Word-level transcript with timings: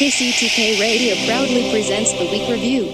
KCTK 0.00 0.80
Radio 0.80 1.14
proudly 1.26 1.70
presents 1.70 2.14
the 2.14 2.24
Week 2.30 2.48
Review. 2.48 2.84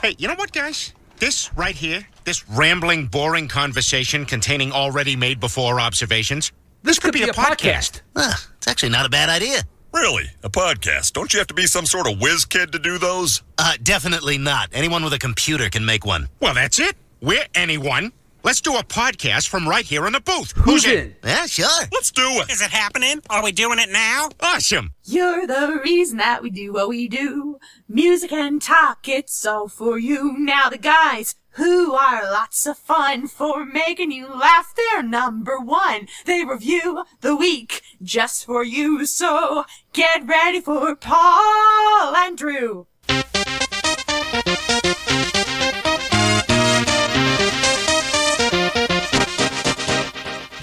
Hey, 0.00 0.14
you 0.16 0.26
know 0.26 0.36
what, 0.36 0.52
guys? 0.52 0.94
This 1.18 1.54
right 1.54 1.76
here, 1.76 2.06
this 2.24 2.48
rambling, 2.48 3.08
boring 3.08 3.46
conversation 3.46 4.24
containing 4.24 4.72
already 4.72 5.16
made 5.16 5.38
before 5.38 5.78
observations, 5.78 6.50
this, 6.82 6.98
could, 6.98 7.12
be, 7.12 7.24
a, 7.24 7.26
podcast. 7.26 8.00
Huh, 8.16 8.38
it's 8.56 8.66
actually 8.66 8.88
not 8.88 9.04
a 9.04 9.10
bad 9.10 9.28
idea. 9.28 9.64
Really? 9.92 10.30
A 10.42 10.48
podcast? 10.48 11.12
Don't 11.12 11.30
you 11.34 11.40
have 11.40 11.48
to 11.48 11.52
be 11.52 11.66
some 11.66 11.84
sort 11.84 12.10
of 12.10 12.18
whiz 12.22 12.46
kid 12.46 12.72
to 12.72 12.78
do 12.78 12.96
those? 12.96 13.42
Uh, 13.58 13.74
definitely 13.82 14.38
not. 14.38 14.70
Anyone 14.72 15.04
with 15.04 15.12
a 15.12 15.18
computer 15.18 15.68
can 15.68 15.84
make 15.84 16.06
one. 16.06 16.30
Well, 16.40 16.54
that's 16.54 16.80
it. 16.80 16.96
We're 17.20 17.44
anyone. 17.54 18.14
Let's 18.42 18.62
do 18.62 18.74
a 18.76 18.82
podcast 18.82 19.48
from 19.48 19.68
right 19.68 19.84
here 19.84 20.06
in 20.06 20.14
the 20.14 20.20
booth. 20.20 20.52
Who's 20.56 20.86
in? 20.86 21.14
Yeah, 21.22 21.44
sure. 21.44 21.86
Let's 21.92 22.10
do 22.10 22.22
it. 22.24 22.50
Is 22.50 22.62
it 22.62 22.70
happening? 22.70 23.20
Are 23.28 23.44
we 23.44 23.52
doing 23.52 23.78
it 23.78 23.90
now? 23.90 24.30
Awesome. 24.40 24.92
You're 25.04 25.46
the 25.46 25.78
reason 25.84 26.16
that 26.18 26.42
we 26.42 26.48
do 26.48 26.72
what 26.72 26.88
we 26.88 27.06
do. 27.06 27.58
Music 27.86 28.32
and 28.32 28.62
talk, 28.62 29.06
it's 29.08 29.44
all 29.44 29.68
for 29.68 29.98
you. 29.98 30.38
Now 30.38 30.70
the 30.70 30.78
guys 30.78 31.34
who 31.54 31.92
are 31.92 32.22
lots 32.22 32.66
of 32.66 32.78
fun 32.78 33.26
for 33.28 33.66
making 33.66 34.10
you 34.10 34.28
laugh, 34.28 34.72
they're 34.74 35.02
number 35.02 35.58
one. 35.58 36.08
They 36.24 36.42
review 36.42 37.04
the 37.20 37.36
week 37.36 37.82
just 38.02 38.46
for 38.46 38.64
you. 38.64 39.04
So 39.04 39.64
get 39.92 40.26
ready 40.26 40.60
for 40.62 40.96
Paul 40.96 42.14
and 42.16 42.38
Drew. 42.38 42.86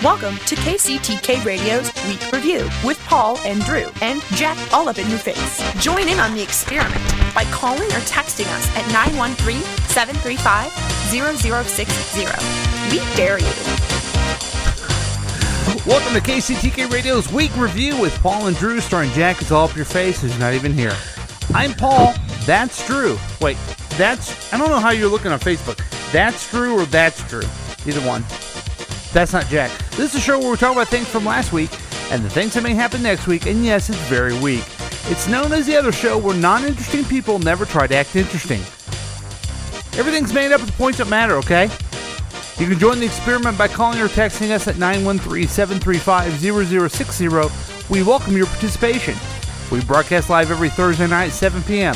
Welcome 0.08 0.38
to 0.46 0.56
KCTK 0.56 1.44
Radio's 1.44 1.92
Week 2.08 2.32
Review 2.32 2.70
with 2.86 2.98
Paul 3.00 3.38
and 3.40 3.62
Drew 3.66 3.92
and 4.02 4.22
Jack 4.36 4.58
all 4.74 4.88
up 4.88 4.98
in 5.00 5.10
your 5.10 5.20
face. 5.20 5.62
Join 5.84 6.08
in 6.08 6.18
on 6.18 6.34
the 6.34 6.42
experiment 6.42 7.04
by 7.36 7.44
calling 7.52 7.90
or 7.92 8.00
texting 8.08 8.48
us 8.56 8.70
at 8.78 8.88
913 8.94 9.62
735 9.90 10.72
0060. 11.12 12.22
We 12.90 13.00
dare 13.18 13.38
you. 13.38 13.46
Welcome 15.86 16.14
to 16.14 16.22
KCTK 16.22 16.90
Radio's 16.90 17.30
Week 17.34 17.54
Review 17.58 18.00
with 18.00 18.18
Paul 18.22 18.48
and 18.48 18.56
Drew, 18.56 18.80
starring 18.80 19.12
Jack. 19.12 19.52
All 19.52 19.68
up 19.68 19.76
your 19.76 19.84
face. 19.84 20.22
Who's 20.22 20.40
not 20.40 20.54
even 20.54 20.72
here. 20.72 20.96
I'm 21.54 21.74
Paul. 21.74 22.14
That's 22.46 22.88
Drew. 22.88 23.18
Wait, 23.42 23.58
that's. 23.98 24.54
I 24.54 24.58
don't 24.58 24.70
know 24.70 24.80
how 24.80 24.92
you're 24.92 25.10
looking 25.10 25.34
on 25.34 25.40
Facebook. 25.42 25.78
That's 26.14 26.50
Drew 26.50 26.80
or 26.80 26.86
that's 26.86 27.28
Drew. 27.28 27.44
Either 27.86 28.08
one. 28.08 28.24
That's 29.14 29.34
not 29.34 29.48
Jack. 29.48 29.72
This 29.92 30.14
is 30.14 30.16
a 30.16 30.20
show 30.20 30.38
where 30.40 30.52
we 30.52 30.58
talk 30.58 30.74
about 30.74 30.90
things 30.90 31.08
from 31.08 31.26
last 31.26 31.54
week 31.54 31.72
and 32.12 32.24
the 32.24 32.30
things 32.30 32.54
that 32.54 32.64
may 32.64 32.74
happen 32.74 33.02
next 33.02 33.28
week, 33.28 33.46
and 33.46 33.66
yes, 33.66 33.90
it's 33.90 33.98
very 34.02 34.38
weak. 34.40 34.64
It's 35.10 35.28
known 35.28 35.54
as 35.54 35.66
the 35.66 35.76
other 35.76 35.92
show 35.92 36.18
where 36.18 36.36
non 36.36 36.66
interesting 36.66 37.06
people 37.06 37.40
never 37.40 37.66
try 37.66 37.88
to 37.88 37.96
act 37.96 38.16
interesting. 38.16 38.62
Everything's 39.98 40.34
made 40.34 40.52
up 40.52 40.62
of 40.62 40.72
points 40.78 41.00
that 41.00 41.08
matter, 41.08 41.36
okay? 41.38 41.70
You 42.60 42.68
can 42.68 42.80
join 42.80 43.00
the 43.00 43.06
experiment 43.06 43.58
by 43.58 43.68
calling 43.68 44.00
or 44.00 44.08
texting 44.08 44.52
us 44.52 44.68
at 44.68 44.78
913 44.78 45.48
735 45.48 46.90
0060. 46.90 47.28
We 47.90 48.04
welcome 48.04 48.36
your 48.36 48.48
participation. 48.48 49.16
We 49.72 49.82
broadcast 49.82 50.30
live 50.30 50.52
every 50.52 50.70
Thursday 50.70 51.08
night 51.08 51.28
at 51.28 51.34
7 51.34 51.64
p.m. 51.64 51.96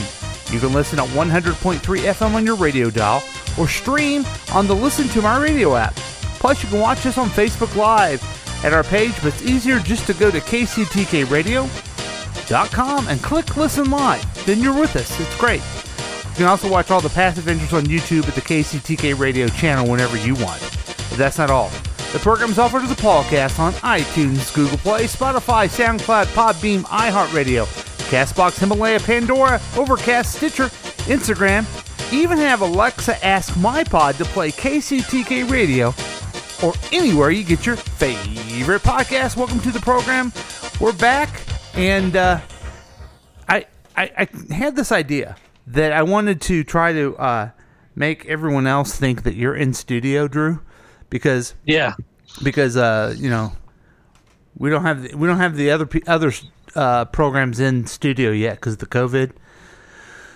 You 0.52 0.60
can 0.60 0.74
listen 0.74 1.00
at 1.00 1.08
100.3 1.10 1.80
FM 1.80 2.34
on 2.34 2.46
your 2.46 2.56
radio 2.56 2.90
dial 2.90 3.24
or 3.58 3.68
stream 3.68 4.26
on 4.54 4.68
the 4.68 4.76
Listen 4.76 5.08
to 5.10 5.22
My 5.22 5.42
Radio 5.42 5.76
app. 5.76 5.96
Plus, 6.42 6.62
you 6.64 6.70
can 6.70 6.80
watch 6.80 7.06
us 7.06 7.20
on 7.20 7.30
Facebook 7.30 7.76
Live 7.76 8.20
at 8.66 8.74
our 8.74 8.84
page, 8.84 9.14
but 9.18 9.28
it's 9.28 9.44
easier 9.44 9.78
just 9.78 10.08
to 10.08 10.16
go 10.16 10.32
to 10.32 10.40
kctkradio.com 10.40 13.08
and 13.08 13.22
click 13.22 13.56
Listen 13.56 13.92
Live. 13.92 14.46
Then 14.48 14.60
you're 14.60 14.74
with 14.74 14.96
us. 14.96 15.20
It's 15.20 15.38
great. 15.38 15.62
You 16.32 16.38
can 16.38 16.48
also 16.48 16.68
watch 16.68 16.90
all 16.90 17.00
the 17.00 17.10
past 17.10 17.38
adventures 17.38 17.74
on 17.74 17.84
YouTube 17.84 18.28
at 18.28 18.34
the 18.34 18.42
KCTK 18.42 19.20
Radio 19.20 19.50
channel 19.50 19.88
whenever 19.88 20.18
you 20.18 20.34
want. 20.34 20.60
But 21.10 21.20
that's 21.20 21.38
not 21.38 21.52
all. 21.52 21.70
The 22.12 22.18
program 22.18 22.50
is 22.50 22.58
offered 22.58 22.82
as 22.82 22.90
a 22.90 22.96
podcast 22.96 23.60
on 23.60 23.74
iTunes, 23.74 24.52
Google 24.52 24.80
Play, 24.80 25.04
Spotify, 25.04 25.70
SoundCloud, 25.70 26.26
Podbean, 26.34 26.82
iHeartRadio, 26.86 27.68
Castbox, 28.10 28.58
Himalaya, 28.58 29.00
Pandora, 29.00 29.62
Overcast, 29.78 30.38
Stitcher, 30.38 30.70
Instagram. 31.06 31.68
Even 32.12 32.40
have 32.40 32.62
Alexa 32.62 33.24
ask 33.24 33.56
my 33.58 33.84
pod 33.84 34.16
to 34.16 34.26
play 34.26 34.52
KCTK 34.52 35.52
Radio 35.52 35.94
or 36.64 36.74
anywhere 36.92 37.32
you 37.32 37.44
get 37.44 37.66
your 37.66 37.76
favorite 37.76 38.82
podcast. 38.84 39.36
Welcome 39.38 39.60
to 39.62 39.72
the 39.72 39.80
program. 39.80 40.32
We're 40.80 40.94
back, 40.94 41.42
and 41.76 42.16
uh, 42.16 42.40
I, 43.48 43.66
I 43.96 44.28
I 44.50 44.54
had 44.54 44.76
this 44.76 44.92
idea 44.92 45.36
that 45.68 45.92
I 45.94 46.04
wanted 46.04 46.42
to 46.42 46.64
try 46.64 46.94
to 46.94 47.16
uh, 47.18 47.50
make 47.96 48.26
everyone 48.26 48.68
else 48.68 48.96
think 48.98 49.24
that 49.24 49.36
you're 49.36 49.56
in 49.56 49.74
studio, 49.74 50.28
Drew, 50.28 50.62
because 51.10 51.54
Yeah. 51.66 51.94
because 52.44 52.78
uh, 52.78 53.16
you 53.18 53.30
know 53.30 53.54
we 54.58 54.70
don't 54.70 54.84
have 54.84 55.04
the, 55.04 55.16
we 55.16 55.28
don't 55.28 55.38
have 55.38 55.56
the 55.56 55.72
other 55.72 55.88
other 56.08 56.32
uh, 56.76 57.06
programs 57.06 57.60
in 57.60 57.86
studio 57.88 58.32
yet 58.32 58.56
because 58.56 58.74
of 58.74 58.80
the 58.80 58.86
COVID. 58.88 59.32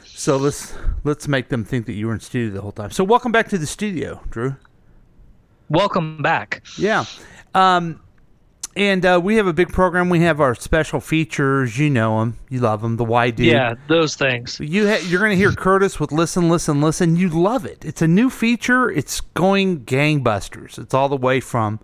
So 0.05 0.37
let's 0.37 0.73
let's 1.03 1.27
make 1.27 1.49
them 1.49 1.63
think 1.65 1.85
that 1.87 1.93
you 1.93 2.07
were 2.07 2.13
in 2.13 2.19
studio 2.19 2.53
the 2.53 2.61
whole 2.61 2.71
time. 2.71 2.91
So 2.91 3.03
welcome 3.03 3.31
back 3.31 3.49
to 3.49 3.57
the 3.57 3.67
studio, 3.67 4.21
Drew. 4.29 4.55
Welcome 5.69 6.21
back. 6.21 6.63
Yeah. 6.77 7.05
Um, 7.53 8.01
and 8.75 9.05
uh, 9.05 9.21
we 9.23 9.37
have 9.37 9.47
a 9.47 9.53
big 9.53 9.69
program. 9.69 10.09
We 10.09 10.19
have 10.21 10.41
our 10.41 10.53
special 10.53 10.99
features. 10.99 11.79
You 11.79 11.89
know 11.89 12.19
them. 12.19 12.37
You 12.49 12.59
love 12.59 12.81
them. 12.81 12.97
The 12.97 13.05
Why 13.05 13.29
Dude. 13.29 13.45
Yeah, 13.47 13.75
those 13.87 14.15
things. 14.15 14.59
You 14.59 14.87
ha- 14.89 15.01
you're 15.07 15.19
going 15.19 15.31
to 15.31 15.37
hear 15.37 15.53
Curtis 15.53 15.97
with 15.99 16.11
Listen, 16.11 16.49
Listen, 16.49 16.81
Listen. 16.81 17.15
You 17.15 17.29
love 17.29 17.65
it. 17.65 17.85
It's 17.85 18.01
a 18.01 18.07
new 18.07 18.29
feature. 18.29 18.91
It's 18.91 19.21
going 19.21 19.85
gangbusters. 19.85 20.77
It's 20.77 20.93
all 20.93 21.07
the 21.07 21.15
way 21.15 21.39
from 21.39 21.79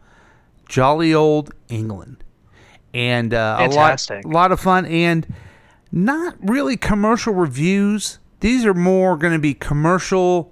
jolly 0.67 1.13
old 1.13 1.53
England. 1.69 2.25
And 2.93 3.33
uh, 3.33 3.57
a 3.59 3.67
lot, 3.69 4.11
a 4.11 4.27
lot 4.27 4.51
of 4.51 4.59
fun. 4.59 4.85
And 4.85 5.33
not 5.93 6.35
really 6.41 6.75
commercial 6.75 7.33
reviews. 7.33 8.19
These 8.41 8.65
are 8.65 8.73
more 8.73 9.15
going 9.15 9.33
to 9.33 9.39
be 9.39 9.53
commercial 9.53 10.51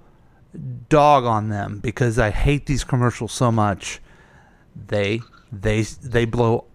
dog 0.90 1.24
on 1.24 1.48
them 1.48 1.78
because 1.78 2.18
I 2.18 2.30
hate 2.30 2.66
these 2.66 2.84
commercials 2.84 3.32
so 3.32 3.50
much. 3.50 4.02
They 4.76 5.20
they 5.50 5.82
they 5.82 6.26
blow 6.26 6.66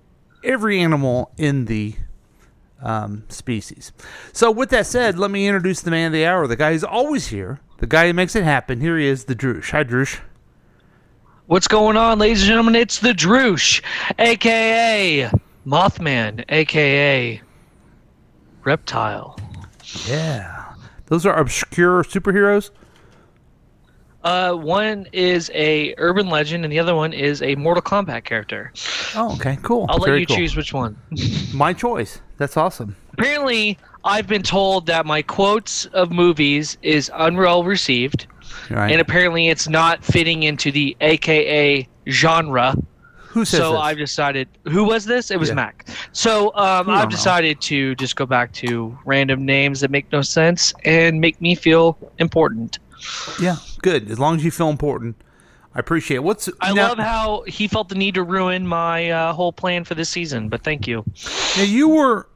every 0.44 0.80
animal 0.82 1.32
in 1.38 1.66
the 1.66 1.96
um, 2.82 3.24
species. 3.30 3.92
So 4.34 4.50
with 4.52 4.70
that 4.72 4.88
said, 4.88 5.20
let 5.20 5.32
me 5.32 5.48
introduce 5.48 5.82
the 5.82 5.92
man 5.92 6.08
of 6.08 6.14
the 6.14 6.26
hour, 6.26 6.48
the 6.48 6.56
guy 6.56 6.72
who's 6.72 6.84
always 6.84 7.28
here, 7.28 7.60
the 7.78 7.88
guy 7.88 8.08
who 8.08 8.14
makes 8.14 8.36
it 8.36 8.44
happen. 8.44 8.82
Here 8.82 8.98
he 8.98 9.06
is, 9.06 9.26
the 9.26 9.36
Droosh. 9.36 9.72
Hi, 9.72 9.84
Droosh. 9.84 10.20
What's 11.48 11.68
going 11.68 11.96
on, 11.96 12.18
ladies 12.18 12.42
and 12.42 12.48
gentlemen? 12.48 12.76
It's 12.76 13.00
the 13.00 13.14
Droosh, 13.14 13.84
aka 14.18 15.30
Mothman, 15.66 16.44
aka 16.50 17.42
Reptile. 18.64 19.40
Yeah, 20.08 20.74
those 21.06 21.26
are 21.26 21.38
obscure 21.38 22.04
superheroes. 22.04 22.72
Uh, 24.26 24.54
one 24.54 25.06
is 25.14 25.52
a 25.54 25.94
urban 26.00 26.28
legend, 26.30 26.66
and 26.66 26.72
the 26.74 26.80
other 26.80 26.96
one 26.96 27.14
is 27.14 27.44
a 27.44 27.54
Mortal 27.56 27.84
Kombat 27.84 28.24
character. 28.24 28.74
Oh, 29.16 29.36
okay, 29.36 29.58
cool. 29.62 29.86
I'll 29.88 30.00
let 30.00 30.20
you 30.20 30.26
cool. 30.26 30.36
choose 30.36 30.58
which 30.58 30.74
one. 30.74 30.98
My 31.54 31.74
choice. 31.74 32.22
That's 32.38 32.58
awesome. 32.58 32.96
Apparently, 33.14 33.78
I've 34.04 34.26
been 34.28 34.42
told 34.42 34.88
that 34.88 35.06
my 35.06 35.22
quotes 35.22 35.86
of 35.88 36.12
movies 36.12 36.78
is 36.82 37.10
unwell 37.14 37.64
received, 37.64 38.28
Right. 38.70 38.92
and 38.92 39.00
apparently 39.00 39.48
it's 39.48 39.70
not 39.70 40.04
fitting 40.04 40.44
into 40.44 40.72
the 40.72 40.98
AKA 41.02 41.88
genre. 42.10 42.76
Who 43.30 43.46
says 43.46 43.60
so 43.60 43.72
this? 43.74 43.82
I've 43.82 43.98
decided. 43.98 44.48
Who 44.66 44.86
was 44.86 45.06
this? 45.06 45.30
It 45.30 45.40
was 45.40 45.50
Yeah. 45.50 45.56
Mac. 45.56 45.88
So 46.14 46.48
um, 46.56 46.90
I've 46.90 47.06
know. 47.06 47.10
decided 47.10 47.62
to 47.62 47.94
just 47.96 48.16
go 48.16 48.26
back 48.26 48.52
to 48.54 48.98
random 49.06 49.46
names 49.46 49.82
that 49.82 49.92
make 49.92 50.12
no 50.12 50.22
sense 50.22 50.74
and 50.84 51.22
make 51.22 51.40
me 51.42 51.54
feel 51.56 51.98
important. 52.18 52.80
Yeah, 53.40 53.58
good. 53.86 54.10
As 54.12 54.18
long 54.20 54.36
as 54.36 54.44
you 54.44 54.52
feel 54.52 54.70
important, 54.70 55.16
I 55.76 55.80
appreciate 55.80 56.18
it. 56.18 56.24
What's 56.24 56.50
I 56.60 56.74
now, 56.74 56.90
love 56.90 56.98
how 56.98 57.44
he 57.48 57.68
felt 57.68 57.90
the 57.90 57.96
need 57.96 58.16
to 58.16 58.24
ruin 58.24 58.66
my 58.68 59.10
uh, 59.12 59.34
whole 59.34 59.54
plan 59.54 59.84
for 59.84 59.94
this 59.96 60.10
season, 60.10 60.50
but 60.50 60.64
thank 60.64 60.88
you. 60.88 61.04
Now 61.56 61.64
you 61.64 61.90
were 61.90 62.28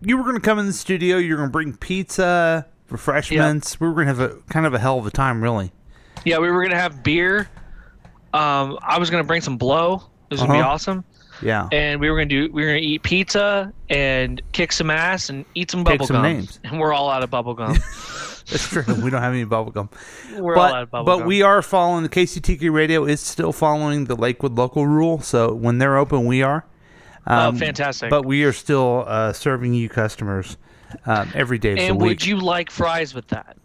you 0.00 0.16
were 0.16 0.22
going 0.24 0.34
to 0.36 0.40
come 0.40 0.58
in 0.58 0.66
the 0.66 0.72
studio. 0.72 1.16
You're 1.18 1.36
going 1.36 1.48
to 1.48 1.52
bring 1.52 1.76
pizza, 1.76 2.66
refreshments. 2.90 3.78
We 3.80 3.88
were 3.88 3.94
going 3.94 4.06
to 4.08 4.14
have 4.14 4.20
a 4.20 4.36
kind 4.48 4.66
of 4.66 4.74
a 4.74 4.78
hell 4.78 4.98
of 4.98 5.06
a 5.06 5.10
time, 5.10 5.42
really. 5.42 5.72
Yeah, 6.24 6.38
we 6.38 6.50
were 6.50 6.62
gonna 6.64 6.80
have 6.80 7.02
beer. 7.04 7.48
Um, 8.34 8.78
I 8.82 8.98
was 8.98 9.10
gonna 9.10 9.22
bring 9.22 9.40
some 9.42 9.56
blow. 9.58 9.98
This 10.28 10.40
was 10.40 10.40
gonna 10.40 10.54
be 10.54 10.58
Uh-huh. 10.60 10.70
awesome. 10.70 11.04
Yeah. 11.40 11.68
And 11.70 12.00
we 12.00 12.10
were 12.10 12.16
gonna 12.16 12.26
do. 12.26 12.50
We 12.52 12.62
were 12.62 12.68
gonna 12.68 12.78
eat 12.80 13.02
pizza 13.04 13.72
and 13.90 14.40
kick 14.52 14.72
some 14.72 14.90
ass 14.90 15.28
and 15.28 15.44
eat 15.54 15.70
some 15.70 15.84
bubble 15.84 16.06
some 16.06 16.16
gum. 16.16 16.22
names. 16.24 16.58
And 16.64 16.80
we're 16.80 16.92
all 16.92 17.10
out 17.10 17.22
of 17.22 17.30
bubble 17.30 17.54
gum. 17.54 17.76
That's 18.50 18.68
true. 18.68 18.84
we 19.02 19.10
don't 19.10 19.22
have 19.22 19.32
any 19.32 19.44
bubble 19.44 19.72
gum. 19.72 19.90
We're 20.36 20.54
but, 20.54 20.70
all 20.70 20.74
out 20.74 20.82
of 20.84 20.90
bubble 20.90 21.04
but 21.04 21.18
gum. 21.18 21.26
we 21.26 21.42
are 21.42 21.62
following 21.62 22.02
the 22.02 22.08
KCTK 22.08 22.72
radio 22.72 23.04
is 23.04 23.20
still 23.20 23.52
following 23.52 24.04
the 24.04 24.14
Lakewood 24.14 24.52
local 24.52 24.86
rule. 24.86 25.20
So 25.20 25.54
when 25.54 25.78
they're 25.78 25.96
open, 25.96 26.26
we 26.26 26.42
are. 26.42 26.64
Oh, 27.26 27.52
fantastic. 27.52 28.08
But 28.08 28.24
we 28.24 28.44
are 28.44 28.52
still 28.52 29.04
uh, 29.06 29.32
serving 29.32 29.74
you 29.74 29.88
customers 29.88 30.56
um, 31.06 31.30
every 31.34 31.58
day 31.58 31.72
of 31.72 31.78
and 31.78 32.00
the 32.00 32.04
week. 32.04 32.08
would 32.08 32.26
you 32.26 32.36
like 32.36 32.70
fries 32.70 33.14
with 33.14 33.26
that? 33.28 33.56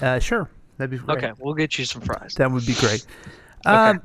Uh, 0.00 0.18
sure, 0.20 0.48
that'd 0.76 0.90
be 0.90 0.98
great. 0.98 1.18
Okay, 1.18 1.32
we'll 1.40 1.54
get 1.54 1.78
you 1.78 1.84
some 1.84 2.00
fries. 2.02 2.34
That 2.34 2.50
would 2.50 2.66
be 2.66 2.74
great. 2.74 3.06
Um, 3.66 4.02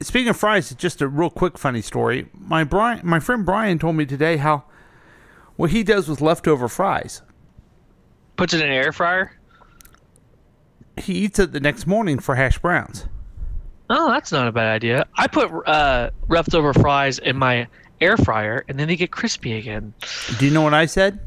speaking 0.00 0.30
of 0.30 0.36
fries, 0.38 0.74
just 0.74 1.02
a 1.02 1.06
real 1.06 1.28
quick 1.28 1.58
funny 1.58 1.82
story. 1.82 2.26
My 2.32 2.64
Brian, 2.64 3.00
my 3.04 3.20
friend 3.20 3.44
Brian 3.44 3.78
told 3.78 3.96
me 3.96 4.06
today 4.06 4.38
how 4.38 4.64
what 5.56 5.70
he 5.70 5.82
does 5.82 6.08
with 6.08 6.22
leftover 6.22 6.68
fries. 6.68 7.20
Puts 8.36 8.54
it 8.54 8.62
in 8.62 8.66
an 8.66 8.72
air 8.72 8.92
fryer. 8.92 9.38
He 10.96 11.12
eats 11.14 11.38
it 11.38 11.52
the 11.52 11.60
next 11.60 11.86
morning 11.86 12.18
for 12.18 12.34
hash 12.34 12.58
browns. 12.58 13.06
Oh, 13.90 14.10
that's 14.10 14.32
not 14.32 14.48
a 14.48 14.52
bad 14.52 14.74
idea. 14.74 15.06
I 15.16 15.26
put 15.26 15.50
uh, 15.66 16.08
leftover 16.28 16.72
fries 16.72 17.18
in 17.18 17.36
my 17.36 17.66
air 18.00 18.16
fryer, 18.16 18.64
and 18.68 18.78
then 18.78 18.88
they 18.88 18.96
get 18.96 19.10
crispy 19.10 19.58
again. 19.58 19.92
Do 20.38 20.46
you 20.46 20.52
know 20.52 20.62
what 20.62 20.72
I 20.74 20.86
said? 20.86 21.18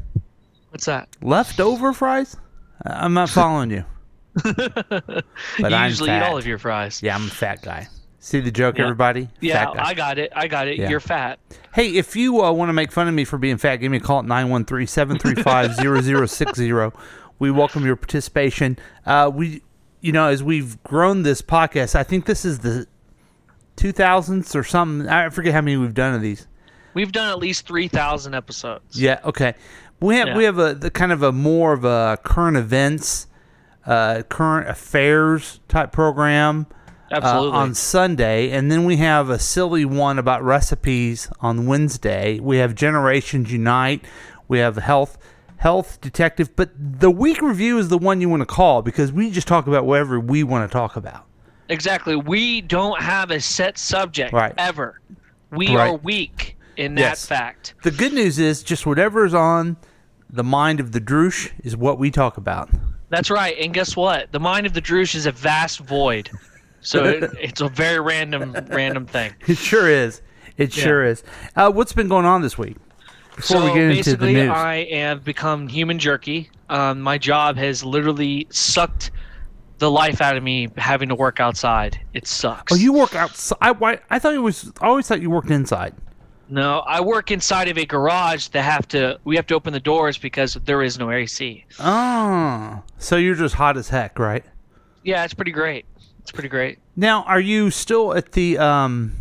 What's 0.70 0.86
that? 0.86 1.08
Leftover 1.22 1.92
fries? 1.92 2.36
I'm 2.84 3.14
not 3.14 3.30
following 3.30 3.70
you. 3.70 3.84
but 4.44 5.24
you 5.58 5.66
I'm 5.66 5.88
usually 5.88 6.08
fat. 6.08 6.22
eat 6.22 6.26
all 6.30 6.36
of 6.38 6.46
your 6.46 6.58
fries. 6.58 7.02
Yeah, 7.02 7.14
I'm 7.14 7.26
a 7.26 7.30
fat 7.30 7.62
guy. 7.62 7.88
See 8.20 8.40
the 8.40 8.50
joke, 8.50 8.76
Yeah. 8.78 8.84
everybody? 8.84 9.28
Yeah. 9.40 9.70
I 9.76 9.94
got 9.94 10.18
it. 10.18 10.32
I 10.34 10.48
got 10.48 10.66
it. 10.68 10.78
Yeah. 10.78 10.90
You're 10.90 11.00
fat. 11.00 11.38
Hey, 11.72 11.96
if 11.96 12.14
you 12.16 12.42
uh, 12.42 12.50
want 12.52 12.68
to 12.68 12.72
make 12.72 12.90
fun 12.92 13.08
of 13.08 13.14
me 13.14 13.24
for 13.24 13.38
being 13.38 13.56
fat, 13.56 13.76
give 13.76 13.90
me 13.90 13.96
a 13.98 14.00
call 14.00 14.18
at 14.18 14.24
913-735-0060. 14.26 16.92
We 17.38 17.50
welcome 17.50 17.84
your 17.86 17.96
participation. 17.96 18.78
Uh, 19.06 19.30
we, 19.32 19.62
you 20.00 20.12
know, 20.12 20.26
as 20.28 20.42
we've 20.42 20.82
grown 20.82 21.22
this 21.22 21.40
podcast, 21.42 21.94
I 21.94 22.02
think 22.02 22.26
this 22.26 22.44
is 22.44 22.60
the 22.60 22.86
2000s 23.76 24.54
or 24.54 24.64
something. 24.64 25.08
I 25.08 25.28
forget 25.28 25.54
how 25.54 25.60
many 25.60 25.76
we've 25.76 25.94
done 25.94 26.14
of 26.14 26.20
these. 26.22 26.46
We've 26.94 27.12
done 27.12 27.28
at 27.30 27.38
least 27.38 27.66
three 27.66 27.86
thousand 27.86 28.34
episodes. 28.34 29.00
Yeah, 29.00 29.20
okay. 29.24 29.54
We 30.00 30.16
have 30.16 30.28
Yeah. 30.28 30.36
we 30.36 30.44
have 30.44 30.58
a 30.58 30.74
the 30.74 30.90
kind 30.90 31.12
of 31.12 31.22
a 31.22 31.30
more 31.30 31.72
of 31.72 31.84
a 31.84 32.18
current 32.24 32.56
events, 32.56 33.28
uh, 33.86 34.22
current 34.28 34.68
affairs 34.68 35.60
type 35.68 35.92
program. 35.92 36.66
uh, 37.12 37.48
on 37.50 37.74
Sunday, 37.74 38.50
and 38.50 38.70
then 38.70 38.84
we 38.84 38.96
have 38.96 39.30
a 39.30 39.38
silly 39.38 39.84
one 39.84 40.18
about 40.18 40.42
recipes 40.42 41.30
on 41.40 41.66
Wednesday. 41.66 42.38
We 42.40 42.58
have 42.58 42.74
Generations 42.74 43.50
Unite. 43.52 44.04
We 44.48 44.58
have 44.58 44.76
health 44.76 45.16
health 45.58 46.00
detective, 46.00 46.54
but 46.56 46.70
the 46.76 47.10
week 47.10 47.42
review 47.42 47.78
is 47.78 47.88
the 47.88 47.98
one 47.98 48.20
you 48.20 48.28
want 48.28 48.40
to 48.40 48.46
call 48.46 48.82
because 48.82 49.12
we 49.12 49.30
just 49.30 49.46
talk 49.48 49.66
about 49.66 49.84
whatever 49.84 50.18
we 50.18 50.42
want 50.42 50.68
to 50.68 50.72
talk 50.72 50.96
about. 50.96 51.26
Exactly. 51.68 52.16
We 52.16 52.60
don't 52.62 53.00
have 53.02 53.30
a 53.30 53.40
set 53.40 53.76
subject 53.76 54.32
Right. 54.32 54.54
ever. 54.56 55.00
We 55.50 55.68
Right. 55.74 55.90
are 55.90 55.96
weak 55.96 56.56
in 56.76 56.94
that 56.94 57.00
Yes. 57.00 57.26
fact. 57.26 57.74
The 57.82 57.90
good 57.90 58.12
news 58.12 58.38
is 58.38 58.62
just 58.62 58.86
whatever 58.86 59.24
is 59.26 59.34
on 59.34 59.76
the 60.30 60.44
mind 60.44 60.80
of 60.80 60.92
the 60.92 61.00
Droosh 61.00 61.50
is 61.64 61.76
what 61.76 61.98
we 61.98 62.10
talk 62.10 62.36
about. 62.36 62.70
That's 63.10 63.30
right. 63.30 63.56
And 63.58 63.72
guess 63.74 63.96
what? 63.96 64.30
The 64.32 64.40
mind 64.40 64.66
of 64.66 64.74
the 64.74 64.82
Drush 64.82 65.14
is 65.14 65.26
a 65.26 65.32
vast 65.32 65.80
void. 65.80 66.30
So 66.80 67.04
it, 67.04 67.30
it's 67.40 67.60
a 67.60 67.68
very 67.68 67.98
random, 68.00 68.54
random 68.68 69.06
thing. 69.06 69.32
It 69.46 69.58
sure 69.58 69.88
is. 69.88 70.22
It 70.56 70.76
Yeah. 70.76 70.84
sure 70.84 71.04
is. 71.04 71.22
Uh, 71.56 71.70
what's 71.70 71.92
been 71.92 72.08
going 72.08 72.26
on 72.26 72.42
this 72.42 72.56
week? 72.58 72.76
Before 73.38 73.58
so 73.58 73.64
we 73.66 73.72
get 73.72 73.90
into 73.96 74.10
the 74.10 74.16
basically, 74.16 74.34
news, 74.34 74.50
I 74.50 74.88
have 74.92 75.22
become 75.22 75.68
human 75.68 75.98
jerky. 76.00 76.50
Um, 76.68 77.00
my 77.00 77.18
job 77.18 77.56
has 77.56 77.84
literally 77.84 78.48
sucked 78.50 79.12
the 79.78 79.88
life 79.88 80.20
out 80.20 80.36
of 80.36 80.42
me 80.42 80.68
having 80.76 81.08
to 81.08 81.14
work 81.14 81.38
outside. 81.38 82.00
It 82.14 82.26
sucks. 82.26 82.72
oh, 82.72 82.76
you 82.76 82.92
work 82.92 83.14
outside. 83.14 83.56
I, 83.60 84.00
I 84.10 84.18
thought 84.18 84.32
you 84.32 84.42
was. 84.42 84.72
I 84.80 84.88
always 84.88 85.06
thought 85.06 85.22
you 85.22 85.30
worked 85.30 85.50
inside. 85.50 85.94
No, 86.48 86.80
I 86.80 87.00
work 87.00 87.30
inside 87.30 87.68
of 87.68 87.78
a 87.78 87.86
garage 87.86 88.48
that 88.48 88.62
have 88.62 88.88
to. 88.88 89.20
We 89.22 89.36
have 89.36 89.46
to 89.46 89.54
open 89.54 89.72
the 89.72 89.78
doors 89.80 90.18
because 90.18 90.54
there 90.64 90.82
is 90.82 90.98
no 90.98 91.12
AC. 91.12 91.64
Oh, 91.78 92.82
so 92.98 93.16
you're 93.16 93.36
just 93.36 93.54
hot 93.54 93.76
as 93.76 93.88
heck, 93.88 94.18
right? 94.18 94.44
Yeah, 95.04 95.24
it's 95.24 95.34
pretty 95.34 95.52
great. 95.52 95.86
It's 96.20 96.32
pretty 96.32 96.48
great. 96.48 96.80
Now, 96.96 97.22
are 97.22 97.40
you 97.40 97.70
still 97.70 98.14
at 98.14 98.32
the 98.32 98.58
um, 98.58 99.12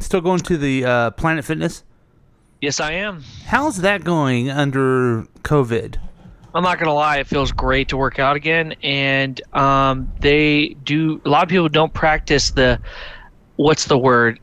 still 0.00 0.20
going 0.20 0.40
to 0.40 0.58
the 0.58 0.84
uh, 0.84 1.10
Planet 1.12 1.46
Fitness? 1.46 1.82
Yes, 2.64 2.80
I 2.80 2.92
am. 2.92 3.22
How's 3.44 3.82
that 3.82 4.04
going 4.04 4.48
under 4.48 5.26
COVID? 5.42 5.96
I'm 6.54 6.62
not 6.62 6.78
gonna 6.78 6.94
lie, 6.94 7.18
it 7.18 7.26
feels 7.26 7.52
great 7.52 7.88
to 7.88 7.98
work 7.98 8.18
out 8.18 8.36
again, 8.36 8.72
and 8.82 9.38
um, 9.52 10.10
they 10.20 10.68
do. 10.82 11.20
A 11.26 11.28
lot 11.28 11.42
of 11.42 11.50
people 11.50 11.68
don't 11.68 11.92
practice 11.92 12.52
the, 12.52 12.80
what's 13.56 13.84
the 13.84 13.98
word, 13.98 14.40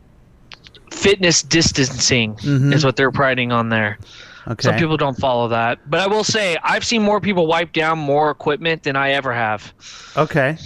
fitness 0.91 1.41
distancing 1.41 2.35
Mhm. 2.35 2.71
is 2.71 2.85
what 2.85 2.95
they're 2.95 3.09
priding 3.09 3.51
on 3.51 3.69
there. 3.69 3.97
Okay. 4.47 4.67
Some 4.67 4.75
people 4.75 4.97
don't 4.97 5.17
follow 5.17 5.47
that, 5.47 5.79
but 5.89 5.99
I 5.99 6.05
will 6.05 6.23
say 6.23 6.57
I've 6.63 6.83
seen 6.83 7.01
more 7.01 7.19
people 7.19 7.47
wipe 7.47 7.73
down 7.73 7.97
more 7.97 8.29
equipment 8.29 8.83
than 8.83 8.95
I 8.95 9.13
ever 9.13 9.33
have. 9.33 9.73
Okay. 10.15 10.57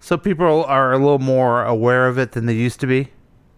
So 0.00 0.18
people 0.18 0.64
are 0.64 0.92
a 0.92 0.98
little 0.98 1.18
more 1.18 1.64
aware 1.64 2.08
of 2.08 2.18
it 2.18 2.32
than 2.32 2.44
they 2.44 2.52
used 2.52 2.78
to 2.80 2.86
be. 2.86 3.08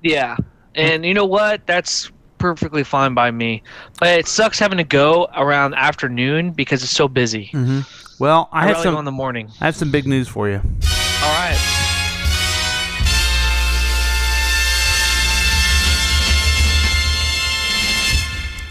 Yeah, 0.01 0.37
and 0.77 1.05
you 1.05 1.13
know 1.15 1.25
what? 1.27 1.67
That's 1.67 2.13
perfectly 2.43 2.83
fine 2.83 3.15
by 3.15 3.31
me. 3.31 3.63
But 4.01 4.19
it 4.19 4.27
sucks 4.27 4.59
having 4.59 4.79
to 4.79 4.85
go 4.85 5.29
around 5.37 5.75
afternoon 5.75 6.51
because 6.51 6.83
it's 6.83 6.91
so 6.91 7.07
busy. 7.07 7.51
Mm-hmm. 7.53 7.83
Well, 8.19 8.49
I 8.51 8.63
I'd 8.63 8.67
have 8.67 8.77
rather 8.79 8.83
some 8.83 8.97
in 8.97 9.05
the 9.05 9.13
morning. 9.13 9.49
I 9.61 9.67
have 9.67 9.77
some 9.77 9.93
big 9.93 10.09
news 10.09 10.27
for 10.27 10.49
you. 10.49 10.57
All 10.57 11.35
right. 11.35 11.57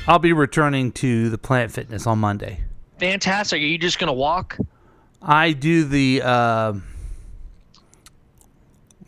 I'll 0.06 0.20
be 0.20 0.34
returning 0.34 0.92
to 0.94 1.30
the 1.30 1.38
Planet 1.38 1.72
Fitness 1.72 2.06
on 2.06 2.20
Monday. 2.20 2.66
Fantastic. 3.00 3.62
Are 3.62 3.66
you 3.66 3.78
just 3.78 4.00
gonna 4.00 4.12
walk? 4.12 4.58
I 5.22 5.54
do 5.54 5.86
the 5.86 6.22
uh, 6.26 6.74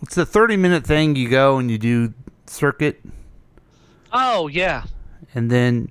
it's 0.01 0.15
the 0.15 0.25
thirty 0.25 0.56
minute 0.56 0.86
thing. 0.86 1.18
You 1.18 1.27
go 1.27 1.57
and 1.57 1.69
you 1.69 1.77
do 1.77 2.13
circuit, 2.45 3.01
Oh 4.13 4.48
yeah. 4.48 4.83
and 5.33 5.50
then 5.50 5.89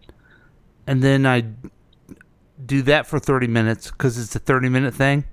and 0.86 1.02
then 1.02 1.26
I 1.26 1.44
do 2.64 2.82
that 2.82 3.06
for 3.06 3.18
thirty 3.18 3.46
minutes 3.48 3.90
because 3.90 4.18
it's 4.18 4.34
a 4.36 4.38
thirty 4.38 4.68
minute 4.68 4.94
thing. 4.94 5.24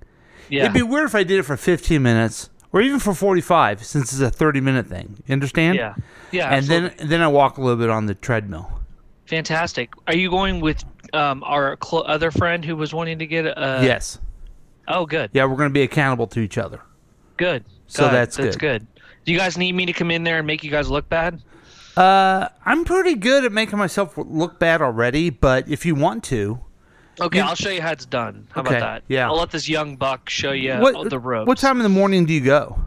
Yeah. 0.49 0.63
It'd 0.63 0.73
be 0.73 0.81
weird 0.81 1.05
if 1.05 1.15
I 1.15 1.23
did 1.23 1.39
it 1.39 1.43
for 1.43 1.55
fifteen 1.57 2.01
minutes 2.01 2.49
or 2.73 2.81
even 2.81 2.99
for 2.99 3.13
forty 3.13 3.41
five, 3.41 3.83
since 3.85 4.11
it's 4.11 4.21
a 4.21 4.29
thirty 4.31 4.61
minute 4.61 4.87
thing. 4.87 5.21
You 5.27 5.33
understand? 5.33 5.75
Yeah. 5.77 5.95
Yeah. 6.31 6.49
And 6.53 6.65
then 6.65 6.83
absolutely. 6.85 7.03
and 7.03 7.11
then 7.11 7.21
I 7.21 7.27
walk 7.27 7.57
a 7.57 7.61
little 7.61 7.77
bit 7.77 7.89
on 7.89 8.07
the 8.07 8.15
treadmill. 8.15 8.81
fantastic. 9.27 9.93
Are 10.07 10.15
you 10.15 10.29
going 10.31 10.59
with 10.59 10.83
um, 11.13 11.43
our 11.43 11.77
cl- 11.83 12.05
other 12.07 12.31
friend 12.31 12.65
who 12.65 12.75
was 12.75 12.93
wanting 12.93 13.19
to 13.19 13.27
get 13.27 13.45
a? 13.45 13.79
yes. 13.83 14.19
Oh, 14.87 15.05
good. 15.05 15.29
Yeah, 15.33 15.45
we're 15.45 15.55
going 15.55 15.69
to 15.69 15.73
be 15.73 15.83
accountable 15.83 16.25
to 16.27 16.39
each 16.39 16.57
other. 16.57 16.81
Good. 17.37 17.63
So 17.85 18.05
Good. 18.05 18.13
that's 18.13 18.37
that's 18.37 18.57
good. 18.57 18.81
good. 18.81 18.87
Do 19.25 19.31
you 19.31 19.37
guys 19.37 19.55
need 19.55 19.73
me 19.75 19.85
to 19.85 19.93
come 19.93 20.09
in 20.09 20.23
there 20.23 20.39
and 20.39 20.47
make 20.47 20.63
you 20.63 20.71
guys 20.71 20.89
look 20.89 21.07
bad? 21.09 21.41
Uh, 21.97 22.47
I'm 22.65 22.85
pretty 22.85 23.15
good 23.15 23.43
at 23.45 23.51
making 23.51 23.77
myself 23.79 24.13
look 24.17 24.59
bad 24.59 24.81
already, 24.81 25.29
but 25.29 25.67
if 25.67 25.85
you 25.85 25.95
want 25.95 26.23
to, 26.25 26.59
Okay, 27.21 27.39
You- 27.39 27.43
I'll 27.43 27.55
show 27.55 27.69
you 27.69 27.81
how 27.81 27.91
it's 27.91 28.05
done. 28.05 28.47
How 28.51 28.61
Okay, 28.61 28.77
about 28.77 28.79
that? 28.79 29.03
yeah. 29.09 29.27
I'll 29.27 29.35
let 29.37 29.51
this 29.51 29.67
young 29.67 29.97
buck 29.97 30.29
show 30.29 30.53
you 30.53 30.75
what 30.77 31.09
the 31.09 31.19
ropes. 31.19 31.47
what 31.49 31.57
time 31.57 31.75
in 31.75 31.83
the 31.83 31.89
morning 31.89 32.23
do 32.25 32.31
you 32.33 32.39
go? 32.39 32.79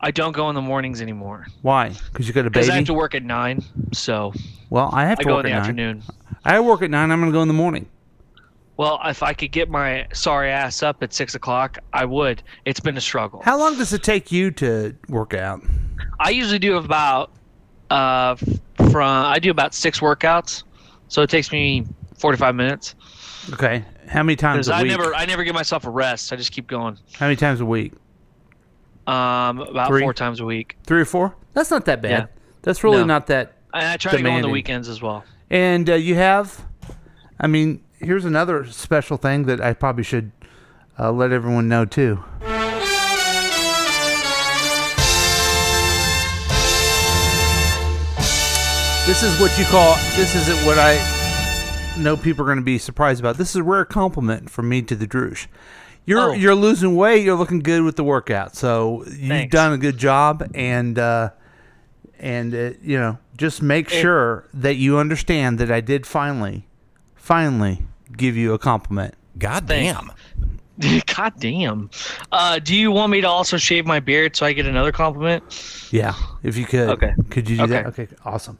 I 0.00 0.10
don't 0.10 0.32
go 0.32 0.48
in 0.48 0.54
the 0.54 0.62
mornings 0.62 1.02
anymore 1.02 1.48
Why? 1.60 1.90
Because 2.10 2.26
you 2.26 2.32
got 2.32 2.46
a 2.46 2.50
baby. 2.50 2.60
because. 2.60 2.70
I 2.70 2.76
have 2.76 2.86
to 2.86 2.94
work 2.94 3.14
at 3.14 3.24
nine. 3.24 3.62
So 3.92 4.32
well, 4.70 4.88
I 4.94 5.04
have 5.04 5.18
I 5.18 5.22
to 5.22 5.28
go 5.28 5.34
work 5.34 5.44
in 5.44 5.50
the 5.50 5.54
nine. 5.56 5.60
afternoon. 5.60 6.02
I 6.46 6.60
work 6.60 6.80
at 6.80 6.90
nine. 6.90 7.10
I'm 7.10 7.20
going 7.20 7.30
to 7.30 7.36
go 7.36 7.42
in 7.42 7.48
the 7.48 7.52
morning. 7.54 7.86
Well, 8.78 8.98
if 9.04 9.22
I 9.22 9.34
could 9.34 9.50
get 9.52 9.68
my 9.68 10.06
sorry 10.14 10.50
ass 10.50 10.82
up 10.82 11.02
at 11.02 11.12
six 11.12 11.34
o'clock, 11.34 11.78
I 11.92 12.06
would. 12.06 12.42
It's 12.64 12.80
been 12.80 12.96
a 12.96 13.00
struggle. 13.02 13.42
How 13.44 13.58
long 13.58 13.76
does 13.76 13.92
it 13.92 14.02
take 14.02 14.32
you 14.32 14.50
to 14.52 14.94
work 15.10 15.34
out? 15.34 15.60
I 16.20 16.30
usually 16.30 16.60
do 16.60 16.76
about 16.78 17.32
uh 17.90 18.36
from 18.90 19.24
I 19.26 19.38
do 19.38 19.50
about 19.50 19.74
six 19.74 20.00
workouts, 20.00 20.62
so 21.08 21.22
it 21.22 21.30
takes 21.30 21.50
me 21.52 21.86
forty-five 22.16 22.54
minutes. 22.54 22.94
Okay, 23.52 23.84
how 24.08 24.22
many 24.22 24.36
times 24.36 24.68
a 24.68 24.74
I 24.74 24.82
week? 24.82 24.90
never 24.90 25.14
I 25.14 25.24
never 25.24 25.42
give 25.44 25.54
myself 25.54 25.86
a 25.86 25.90
rest. 25.90 26.32
I 26.32 26.36
just 26.36 26.52
keep 26.52 26.66
going. 26.66 26.98
How 27.14 27.26
many 27.26 27.36
times 27.36 27.60
a 27.60 27.64
week? 27.66 27.92
Um, 29.06 29.60
about 29.60 29.88
Three? 29.88 30.02
four 30.02 30.12
times 30.12 30.40
a 30.40 30.44
week, 30.44 30.76
Three 30.84 31.00
or 31.00 31.06
four? 31.06 31.34
That's 31.54 31.70
not 31.70 31.86
that 31.86 32.02
bad. 32.02 32.10
Yeah. 32.10 32.26
That's 32.60 32.84
really 32.84 32.98
No. 32.98 33.04
not 33.04 33.26
that. 33.28 33.54
and 33.72 33.84
I 33.86 33.96
try 33.96 34.12
to 34.12 34.22
go 34.22 34.30
on 34.30 34.42
the 34.42 34.48
weekends 34.50 34.86
as 34.88 35.00
well. 35.00 35.24
And 35.48 35.88
uh, 35.88 35.94
you 35.94 36.14
have, 36.16 36.62
I 37.40 37.46
mean, 37.46 37.82
here's 38.00 38.26
another 38.26 38.66
special 38.66 39.16
thing 39.16 39.44
that 39.44 39.62
I 39.62 39.72
probably 39.72 40.04
should 40.04 40.30
uh, 40.98 41.10
let 41.10 41.32
everyone 41.32 41.68
know 41.68 41.86
too. 41.86 42.22
This 49.08 49.22
is 49.22 49.40
what 49.40 49.58
you 49.58 49.64
call. 49.64 49.94
This 50.16 50.34
isn't 50.36 50.66
what 50.66 50.76
I 50.78 50.96
know 51.96 52.14
people 52.14 52.42
are 52.42 52.44
going 52.44 52.58
to 52.58 52.62
be 52.64 52.76
surprised 52.76 53.20
about. 53.20 53.38
This 53.38 53.48
is 53.48 53.56
a 53.56 53.62
rare 53.62 53.86
compliment 53.86 54.50
from 54.50 54.68
me 54.68 54.82
to 54.82 54.94
the 54.94 55.06
Droosh. 55.06 55.46
You're 56.04 56.32
Oh. 56.32 56.32
you're 56.34 56.54
losing 56.54 56.94
weight. 56.94 57.24
You're 57.24 57.34
looking 57.38 57.60
good 57.60 57.84
with 57.84 57.96
the 57.96 58.04
workout. 58.04 58.54
So 58.54 59.04
you've 59.06 59.28
Thanks. 59.28 59.50
done 59.50 59.72
a 59.72 59.78
good 59.78 59.96
job, 59.96 60.46
and 60.54 60.98
uh, 60.98 61.30
and 62.18 62.54
uh, 62.54 62.70
you 62.82 62.98
know, 62.98 63.16
just 63.34 63.62
make 63.62 63.88
sure 63.88 64.46
that 64.52 64.74
you 64.76 64.98
understand 64.98 65.58
that 65.58 65.72
I 65.72 65.80
did 65.80 66.06
finally, 66.06 66.68
finally 67.14 67.86
give 68.14 68.36
you 68.36 68.52
a 68.52 68.58
compliment. 68.58 69.14
God 69.38 69.66
damn. 69.66 70.12
God 71.16 71.32
damn. 71.38 71.88
Uh, 72.30 72.58
do 72.58 72.76
you 72.76 72.92
want 72.92 73.10
me 73.10 73.22
to 73.22 73.26
also 73.26 73.56
shave 73.56 73.86
my 73.86 74.00
beard 74.00 74.36
so 74.36 74.44
I 74.44 74.52
get 74.52 74.66
another 74.66 74.92
compliment? 74.92 75.88
Yeah, 75.90 76.14
if 76.42 76.58
you 76.58 76.66
could. 76.66 76.90
Okay. 76.90 77.14
Could 77.30 77.48
you 77.48 77.56
do 77.56 77.66
that? 77.68 77.86
Okay. 77.86 78.02
Okay, 78.02 78.14
awesome. 78.24 78.58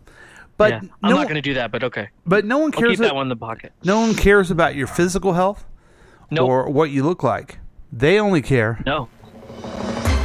But 0.58 0.70
yeah, 0.70 0.80
I'm 1.02 1.10
no, 1.10 1.16
not 1.16 1.22
going 1.28 1.36
to 1.36 1.40
do 1.40 1.54
that, 1.54 1.70
but 1.70 1.82
okay. 1.84 2.08
but 2.26 2.44
no 2.44 2.58
one 2.58 2.72
I'll 2.74 2.80
cares. 2.80 2.90
keep 2.90 2.98
that 2.98 3.14
one 3.14 3.22
in 3.26 3.28
the 3.30 3.36
pocket. 3.36 3.72
No 3.84 4.00
one 4.00 4.14
cares 4.14 4.50
about 4.50 4.74
your 4.74 4.88
physical 4.88 5.32
health 5.32 5.64
Nope. 6.30 6.48
or 6.48 6.68
what 6.68 6.90
you 6.90 7.04
look 7.04 7.22
like. 7.22 7.58
They 7.92 8.18
only 8.20 8.42
care 8.42 8.82
No. 8.84 9.08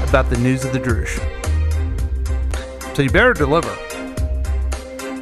about 0.10 0.30
the 0.30 0.38
news 0.38 0.66
of 0.66 0.74
the 0.74 0.80
Drush. 0.80 1.16
So 2.96 3.04
you 3.04 3.10
better 3.12 3.34
deliver. 3.34 3.70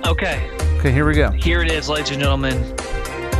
Okay. 0.07 0.49
Okay, 0.79 0.91
here 0.91 1.05
we 1.05 1.13
go. 1.13 1.29
Here 1.31 1.61
it 1.61 1.71
is, 1.71 1.87
ladies 1.89 2.09
and 2.11 2.19
gentlemen. 2.21 2.57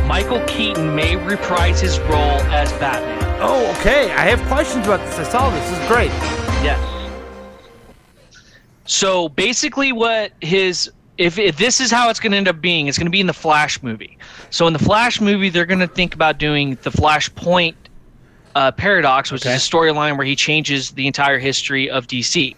Michael 0.06 0.44
Keaton 0.46 0.94
may 0.94 1.16
reprise 1.16 1.80
his 1.80 1.98
role 2.00 2.38
as 2.52 2.70
Batman. 2.74 3.38
Oh, 3.40 3.70
okay. 3.80 4.12
I 4.12 4.26
have 4.26 4.40
questions 4.46 4.86
about 4.86 5.00
this. 5.06 5.18
I 5.18 5.22
saw 5.24 5.50
this. 5.50 5.68
This 5.70 5.78
is 5.80 5.88
great. 5.88 6.10
Yes. 6.62 6.78
So 8.84 9.28
basically, 9.30 9.92
what 9.92 10.32
his 10.40 10.90
if 11.18 11.38
if 11.38 11.56
this 11.56 11.80
is 11.80 11.90
how 11.90 12.08
it's 12.10 12.20
going 12.20 12.32
to 12.32 12.38
end 12.38 12.48
up 12.48 12.60
being, 12.60 12.86
it's 12.88 12.98
going 12.98 13.06
to 13.06 13.10
be 13.10 13.20
in 13.20 13.26
the 13.26 13.32
Flash 13.34 13.82
movie. 13.82 14.18
So 14.50 14.66
in 14.66 14.72
the 14.72 14.78
Flash 14.78 15.20
movie, 15.20 15.48
they're 15.50 15.66
going 15.66 15.80
to 15.80 15.86
think 15.88 16.14
about 16.14 16.38
doing 16.38 16.76
the 16.82 16.90
Flashpoint 16.90 17.74
uh, 18.54 18.72
paradox, 18.72 19.30
which 19.32 19.46
is 19.46 19.52
a 19.52 19.56
storyline 19.70 20.16
where 20.16 20.26
he 20.26 20.36
changes 20.36 20.90
the 20.92 21.06
entire 21.06 21.38
history 21.38 21.88
of 21.90 22.06
DC. 22.06 22.54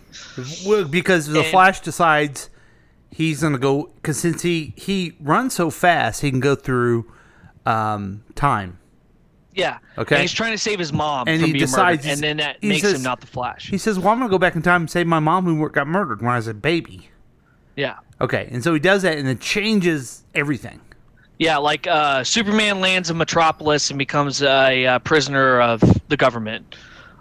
Well, 0.67 0.85
because 0.85 1.27
the 1.27 1.41
And- 1.41 1.49
Flash 1.49 1.81
decides 1.81 2.51
he's 3.11 3.43
gonna 3.43 3.59
go 3.59 3.91
because 3.97 4.19
since 4.19 4.43
he 4.43 4.73
he 4.77 5.13
runs 5.21 5.55
so 5.55 5.71
fast, 5.71 6.21
he 6.23 6.31
can 6.31 6.41
go 6.41 6.55
through 6.57 7.11
um, 7.67 8.25
time. 8.35 8.79
Yeah. 9.55 9.79
Okay. 9.97 10.17
And 10.17 10.23
he's 10.23 10.33
trying 10.33 10.51
to 10.51 10.59
save 10.59 10.81
his 10.81 10.93
mom 10.93 11.29
And 11.29 11.39
from 11.41 11.47
he 11.47 11.53
being 11.53 11.61
decides- 11.65 12.05
murdered, 12.05 12.13
and 12.13 12.23
then 12.23 12.37
that 12.39 12.61
makes 12.63 12.83
says- 12.83 12.95
him 12.95 13.03
not 13.03 13.21
the 13.21 13.29
Flash. 13.29 13.69
He 13.71 13.79
says, 13.79 13.99
"Well, 14.01 14.09
I'm 14.09 14.19
gonna 14.19 14.29
go 14.31 14.39
back 14.39 14.57
in 14.57 14.63
time 14.63 14.83
and 14.83 14.91
save 14.91 15.07
my 15.07 15.21
mom 15.21 15.45
who 15.45 15.69
got 15.71 15.87
murdered 15.87 16.23
when 16.23 16.33
I 16.33 16.37
was 16.37 16.49
a 16.49 16.55
baby." 16.55 17.09
Yeah. 17.77 17.95
Okay, 18.21 18.49
and 18.51 18.63
so 18.63 18.73
he 18.73 18.81
does 18.81 19.03
that, 19.03 19.19
and 19.19 19.29
it 19.29 19.41
changes 19.41 20.25
everything. 20.35 20.81
Yeah, 21.39 21.57
like 21.57 21.87
uh, 21.87 22.23
Superman 22.25 22.81
lands 22.81 23.11
in 23.11 23.17
Metropolis 23.17 23.91
and 23.91 23.99
becomes 23.99 24.41
a, 24.43 24.87
uh 24.87 24.99
prisoner 25.01 25.61
of 25.61 25.81
the 26.09 26.17
government. 26.17 26.77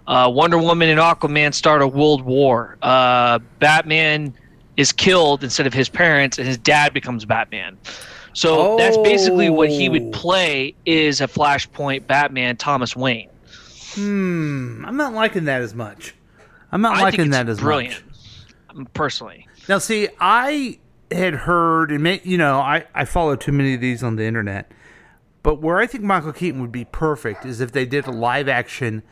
Uh, 0.05 0.29
Wonder 0.33 0.57
Woman 0.59 0.89
and 0.89 0.99
Aquaman 0.99 1.53
start 1.53 1.81
a 1.81 1.87
world 1.87 2.21
war. 2.23 2.77
Uh, 2.81 3.39
Batman 3.59 4.33
is 4.77 4.91
killed 4.91 5.43
instead 5.43 5.65
of 5.65 5.73
his 5.73 5.89
parents, 5.89 6.37
and 6.37 6.47
his 6.47 6.57
dad 6.57 6.93
becomes 6.93 7.25
Batman. 7.25 7.77
So 8.33 8.75
that's 8.77 8.97
basically 8.97 9.49
what 9.49 9.69
he 9.69 9.87
Oh. 9.87 9.91
would 9.93 10.11
play 10.11 10.73
is 10.85 11.21
a 11.21 11.27
Flashpoint 11.27 12.05
Batman, 12.07 12.57
Thomas 12.57 12.95
Wayne. 12.95 13.29
Hmm, 13.93 14.83
I'm 14.85 14.97
not 14.97 15.13
liking 15.13 15.45
that 15.45 15.61
as 15.61 15.73
much. 15.75 16.13
I'm 16.71 16.81
not 16.81 16.97
I 16.97 17.01
liking 17.01 17.29
that 17.29 17.47
as 17.47 17.59
brilliant, 17.59 18.01
much. 18.73 18.87
personally. 18.93 19.47
Now, 19.69 19.77
see, 19.77 20.09
I 20.19 20.79
had 21.13 21.33
heard, 21.33 21.91
and 21.91 22.03
may, 22.03 22.21
you 22.23 22.37
know, 22.37 22.59
I, 22.59 22.85
I 22.93 23.05
follow 23.05 23.35
too 23.35 23.51
many 23.51 23.73
of 23.75 23.81
these 23.81 24.03
on 24.03 24.15
the 24.15 24.23
internet, 24.25 24.71
but 25.41 25.61
where 25.61 25.79
I 25.79 25.87
think 25.87 26.03
Michael 26.03 26.33
Keaton 26.33 26.61
would 26.61 26.71
be 26.71 26.85
perfect 26.85 27.45
is 27.45 27.59
if 27.61 27.71
they 27.71 27.85
did 27.85 28.07
a 28.07 28.11
live 28.11 28.47
action 28.47 29.03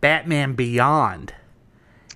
Batman 0.00 0.54
Beyond. 0.54 1.34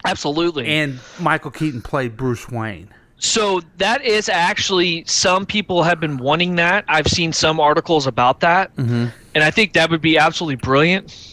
Absolutely. 0.04 0.66
And 0.66 1.00
Michael 1.20 1.50
Keaton 1.50 1.80
played 1.82 2.16
Bruce 2.16 2.48
Wayne. 2.50 2.88
So 3.16 3.62
that 3.78 4.02
is 4.04 4.28
actually 4.28 5.04
some 5.06 5.46
people 5.46 5.82
have 5.82 5.98
been 5.98 6.18
wanting 6.18 6.56
that. 6.56 6.84
I've 6.88 7.06
seen 7.06 7.32
some 7.32 7.58
articles 7.58 8.06
about 8.06 8.40
that, 8.40 8.74
Mm-hmm. 8.76 9.06
and 9.34 9.44
I 9.44 9.50
think 9.50 9.72
that 9.74 9.88
would 9.90 10.02
be 10.02 10.18
absolutely 10.18 10.56
brilliant. 10.56 11.30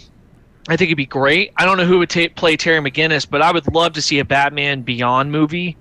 I 0.70 0.78
think 0.78 0.90
it'd 0.90 0.98
be 0.98 1.06
great. 1.08 1.52
I 1.58 1.66
don't 1.66 1.78
know 1.78 1.86
who 1.86 1.98
would 2.00 2.10
ta 2.10 2.28
play 2.36 2.56
Terry 2.56 2.80
McGinnis, 2.80 3.28
but 3.30 3.42
I 3.42 3.52
would 3.52 3.74
love 3.74 3.94
to 3.94 4.02
see 4.02 4.20
a 4.20 4.26
Batman 4.26 4.84
Beyond 4.84 5.32
movie, 5.32 5.76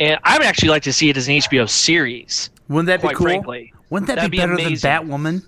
and 0.00 0.18
I 0.24 0.38
would 0.38 0.46
actually 0.46 0.68
like 0.70 0.82
to 0.84 0.92
see 0.92 1.08
it 1.08 1.16
as 1.16 1.28
an 1.28 1.34
HBO 1.34 1.68
series. 1.68 2.50
Wouldn't 2.68 2.86
that 2.86 3.02
be 3.02 3.14
cool? 3.14 3.26
frankly. 3.26 3.72
Wouldn't 3.90 4.06
that 4.08 4.16
That'd 4.16 4.30
be 4.30 4.36
be 4.36 4.40
better 4.42 4.52
amazing. 4.54 4.88
than 4.90 5.08
Batwoman? 5.08 5.46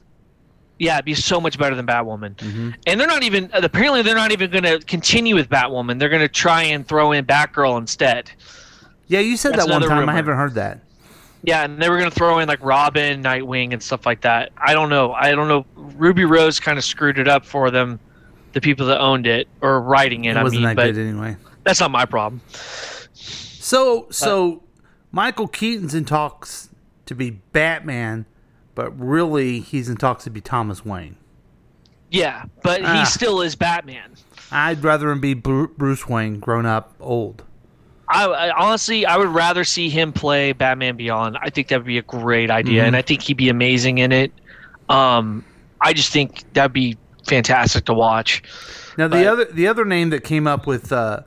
Yeah, 0.79 0.95
it'd 0.95 1.05
be 1.05 1.15
so 1.15 1.41
much 1.41 1.59
better 1.59 1.77
than 1.77 1.87
Batwoman. 1.87 2.37
Mm-hmm. 2.37 2.71
And 2.87 2.99
they're 2.99 3.07
not 3.07 3.23
even 3.23 3.51
apparently 3.53 4.01
they're 4.03 4.15
not 4.15 4.33
even 4.33 4.51
going 4.51 4.65
to 4.65 4.79
continue 4.87 5.35
with 5.35 5.51
Batwoman. 5.51 5.99
They're 5.99 6.09
going 6.09 6.23
to 6.23 6.29
try 6.29 6.63
and 6.63 6.89
throw 6.89 7.13
in 7.13 7.27
Batgirl 7.27 7.77
instead. 7.79 8.31
Yeah, 9.07 9.21
you 9.21 9.37
said 9.37 9.53
That's 9.53 9.67
that 9.67 9.73
one 9.73 9.83
time. 9.83 9.99
rumor. 9.99 10.13
I 10.13 10.17
haven't 10.17 10.37
heard 10.37 10.55
that. 10.55 10.81
Yeah, 11.43 11.65
and 11.65 11.81
they 11.81 11.89
were 11.89 11.97
gonna 11.99 12.11
throw 12.11 12.39
in 12.41 12.49
like 12.49 12.63
Robin, 12.63 13.23
Nightwing, 13.23 13.73
and 13.73 13.83
stuff 13.83 14.05
like 14.05 14.21
that. 14.21 14.53
I 14.59 14.75
don't 14.75 14.91
know. 14.91 15.13
I 15.15 15.31
don't 15.31 15.49
know. 15.49 15.65
Ruby 15.75 16.25
Rose 16.27 16.61
kind 16.61 16.77
of 16.77 16.85
screwed 16.85 17.19
it 17.19 17.29
up 17.29 17.47
for 17.47 17.71
them, 17.71 17.99
the 18.53 18.61
people 18.61 18.87
that 18.89 19.01
owned 19.01 19.27
it 19.27 19.49
or 19.63 19.81
writing 19.81 20.27
it. 20.27 20.33
It 20.33 20.37
I 20.37 20.43
wasn't 20.43 20.61
mean, 20.61 20.69
that 20.69 20.77
but 20.77 20.93
good 20.95 20.99
anyway. 20.99 21.37
that's 21.65 21.81
not 21.81 21.91
my 21.91 22.05
problem. 22.05 22.43
So, 23.71 24.09
so 24.11 24.65
Michael 25.13 25.47
Keaton's 25.47 25.95
in 25.95 26.05
talks 26.05 26.71
to 27.07 27.15
be 27.15 27.31
Batman, 27.53 28.27
but 28.75 28.91
really 28.99 29.61
he's 29.61 29.89
in 29.89 29.97
talks 29.97 30.25
to 30.25 30.31
be 30.31 30.41
Thomas 30.41 30.85
Wayne. 30.85 31.15
Yeah, 32.11 32.47
but 32.65 32.83
Ah. 32.85 32.99
he 32.99 33.05
still 33.05 33.41
is 33.43 33.55
Batman. 33.55 34.17
I'd 34.51 34.83
rather 34.83 35.09
him 35.13 35.21
be 35.21 35.35
Bruce 35.35 36.09
Wayne, 36.09 36.41
grown 36.41 36.67
up, 36.67 36.93
old. 36.99 37.45
I, 38.09 38.25
I 38.27 38.51
honestly, 38.61 39.07
I 39.07 39.17
would 39.17 39.29
rather 39.29 39.63
see 39.63 39.89
him 39.89 40.13
play 40.13 40.51
Batman 40.51 40.97
Beyond. 40.97 41.39
I 41.41 41.49
think 41.51 41.69
that 41.69 41.77
would 41.79 41.87
be 41.87 41.99
a 41.99 42.03
great 42.03 42.51
idea, 42.51 42.83
Mhm. 42.83 42.87
and 42.89 42.97
I 42.97 43.03
think 43.03 43.23
he'd 43.23 43.37
be 43.37 43.51
amazing 43.51 43.99
in 43.99 44.11
it. 44.11 44.33
Um, 44.89 45.45
I 45.81 45.93
just 45.93 46.13
think 46.13 46.43
that'd 46.55 46.73
be 46.73 46.97
fantastic 47.29 47.85
to 47.85 47.95
watch. 47.95 48.43
Now 48.99 49.07
the 49.07 49.19
But- 49.19 49.27
other 49.29 49.45
the 49.45 49.69
other 49.69 49.85
name 49.85 50.11
that 50.11 50.25
came 50.25 50.49
up 50.49 50.67
with 50.67 50.91
uh, 50.91 51.21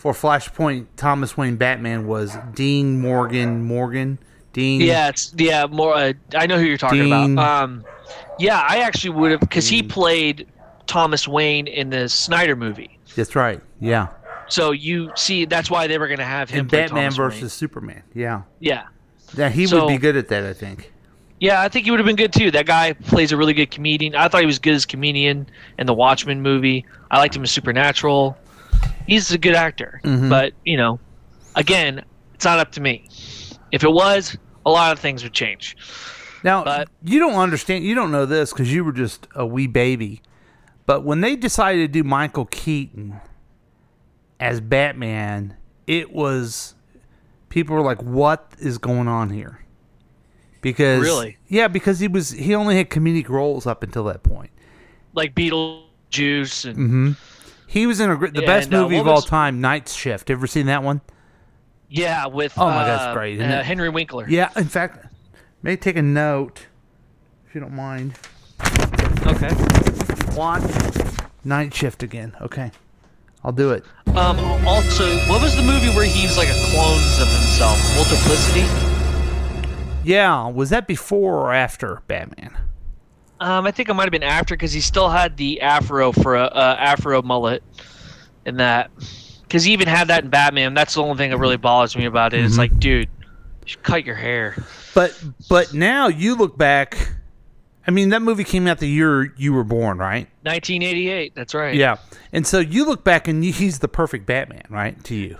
for 0.00 0.14
Flashpoint 0.14 0.86
Thomas 0.96 1.36
Wayne 1.36 1.56
Batman 1.56 2.06
was 2.06 2.34
Dean 2.54 2.98
Morgan 3.00 3.62
Morgan 3.62 4.18
Dean. 4.54 4.80
Yeah, 4.80 5.08
it's 5.10 5.34
yeah 5.36 5.66
more. 5.66 5.94
Uh, 5.94 6.14
I 6.34 6.46
know 6.46 6.58
who 6.58 6.64
you're 6.64 6.78
talking 6.78 7.04
Dean- 7.04 7.32
about. 7.34 7.62
Um, 7.64 7.84
yeah, 8.38 8.64
I 8.66 8.78
actually 8.78 9.10
would 9.10 9.30
have 9.32 9.40
because 9.40 9.68
he 9.68 9.82
played 9.82 10.48
Thomas 10.86 11.28
Wayne 11.28 11.66
in 11.66 11.90
the 11.90 12.08
Snyder 12.08 12.56
movie. 12.56 12.98
that's 13.14 13.36
right. 13.36 13.60
Yeah, 13.78 14.08
So 14.48 14.70
you 14.72 15.12
see, 15.16 15.44
that's 15.44 15.70
why 15.70 15.86
they 15.86 15.98
were 15.98 16.06
going 16.08 16.18
to 16.18 16.24
have 16.24 16.48
him 16.48 16.60
and 16.60 16.68
play 16.70 16.80
Batman 16.82 17.02
Thomas 17.12 17.16
versus 17.16 17.42
Wayne. 17.42 17.48
Superman. 17.50 18.02
Yeah, 18.14 18.42
Yeah, 18.58 18.84
yeah, 19.36 19.50
he 19.50 19.66
So- 19.66 19.84
would 19.84 19.90
be 19.92 19.98
good 19.98 20.16
at 20.16 20.28
that. 20.28 20.44
I 20.44 20.54
think. 20.54 20.90
yeah, 21.40 21.60
I 21.60 21.68
think 21.68 21.84
he 21.84 21.90
would 21.90 22.00
have 22.00 22.06
been 22.06 22.16
good 22.16 22.32
too. 22.32 22.50
That 22.50 22.64
guy 22.66 22.94
plays 22.94 23.32
a 23.32 23.36
really 23.36 23.52
good 23.54 23.70
comedian. 23.70 24.14
I 24.14 24.28
thought 24.28 24.40
he 24.40 24.46
was 24.46 24.58
good 24.58 24.72
as 24.74 24.86
comedian 24.86 25.46
in 25.78 25.86
the 25.86 25.94
Watchmen 25.94 26.40
movie. 26.42 26.86
I 27.10 27.18
liked 27.18 27.36
him 27.36 27.42
as 27.42 27.50
Supernatural. 27.50 28.36
He's 29.06 29.30
a 29.32 29.38
good 29.38 29.54
actor, 29.54 30.00
Mhm. 30.04 30.28
but 30.30 30.52
you 30.64 30.76
know, 30.76 31.00
again, 31.56 32.04
it's 32.34 32.44
not 32.44 32.58
up 32.58 32.72
to 32.72 32.80
me. 32.80 33.08
If 33.72 33.84
it 33.84 33.92
was, 33.92 34.36
a 34.66 34.70
lot 34.70 34.92
of 34.92 34.98
things 34.98 35.22
would 35.22 35.32
change. 35.32 35.76
Now 36.42 36.84
you 37.04 37.18
don't 37.18 37.34
understand. 37.34 37.84
You 37.84 37.94
don't 37.94 38.10
know 38.10 38.24
this 38.26 38.52
because 38.52 38.72
you 38.72 38.84
were 38.84 38.92
just 38.92 39.26
a 39.34 39.44
wee 39.44 39.66
baby. 39.66 40.22
But 40.86 41.04
when 41.04 41.20
they 41.20 41.36
decided 41.36 41.82
to 41.82 41.88
do 41.88 42.02
Michael 42.02 42.46
Keaton 42.46 43.20
as 44.40 44.60
Batman, 44.60 45.56
it 45.86 46.12
was 46.12 46.74
people 47.48 47.76
were 47.76 47.82
like, 47.82 48.02
"What 48.02 48.52
is 48.58 48.78
going 48.78 49.06
on 49.06 49.30
here?" 49.30 49.60
Because 50.62 51.02
Really? 51.02 51.36
yeah, 51.48 51.68
because 51.68 52.00
he 52.00 52.08
was 52.08 52.30
he 52.30 52.54
only 52.54 52.76
had 52.76 52.90
comedic 52.90 53.28
roles 53.28 53.66
up 53.66 53.82
until 53.82 54.04
that 54.04 54.22
point. 54.22 54.50
Like 55.14 55.34
Beetlejuice 55.34 56.64
and 56.64 56.76
hmm 56.76 57.12
He 57.70 57.86
was 57.86 58.00
in 58.00 58.10
a, 58.10 58.16
the 58.16 58.42
best 58.44 58.66
and, 58.66 58.74
uh, 58.74 58.82
movie 58.82 58.96
of 58.98 59.06
all 59.06 59.14
was- 59.16 59.26
time, 59.26 59.60
Night 59.60 59.88
Shift. 59.88 60.28
Ever 60.28 60.48
seen 60.48 60.66
that 60.66 60.82
one? 60.82 61.00
Yeah, 61.88 62.26
with 62.26 62.52
Oh 62.58 62.66
my 62.66 62.82
uh, 62.82 62.96
gosh, 62.96 63.14
great! 63.14 63.40
uh. 63.40 63.62
Henry 63.62 63.88
Winkler. 63.88 64.28
Yeah, 64.28 64.50
in 64.56 64.64
fact, 64.64 65.06
may 65.62 65.76
take 65.76 65.96
a 65.96 66.02
note 66.02 66.66
if 67.46 67.54
you 67.54 67.60
don't 67.60 67.74
mind. 67.74 68.14
Okay. 69.26 69.50
Watch 70.36 70.62
Night 71.44 71.72
Shift 71.72 72.02
again. 72.02 72.36
Okay, 72.40 72.72
I'll 73.44 73.52
do 73.52 73.70
it. 73.70 73.84
Um. 74.08 74.38
Also, 74.66 75.16
what 75.28 75.40
was 75.40 75.54
the 75.54 75.62
movie 75.62 75.88
where 75.94 76.04
he 76.04 76.26
was 76.26 76.36
like 76.36 76.48
a 76.48 76.58
clones 76.72 77.20
of 77.20 77.28
himself? 77.28 77.78
Multiplicity. 77.94 78.66
Yeah, 80.04 80.48
was 80.48 80.70
that 80.70 80.86
before 80.88 81.34
or 81.38 81.52
after 81.52 82.02
Batman? 82.08 82.56
Um, 83.40 83.66
I 83.66 83.70
think 83.70 83.88
it 83.88 83.94
might 83.94 84.04
have 84.04 84.10
been 84.12 84.22
after 84.22 84.54
because 84.54 84.72
he 84.72 84.80
still 84.80 85.08
had 85.08 85.36
the 85.36 85.60
afro 85.62 86.12
for 86.12 86.36
a 86.36 86.44
uh, 86.44 86.76
afro 86.78 87.22
mullet 87.22 87.62
in 88.44 88.56
that. 88.58 88.90
Because 89.42 89.64
he 89.64 89.72
even 89.72 89.88
had 89.88 90.08
that 90.08 90.22
in 90.24 90.30
Batman. 90.30 90.74
That's 90.74 90.94
the 90.94 91.02
only 91.02 91.16
thing 91.16 91.30
that 91.30 91.38
really 91.38 91.56
bothers 91.56 91.96
me 91.96 92.04
about 92.04 92.34
it. 92.34 92.44
It's 92.44 92.54
Mhm. 92.54 92.58
like, 92.58 92.78
dude, 92.78 93.08
you 93.08 93.66
should 93.66 93.82
cut 93.82 94.04
your 94.04 94.14
hair. 94.14 94.62
But 94.94 95.18
but 95.48 95.72
now 95.74 96.08
you 96.08 96.36
look 96.36 96.56
back. 96.58 97.14
I 97.86 97.90
mean, 97.92 98.10
that 98.10 98.20
movie 98.22 98.44
came 98.44 98.66
out 98.68 98.78
the 98.78 98.86
year 98.88 99.32
you 99.36 99.52
were 99.54 99.64
born, 99.64 99.96
right? 99.98 100.28
1988. 100.42 101.34
That's 101.34 101.54
right. 101.54 101.74
Yeah, 101.74 101.96
and 102.32 102.46
so 102.46 102.58
you 102.60 102.84
look 102.84 103.02
back 103.04 103.26
and 103.26 103.44
you, 103.44 103.52
he's 103.52 103.78
the 103.80 103.88
perfect 103.88 104.26
Batman, 104.26 104.62
right? 104.68 105.02
To 105.04 105.14
you. 105.16 105.36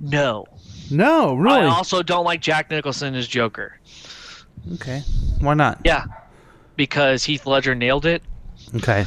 No. 0.00 0.46
No, 0.90 1.34
really. 1.34 1.58
I 1.60 1.66
also 1.66 2.02
don't 2.02 2.24
like 2.24 2.40
Jack 2.40 2.70
Nicholson 2.70 3.14
as 3.14 3.28
Joker. 3.28 3.78
okay. 4.74 5.02
Why 5.40 5.54
not? 5.54 5.78
Yeah, 5.84 6.04
because 6.76 7.24
Heath 7.24 7.46
Ledger 7.46 7.74
nailed 7.74 8.06
it. 8.06 8.22
Okay. 8.74 9.04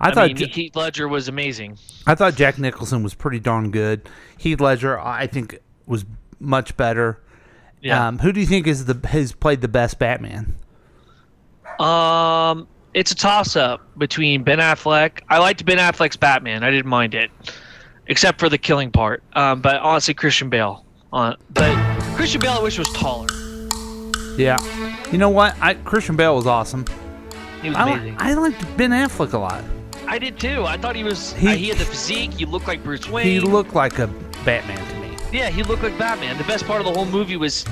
I, 0.00 0.08
I, 0.08 0.12
thought 0.12 0.26
mean, 0.28 0.36
J- 0.36 0.46
Heath 0.48 0.76
Ledger 0.76 1.08
was 1.08 1.28
amazing. 1.28 1.78
I 2.06 2.14
thought 2.14 2.34
Jack 2.34 2.58
Nicholson 2.58 3.02
was 3.02 3.14
pretty 3.14 3.38
darn 3.38 3.70
good. 3.70 4.08
Heath 4.36 4.60
Ledger, 4.60 4.98
I 4.98 5.26
think, 5.26 5.60
was 5.86 6.04
much 6.40 6.76
better. 6.76 7.20
Yeah. 7.80 8.08
Um, 8.08 8.18
who 8.18 8.32
do 8.32 8.40
you 8.40 8.46
think 8.46 8.66
is 8.66 8.84
the 8.84 9.08
has 9.08 9.32
played 9.32 9.60
the 9.60 9.68
best 9.68 9.98
Batman? 9.98 10.54
Um, 11.78 12.68
it's 12.94 13.10
a 13.10 13.14
toss 13.14 13.56
up 13.56 13.80
between 13.98 14.42
Ben 14.42 14.58
Affleck. 14.58 15.20
I 15.28 15.38
liked 15.38 15.64
Ben 15.64 15.78
Affleck's 15.78 16.16
Batman. 16.16 16.62
I 16.62 16.70
didn't 16.70 16.88
mind 16.88 17.14
it, 17.14 17.30
except 18.06 18.38
for 18.38 18.48
the 18.48 18.58
killing 18.58 18.90
part. 18.90 19.22
Um, 19.34 19.60
but 19.60 19.76
honestly, 19.76 20.14
Christian 20.14 20.48
Bale. 20.48 20.84
Uh, 21.12 21.34
but 21.50 21.74
Christian 22.16 22.40
Bale, 22.40 22.52
I 22.52 22.62
wish 22.62 22.78
was 22.78 22.90
taller. 22.92 23.28
Yeah. 24.36 24.58
You 25.12 25.18
know 25.18 25.28
what? 25.30 25.56
I 25.60 25.74
Christian 25.74 26.16
Bale 26.16 26.34
was 26.34 26.46
awesome. 26.46 26.84
He 27.60 27.68
was 27.68 27.76
I, 27.78 27.90
amazing. 27.92 28.16
I 28.18 28.34
liked 28.34 28.76
Ben 28.76 28.90
Affleck 28.90 29.32
a 29.34 29.38
lot. 29.38 29.62
I 30.08 30.18
did 30.18 30.40
too. 30.40 30.64
I 30.64 30.76
thought 30.76 30.96
he 30.96 31.04
was. 31.04 31.32
He- 31.34 31.48
uh, 31.48 31.54
He, 31.54 31.68
had 31.68 31.78
the 31.78 31.84
physique. 31.84 32.32
He 32.32 32.44
looked 32.44 32.66
like 32.66 32.82
Bruce 32.82 33.08
Wayne. 33.08 33.26
He 33.26 33.38
looked 33.40 33.74
like 33.74 33.98
a 33.98 34.08
Batman 34.44 34.78
to 34.88 34.94
me. 34.96 35.16
Yeah, 35.32 35.48
he 35.50 35.62
looked 35.62 35.82
like 35.82 35.96
Batman. 35.98 36.36
The 36.38 36.44
best 36.44 36.66
part 36.66 36.80
of 36.80 36.86
the 36.86 36.92
whole 36.92 37.06
movie 37.06 37.36
was 37.36 37.64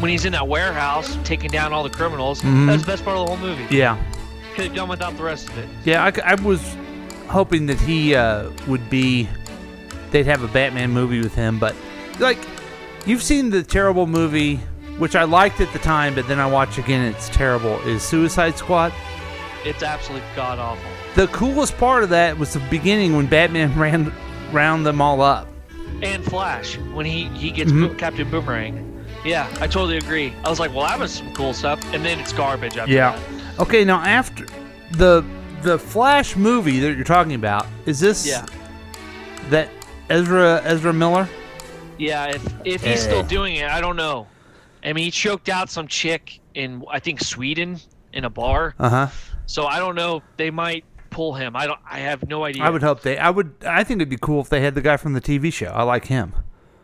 when 0.00 0.10
he's 0.10 0.24
in 0.24 0.32
that 0.32 0.46
warehouse 0.46 1.16
taking 1.24 1.50
down 1.50 1.72
all 1.72 1.82
the 1.82 1.90
criminals. 1.90 2.42
Mhm. 2.42 2.66
That 2.66 2.72
was 2.72 2.82
the 2.82 2.86
best 2.88 3.04
part 3.04 3.16
of 3.16 3.26
the 3.26 3.34
whole 3.34 3.40
movie. 3.48 3.74
Yeah. 3.74 3.96
Could 4.54 4.66
have 4.66 4.74
done 4.74 4.88
without 4.88 5.16
the 5.16 5.22
rest 5.22 5.48
of 5.48 5.58
it. 5.58 5.68
Yeah, 5.84 6.10
I 6.24 6.34
was 6.36 6.60
hoping 7.28 7.66
that 7.66 7.78
he 7.80 8.14
uh, 8.14 8.50
would 8.66 8.88
be. 8.90 9.28
They'd 10.10 10.26
have 10.26 10.42
a 10.42 10.48
Batman 10.48 10.90
movie 10.90 11.20
with 11.20 11.34
him, 11.34 11.58
but 11.58 11.74
like, 12.18 12.38
you've 13.06 13.22
seen 13.22 13.50
the 13.50 13.62
terrible 13.62 14.06
movie, 14.06 14.58
which 14.98 15.16
I 15.16 15.24
liked 15.24 15.60
at 15.60 15.72
the 15.72 15.78
time, 15.78 16.14
but 16.14 16.26
then 16.28 16.38
I 16.40 16.46
watch 16.46 16.78
again, 16.78 17.02
it's 17.04 17.28
terrible. 17.28 17.78
Is 17.86 18.02
Suicide 18.02 18.58
Squad? 18.58 18.92
It's 19.64 19.82
absolutely 19.82 20.26
god 20.36 20.58
awful. 20.58 20.88
The 21.14 21.26
coolest 21.28 21.76
part 21.78 22.02
of 22.04 22.10
that 22.10 22.38
was 22.38 22.52
the 22.52 22.60
beginning 22.70 23.16
when 23.16 23.26
Batman 23.26 23.76
ran 23.78 24.12
round 24.52 24.84
them 24.86 25.00
all 25.00 25.20
up. 25.20 25.48
And 26.02 26.24
Flash 26.24 26.76
when 26.94 27.06
he 27.06 27.24
he 27.28 27.50
gets 27.50 27.72
Mhm. 27.72 27.98
Captain 27.98 28.30
Boomerang. 28.30 28.84
Yeah, 29.24 29.48
I 29.60 29.66
totally 29.66 29.96
agree. 29.96 30.32
I 30.44 30.48
was 30.48 30.60
like, 30.60 30.72
well, 30.72 30.86
that 30.86 30.98
was 30.98 31.12
some 31.12 31.32
cool 31.34 31.52
stuff, 31.52 31.80
and 31.92 32.04
then 32.04 32.20
it's 32.20 32.32
garbage 32.32 32.76
after 32.76 32.92
Yeah. 32.92 33.12
that. 33.56 33.60
Okay, 33.60 33.84
now 33.84 34.00
after 34.00 34.46
the 34.92 35.24
the 35.62 35.76
Flash 35.78 36.36
movie 36.36 36.78
that 36.78 36.94
you're 36.94 37.02
talking 37.04 37.34
about, 37.34 37.66
is 37.84 37.98
this 37.98 38.24
Yeah. 38.26 38.46
that 39.50 39.68
Ezra 40.08 40.62
Ezra 40.64 40.92
Miller? 40.92 41.28
Yeah, 41.98 42.26
if 42.26 42.42
if 42.64 42.84
he's 42.84 43.02
still 43.02 43.20
Eh. 43.20 43.22
doing 43.28 43.56
it, 43.56 43.68
I 43.68 43.80
don't 43.80 43.96
know. 43.96 44.28
I 44.84 44.92
mean, 44.92 45.04
he 45.04 45.10
choked 45.10 45.48
out 45.48 45.70
some 45.70 45.88
chick 45.88 46.40
in 46.54 46.84
I 46.90 46.98
think 47.00 47.20
Sweden 47.20 47.78
in 48.12 48.24
a 48.24 48.30
bar. 48.30 48.74
Uh 48.78 48.88
huh. 48.88 49.08
So 49.46 49.66
I 49.66 49.78
don't 49.78 49.94
know. 49.94 50.22
They 50.36 50.50
might 50.50 50.84
pull 51.10 51.34
him. 51.34 51.56
I 51.56 51.66
don't. 51.66 51.80
I 51.90 52.00
have 52.00 52.28
no 52.28 52.44
idea. 52.44 52.62
I 52.64 52.70
would 52.70 52.82
hope 52.82 53.02
they. 53.02 53.18
I 53.18 53.30
would. 53.30 53.54
I 53.66 53.82
think 53.84 53.98
it'd 53.98 54.08
be 54.08 54.18
cool 54.20 54.40
if 54.40 54.48
they 54.48 54.60
had 54.60 54.74
the 54.74 54.80
guy 54.82 54.96
from 54.96 55.12
the 55.14 55.20
TV 55.20 55.52
show. 55.52 55.68
I 55.68 55.82
like 55.82 56.06
him. 56.06 56.34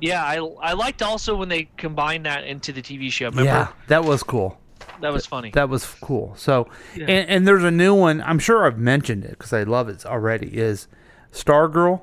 Yeah, 0.01 0.23
I 0.25 0.37
I 0.61 0.73
liked 0.73 1.03
also 1.03 1.37
when 1.37 1.49
they 1.49 1.69
combined 1.77 2.27
that 2.27 2.45
into 2.45 2.73
the 2.73 2.83
TV 2.83 3.11
show. 3.11 3.27
Remember? 3.27 3.45
Yeah, 3.51 3.69
that 3.89 4.05
was 4.05 4.23
cool. 4.23 4.59
that 5.01 5.13
was 5.13 5.25
funny. 5.25 5.51
That 5.53 5.69
was 5.69 5.87
cool. 6.01 6.35
So, 6.37 6.69
Yeah. 6.97 7.07
and, 7.09 7.29
and 7.31 7.49
there's 7.49 7.65
a 7.65 7.71
new 7.71 7.95
one. 7.95 8.21
I'm 8.23 8.39
sure 8.39 8.67
I've 8.67 8.79
mentioned 8.79 9.25
it 9.25 9.31
because 9.31 9.53
I 9.53 9.63
love 9.63 9.89
it 9.89 10.05
already. 10.05 10.49
Is 10.59 10.89
Stargirl? 11.33 12.03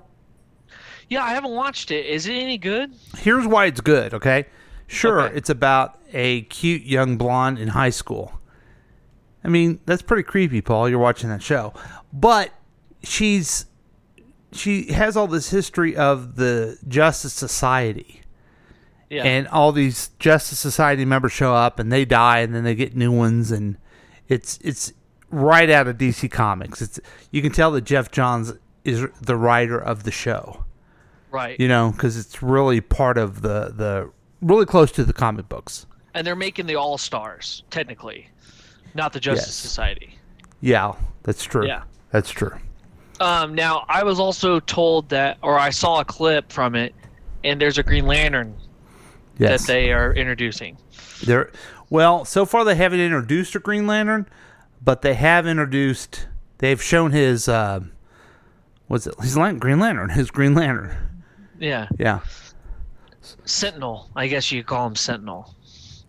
yeah, 1.10 1.24
I 1.24 1.32
haven't 1.34 1.52
watched 1.52 1.92
it. 1.92 2.06
Is 2.06 2.26
it 2.28 2.34
any 2.34 2.58
good? 2.58 2.94
Here's 3.18 3.46
why 3.46 3.66
it's 3.66 3.82
good. 3.82 4.14
Okay, 4.14 4.46
sure, 4.92 5.22
Okay. 5.22 5.36
it's 5.36 5.50
about 5.50 6.00
a 6.14 6.42
cute 6.44 6.84
young 6.84 7.18
blonde 7.18 7.58
in 7.60 7.70
high 7.70 7.90
school. 7.90 8.40
I 9.44 9.48
mean, 9.48 9.80
that's 9.86 10.02
pretty 10.02 10.24
creepy, 10.24 10.62
Paul. 10.62 10.88
You're 10.90 11.00
watching 11.00 11.30
that 11.30 11.42
show, 11.42 11.74
but 12.14 12.52
she's 13.04 13.66
she 14.52 14.92
has 14.92 15.16
all 15.16 15.28
this 15.28 15.50
history 15.50 15.96
of 15.96 16.36
the 16.36 16.78
Justice 16.88 17.34
Society. 17.34 18.18
Yeah. 19.10 19.24
and 19.26 19.46
all 19.50 19.74
these 19.74 20.08
Justice 20.20 20.58
Society 20.60 21.04
members 21.04 21.34
show 21.34 21.54
up 21.54 21.80
and 21.80 21.92
they 21.92 22.06
die 22.06 22.40
and 22.40 22.56
then 22.56 22.64
they 22.64 22.76
get 22.76 22.96
new 22.96 23.12
ones 23.12 23.52
and 23.52 23.76
it's 24.30 24.58
it's 24.64 24.94
right 25.30 25.70
out 25.70 25.88
of 25.90 25.98
DC 25.98 26.32
Comics. 26.32 26.82
It's 26.82 26.98
you 27.30 27.42
can 27.42 27.52
tell 27.52 27.72
that 27.72 27.82
Geoff 27.84 28.10
Johns 28.12 28.54
is 28.86 29.06
the 29.22 29.36
writer 29.36 29.78
of 29.78 30.04
the 30.04 30.12
show. 30.12 30.64
right. 31.30 31.60
You 31.60 31.68
know, 31.68 31.92
because 31.92 32.16
it's 32.18 32.42
really 32.42 32.80
part 32.80 33.18
of 33.18 33.42
the 33.42 33.74
the 33.76 34.12
really 34.42 34.66
close 34.66 34.92
to 34.94 35.04
the 35.04 35.14
comic 35.14 35.48
books. 35.50 35.86
and 36.14 36.26
they're 36.28 36.36
making 36.36 36.66
the 36.66 36.76
All 36.76 36.98
Stars 36.98 37.64
technically, 37.70 38.28
not 38.94 39.14
the 39.14 39.20
Justice 39.20 39.48
Yes. 39.48 39.56
Society. 39.56 40.16
Yeah, 40.60 40.94
that's 41.24 41.44
true. 41.44 41.66
Yeah. 41.66 41.84
that's 42.12 42.30
true. 42.30 42.52
Um, 43.20 43.54
now 43.56 43.86
I 43.88 44.04
was 44.04 44.20
also 44.20 44.60
told 44.60 45.10
that, 45.10 45.38
or 45.44 45.58
I 45.60 45.70
saw 45.70 46.00
a 46.02 46.06
clip 46.06 46.52
from 46.52 46.76
it, 46.76 46.94
and 47.44 47.62
there's 47.62 47.78
a 47.78 47.84
Green 47.84 48.06
Lantern 48.08 48.56
Yes, 49.38 49.62
that 49.66 49.72
they 49.74 49.92
are 49.94 50.14
introducing. 50.14 50.78
They're 51.24 51.52
well, 51.90 52.26
so 52.26 52.46
far 52.46 52.64
they 52.66 52.76
haven't 52.76 53.00
introduced 53.00 53.56
a 53.56 53.60
Green 53.60 53.86
Lantern, 53.88 54.28
but 54.84 55.02
they 55.02 55.14
have 55.14 55.46
introduced. 55.48 56.28
They've 56.58 56.82
shown 56.82 57.12
his. 57.12 57.48
Uh, 57.48 57.82
what's 58.88 59.08
it? 59.08 59.16
His 59.22 59.36
Green 59.36 59.80
Lantern. 59.80 60.10
His 60.10 60.30
Green 60.32 60.54
Lantern. 60.56 60.96
Yeah, 61.60 61.88
Yeah. 62.00 62.20
Sentinel. 63.46 64.10
I 64.16 64.28
guess 64.28 64.52
you 64.52 64.64
call 64.64 64.88
him 64.88 64.96
Sentinel. 64.96 65.54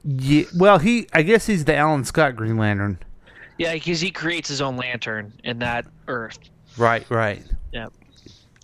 Yeah. 0.04 0.44
Well, 0.56 0.78
he. 0.78 1.06
I 1.12 1.22
guess 1.22 1.46
he's 1.46 1.64
the 1.64 1.76
Alan 1.76 2.04
Scott 2.04 2.36
Green 2.36 2.56
Lantern. 2.56 2.98
Yeah, 3.58 3.74
because 3.74 4.00
he 4.00 4.10
creates 4.10 4.48
his 4.48 4.60
own 4.60 4.76
lantern 4.76 5.32
in 5.44 5.58
that 5.60 5.86
Earth. 6.08 6.38
Right. 6.76 7.08
Right. 7.10 7.44
Yeah. 7.72 7.88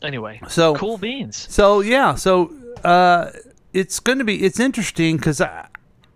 Anyway, 0.03 0.41
So- 0.49 0.75
cool 0.75 0.99
beans. 0.99 1.47
So 1.51 1.81
yeah. 1.81 2.15
So 2.15 2.53
uh, 2.85 3.31
it's 3.73 4.01
going 4.01 4.19
to 4.19 4.25
be. 4.25 4.43
It's 4.45 4.59
interesting 4.61 5.17
because 5.17 5.41
it 5.41 5.49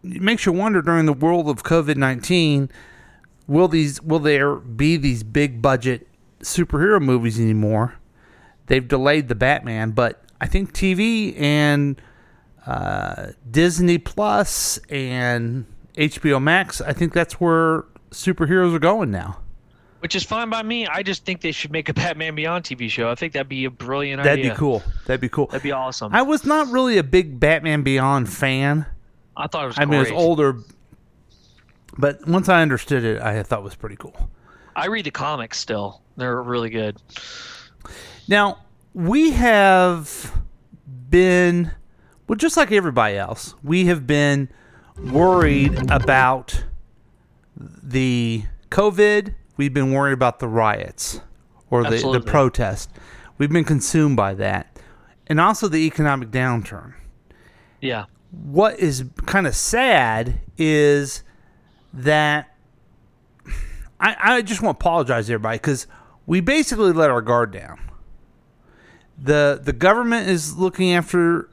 makes 0.03 0.47
you 0.47 0.53
wonder 0.53 0.83
during 0.83 1.07
the 1.07 1.13
world 1.13 1.49
of 1.49 1.63
COVID 1.63 1.97
nineteen. 1.97 2.71
Will 3.47 3.69
these? 3.69 4.01
Will 4.03 4.21
there 4.21 4.55
be 4.57 4.97
these 4.97 5.23
big 5.23 5.61
budget 5.63 6.09
superhero 6.41 7.01
movies 7.01 7.39
anymore? 7.39 7.95
They've 8.67 8.87
delayed 8.87 9.29
the 9.29 9.35
Batman, 9.35 9.91
but 9.91 10.23
I 10.41 10.47
think 10.47 10.73
TV 10.73 11.39
and 11.41 12.01
uh, 12.67 13.29
Disney 13.51 13.99
Plus 13.99 14.79
and 14.89 15.67
HBO 15.95 16.43
Max. 16.43 16.81
I 16.81 16.93
think 16.93 17.13
that's 17.13 17.35
where 17.35 17.85
superheroes 18.11 18.75
are 18.75 18.79
going 18.79 19.11
now. 19.11 19.39
Which 20.01 20.17
is 20.17 20.25
fine 20.25 20.51
by 20.51 20.63
me. 20.65 20.87
I 20.89 21.05
just 21.05 21.25
think 21.25 21.43
they 21.43 21.53
should 21.53 21.71
make 21.71 21.89
a 21.89 21.95
Batman 21.95 22.35
Beyond 22.35 22.65
TV 22.65 22.91
show. 22.91 23.09
I 23.09 23.15
think 23.15 23.35
that'd 23.35 23.49
be 23.49 23.67
a 23.67 23.71
brilliant 23.71 24.21
idea. 24.21 24.37
That'd 24.37 24.53
be 24.53 24.59
cool. 24.59 24.83
That'd 25.07 25.21
be 25.21 25.29
cool. 25.29 25.47
That'd 25.47 25.63
be 25.63 25.71
awesome. 25.71 26.13
I 26.13 26.23
was 26.23 26.45
not 26.45 26.69
really 26.73 26.99
a 26.99 27.05
big 27.05 27.39
Batman 27.39 27.83
Beyond 27.83 28.29
fan. 28.29 28.85
I 29.37 29.47
thought 29.47 29.65
it 29.65 29.67
was 29.69 29.79
I 29.79 29.85
mean, 29.85 29.95
it 29.95 29.99
was 30.01 30.11
older, 30.11 30.59
but 31.97 32.27
once 32.27 32.49
I 32.49 32.63
understood 32.63 33.05
it, 33.05 33.23
I 33.23 33.43
thought 33.45 33.61
it 33.61 33.65
was 33.65 33.77
pretty 33.77 33.97
cool. 33.97 34.29
I 34.75 34.87
read 34.87 35.05
the 35.05 35.11
comics 35.11 35.59
still. 35.59 36.03
They're 36.17 36.43
really 36.43 36.71
good. 36.71 36.97
Now, 38.29 38.59
we 38.95 39.31
have 39.31 40.43
been, 41.09 41.71
well, 42.33 42.39
just 42.39 42.57
like 42.57 42.73
everybody 42.73 43.19
else, 43.19 43.55
we 43.63 43.85
have 43.85 44.07
been 44.07 44.49
worried 45.13 45.91
about 45.91 46.65
the 47.59 48.45
COVID. 48.71 49.35
We've 49.59 49.75
been 49.75 49.93
worried 49.93 50.15
about 50.15 50.39
the 50.39 50.49
riots 50.49 51.21
or 51.69 51.83
the, 51.83 51.99
the 52.11 52.23
protest. 52.23 52.89
We've 53.37 53.53
been 53.53 53.67
consumed 53.67 54.17
by 54.17 54.33
that. 54.33 54.79
And 55.27 55.43
also 55.43 55.69
the 55.69 55.85
economic 55.85 56.31
downturn. 56.31 56.95
Yeah. 57.83 58.07
what 58.31 58.79
is 58.79 59.05
kind 59.27 59.47
of 59.47 59.55
sad 59.55 60.41
is 60.57 61.25
that 61.93 62.57
I, 64.01 64.17
I 64.19 64.41
just 64.41 64.63
want 64.63 64.81
to 64.81 64.83
apologize 64.83 65.27
to 65.27 65.35
everybody 65.35 65.59
because 65.59 65.87
we 66.25 66.41
basically 66.41 66.93
let 66.93 67.11
our 67.11 67.21
guard 67.21 67.53
down. 67.53 67.79
The 69.19 69.61
the 69.63 69.75
government 69.75 70.31
is 70.31 70.57
looking 70.57 70.95
after 70.95 71.51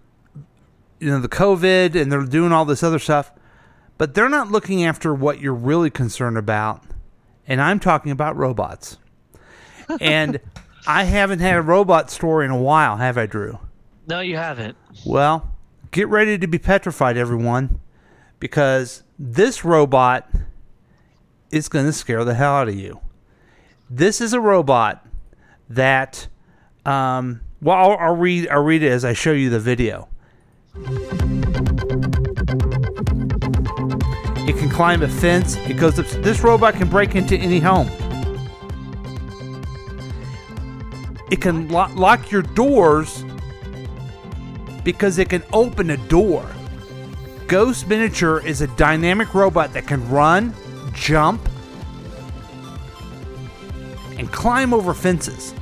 you 1.00 1.10
know 1.10 1.20
the 1.20 1.30
COVID 1.30 2.00
and 2.00 2.12
they're 2.12 2.26
doing 2.26 2.52
all 2.52 2.66
this 2.66 2.84
other 2.84 3.00
stuff, 3.00 3.32
but 3.98 4.14
they're 4.14 4.30
not 4.30 4.52
looking 4.52 4.84
after 4.84 5.14
what 5.14 5.40
you're 5.40 5.54
really 5.54 5.90
concerned 5.90 6.38
about, 6.38 6.84
and 7.48 7.62
I'm 7.62 7.80
talking 7.80 8.12
about 8.12 8.36
robots. 8.36 8.98
and 10.00 10.40
I 10.88 11.04
haven't 11.04 11.40
had 11.40 11.56
a 11.56 11.62
robot 11.62 12.10
story 12.10 12.46
in 12.46 12.52
a 12.52 12.58
while, 12.58 12.98
have 12.98 13.18
I, 13.18 13.26
Drew? 13.26 13.60
No, 14.08 14.22
you 14.22 14.38
haven't. 14.38 14.76
Well, 15.06 15.56
get 15.92 16.08
ready 16.08 16.38
to 16.38 16.48
be 16.48 16.58
petrified, 16.58 17.18
everyone, 17.18 17.80
because 18.40 19.04
this 19.18 19.64
robot 19.64 20.30
is 21.52 21.70
going 21.70 21.86
to 21.86 21.94
scare 21.94 22.24
the 22.24 22.34
hell 22.34 22.54
out 22.54 22.70
of 22.70 22.76
you. 22.76 23.00
This 23.90 24.22
is 24.22 24.34
a 24.34 24.40
robot 24.40 25.06
that, 25.70 26.28
um, 26.86 27.42
well, 27.62 27.78
I'll, 27.78 27.98
I'll 27.98 28.16
read. 28.16 28.48
I'll 28.50 28.64
read 28.64 28.84
it 28.84 28.92
as 28.92 29.04
I 29.04 29.14
show 29.14 29.32
you 29.32 29.50
the 29.50 29.60
video. 29.60 30.08
It 34.48 34.58
can 34.58 34.70
climb 34.70 35.04
a 35.04 35.08
fence. 35.08 35.56
It 35.68 35.78
goes 35.78 36.00
up. 36.00 36.08
This 36.24 36.42
robot 36.42 36.76
can 36.76 36.90
break 36.90 37.16
into 37.16 37.38
any 37.38 37.60
home. 37.60 37.90
It 41.30 41.42
can 41.42 41.70
lo- 41.70 41.92
lock 41.96 42.32
your 42.32 42.42
doors 42.42 43.24
because 44.84 45.20
it 45.20 45.30
can 45.30 45.44
open 45.54 45.92
a 45.92 45.98
door. 46.08 46.50
Ghost 47.48 47.88
Minitaur 47.88 48.44
is 48.44 48.62
a 48.62 48.68
dynamic 48.68 49.34
robot 49.34 49.74
that 49.74 49.86
can 49.86 50.08
run, 50.10 50.54
jump, 50.94 51.48
and 54.18 54.32
climb 54.32 54.74
over 54.74 54.94
fences. 54.94 55.54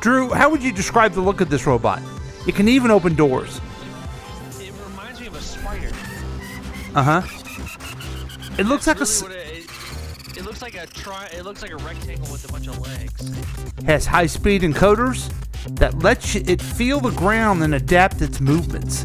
Drew, 0.00 0.30
how 0.32 0.50
would 0.50 0.62
you 0.62 0.72
describe 0.72 1.12
the 1.12 1.20
look 1.20 1.40
of 1.40 1.50
this 1.50 1.66
robot? 1.66 2.02
It 2.46 2.54
can 2.54 2.68
even 2.68 2.90
open 2.90 3.14
doors. 3.14 3.60
Uh 6.98 7.20
huh. 7.20 7.22
It 8.58 8.66
looks 8.66 8.88
like 8.88 8.96
a 9.00 9.04
Really 9.04 9.22
what 9.22 9.30
it, 9.30 10.36
it 10.36 10.44
looks 10.44 10.60
like 10.60 10.74
a 10.74 10.84
tri- 10.88 11.30
It 11.32 11.44
looks 11.44 11.62
like 11.62 11.70
a 11.70 11.76
rectangle 11.76 12.26
with 12.32 12.44
a 12.48 12.52
bunch 12.52 12.66
of 12.66 12.76
legs. 12.80 13.84
has 13.86 14.04
high 14.04 14.26
speed 14.26 14.62
encoders 14.62 15.32
that 15.76 15.96
lets 16.02 16.34
you- 16.34 16.42
it 16.48 16.60
feel 16.60 16.98
the 16.98 17.12
ground 17.12 17.62
and 17.62 17.72
adapt 17.76 18.20
its 18.20 18.40
movements. 18.40 19.04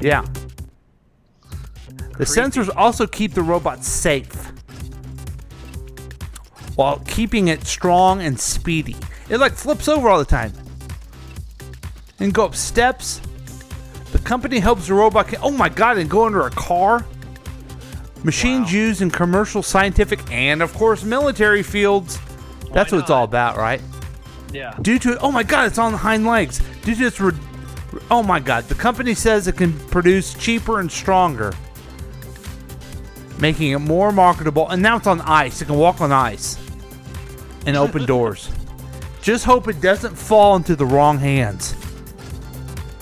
Yeah. 0.00 0.24
The 2.18 2.24
sensors 2.24 2.68
also 2.74 3.06
keep 3.06 3.34
the 3.34 3.42
robot 3.42 3.84
safe 3.84 4.34
while 6.74 6.98
keeping 7.06 7.46
it 7.46 7.64
strong 7.64 8.20
and 8.22 8.40
speedy. 8.40 8.96
It 9.28 9.38
like 9.38 9.52
flips 9.52 9.86
over 9.86 10.08
all 10.08 10.18
the 10.18 10.24
time 10.24 10.52
and 12.18 12.34
go 12.34 12.44
up 12.46 12.56
steps. 12.56 13.20
The 14.12 14.18
company 14.18 14.58
helps 14.58 14.88
the 14.88 14.94
robot. 14.94 15.32
Oh 15.42 15.50
my 15.50 15.68
god! 15.68 15.98
And 15.98 16.10
go 16.10 16.26
under 16.26 16.46
a 16.46 16.50
car. 16.50 17.06
Machines 18.22 18.72
used 18.72 19.00
in 19.00 19.10
commercial, 19.10 19.62
scientific, 19.62 20.20
and 20.30 20.62
of 20.62 20.74
course 20.74 21.02
military 21.04 21.62
fields. 21.62 22.18
That's 22.72 22.92
what 22.92 23.00
it's 23.00 23.10
all 23.10 23.24
about, 23.24 23.56
right? 23.56 23.80
Yeah. 24.52 24.76
Due 24.82 24.98
to 25.00 25.18
oh 25.20 25.30
my 25.30 25.42
god, 25.42 25.66
it's 25.68 25.78
on 25.78 25.92
the 25.92 25.98
hind 25.98 26.26
legs. 26.26 26.60
Due 26.82 26.94
to 26.96 27.06
its 27.06 27.20
re- 27.20 27.32
oh 28.10 28.22
my 28.22 28.40
god, 28.40 28.64
the 28.64 28.74
company 28.74 29.14
says 29.14 29.46
it 29.46 29.56
can 29.56 29.72
produce 29.88 30.34
cheaper 30.34 30.80
and 30.80 30.90
stronger, 30.90 31.52
making 33.38 33.70
it 33.70 33.78
more 33.78 34.12
marketable. 34.12 34.68
And 34.68 34.82
now 34.82 34.96
it's 34.96 35.06
on 35.06 35.20
ice. 35.22 35.62
It 35.62 35.66
can 35.66 35.76
walk 35.76 36.00
on 36.00 36.12
ice 36.12 36.58
and 37.66 37.76
open 37.76 38.04
doors. 38.06 38.50
Just 39.22 39.44
hope 39.44 39.68
it 39.68 39.80
doesn't 39.80 40.16
fall 40.16 40.56
into 40.56 40.76
the 40.76 40.86
wrong 40.86 41.18
hands. 41.18 41.74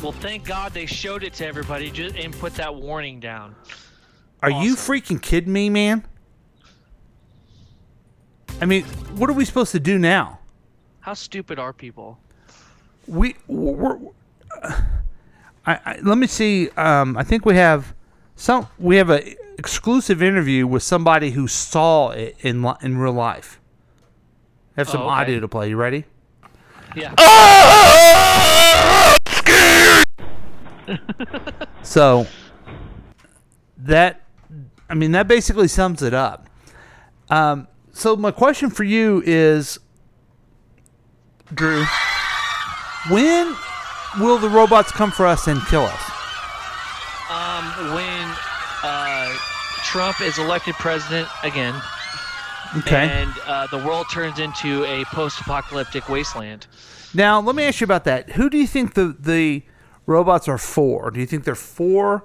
Well, 0.02 0.12
thank 0.12 0.44
God 0.44 0.72
they 0.72 0.86
showed 0.86 1.24
it 1.24 1.32
to 1.34 1.46
everybody 1.46 1.90
just, 1.90 2.16
and 2.16 2.32
put 2.32 2.54
that 2.54 2.74
warning 2.74 3.18
down. 3.18 3.56
Are 4.42 4.50
you 4.50 4.76
freaking 4.76 5.20
kidding 5.20 5.52
me, 5.52 5.68
man? 5.70 6.04
I 8.60 8.64
mean, 8.64 8.84
what 9.16 9.28
are 9.28 9.32
we 9.32 9.44
supposed 9.44 9.72
to 9.72 9.80
do 9.80 9.98
now? 9.98 10.38
How 11.00 11.14
stupid 11.14 11.58
are 11.58 11.72
people? 11.72 12.18
We 13.08 13.34
we're, 13.48 13.98
I, 15.66 15.78
I 15.84 15.98
let 16.02 16.18
me 16.18 16.26
see. 16.26 16.68
Um, 16.70 17.16
I 17.16 17.24
think 17.24 17.44
we 17.44 17.54
have 17.56 17.94
some. 18.36 18.68
We 18.78 18.96
have 18.96 19.10
a 19.10 19.34
exclusive 19.58 20.22
interview 20.22 20.66
with 20.66 20.82
somebody 20.82 21.30
who 21.30 21.48
saw 21.48 22.10
it 22.10 22.36
in 22.40 22.64
in 22.82 22.98
real 22.98 23.12
life. 23.12 23.60
I 24.76 24.80
have 24.82 24.88
some 24.88 25.00
Oh, 25.00 25.04
okay. 25.04 25.12
audio 25.22 25.40
to 25.40 25.48
play. 25.48 25.70
You 25.70 25.76
ready? 25.76 26.04
Yeah. 26.94 27.14
So 31.82 32.26
that 33.78 34.22
I 34.88 34.94
mean 34.94 35.12
that 35.12 35.28
basically 35.28 35.68
sums 35.68 36.02
it 36.02 36.14
up. 36.14 36.48
Um, 37.30 37.68
so 37.92 38.16
my 38.16 38.30
question 38.30 38.70
for 38.70 38.84
you 38.84 39.22
is, 39.26 39.78
Drew, 41.52 41.84
when 43.10 43.54
will 44.18 44.38
the 44.38 44.48
robots 44.48 44.90
come 44.92 45.10
for 45.10 45.26
us 45.26 45.46
and 45.46 45.60
kill 45.66 45.82
us? 45.84 46.00
Um, 47.30 47.94
when 47.94 48.34
uh, 48.82 49.34
Trump 49.84 50.20
is 50.20 50.38
elected 50.38 50.74
president 50.76 51.28
again, 51.42 51.74
Okay. 52.78 53.08
and 53.10 53.32
uh, 53.46 53.66
the 53.68 53.78
world 53.78 54.06
turns 54.12 54.38
into 54.38 54.84
a 54.84 55.04
post-apocalyptic 55.06 56.08
wasteland. 56.08 56.66
Now, 57.14 57.40
let 57.40 57.54
me 57.56 57.64
ask 57.64 57.80
you 57.80 57.84
about 57.84 58.04
that. 58.04 58.30
Who 58.32 58.48
do 58.50 58.58
you 58.58 58.66
think 58.66 58.94
the 58.94 59.16
the 59.18 59.62
robots 60.08 60.48
are 60.48 60.58
for? 60.58 61.10
Do 61.10 61.20
you 61.20 61.26
think 61.26 61.44
they're 61.44 61.54
for 61.54 62.24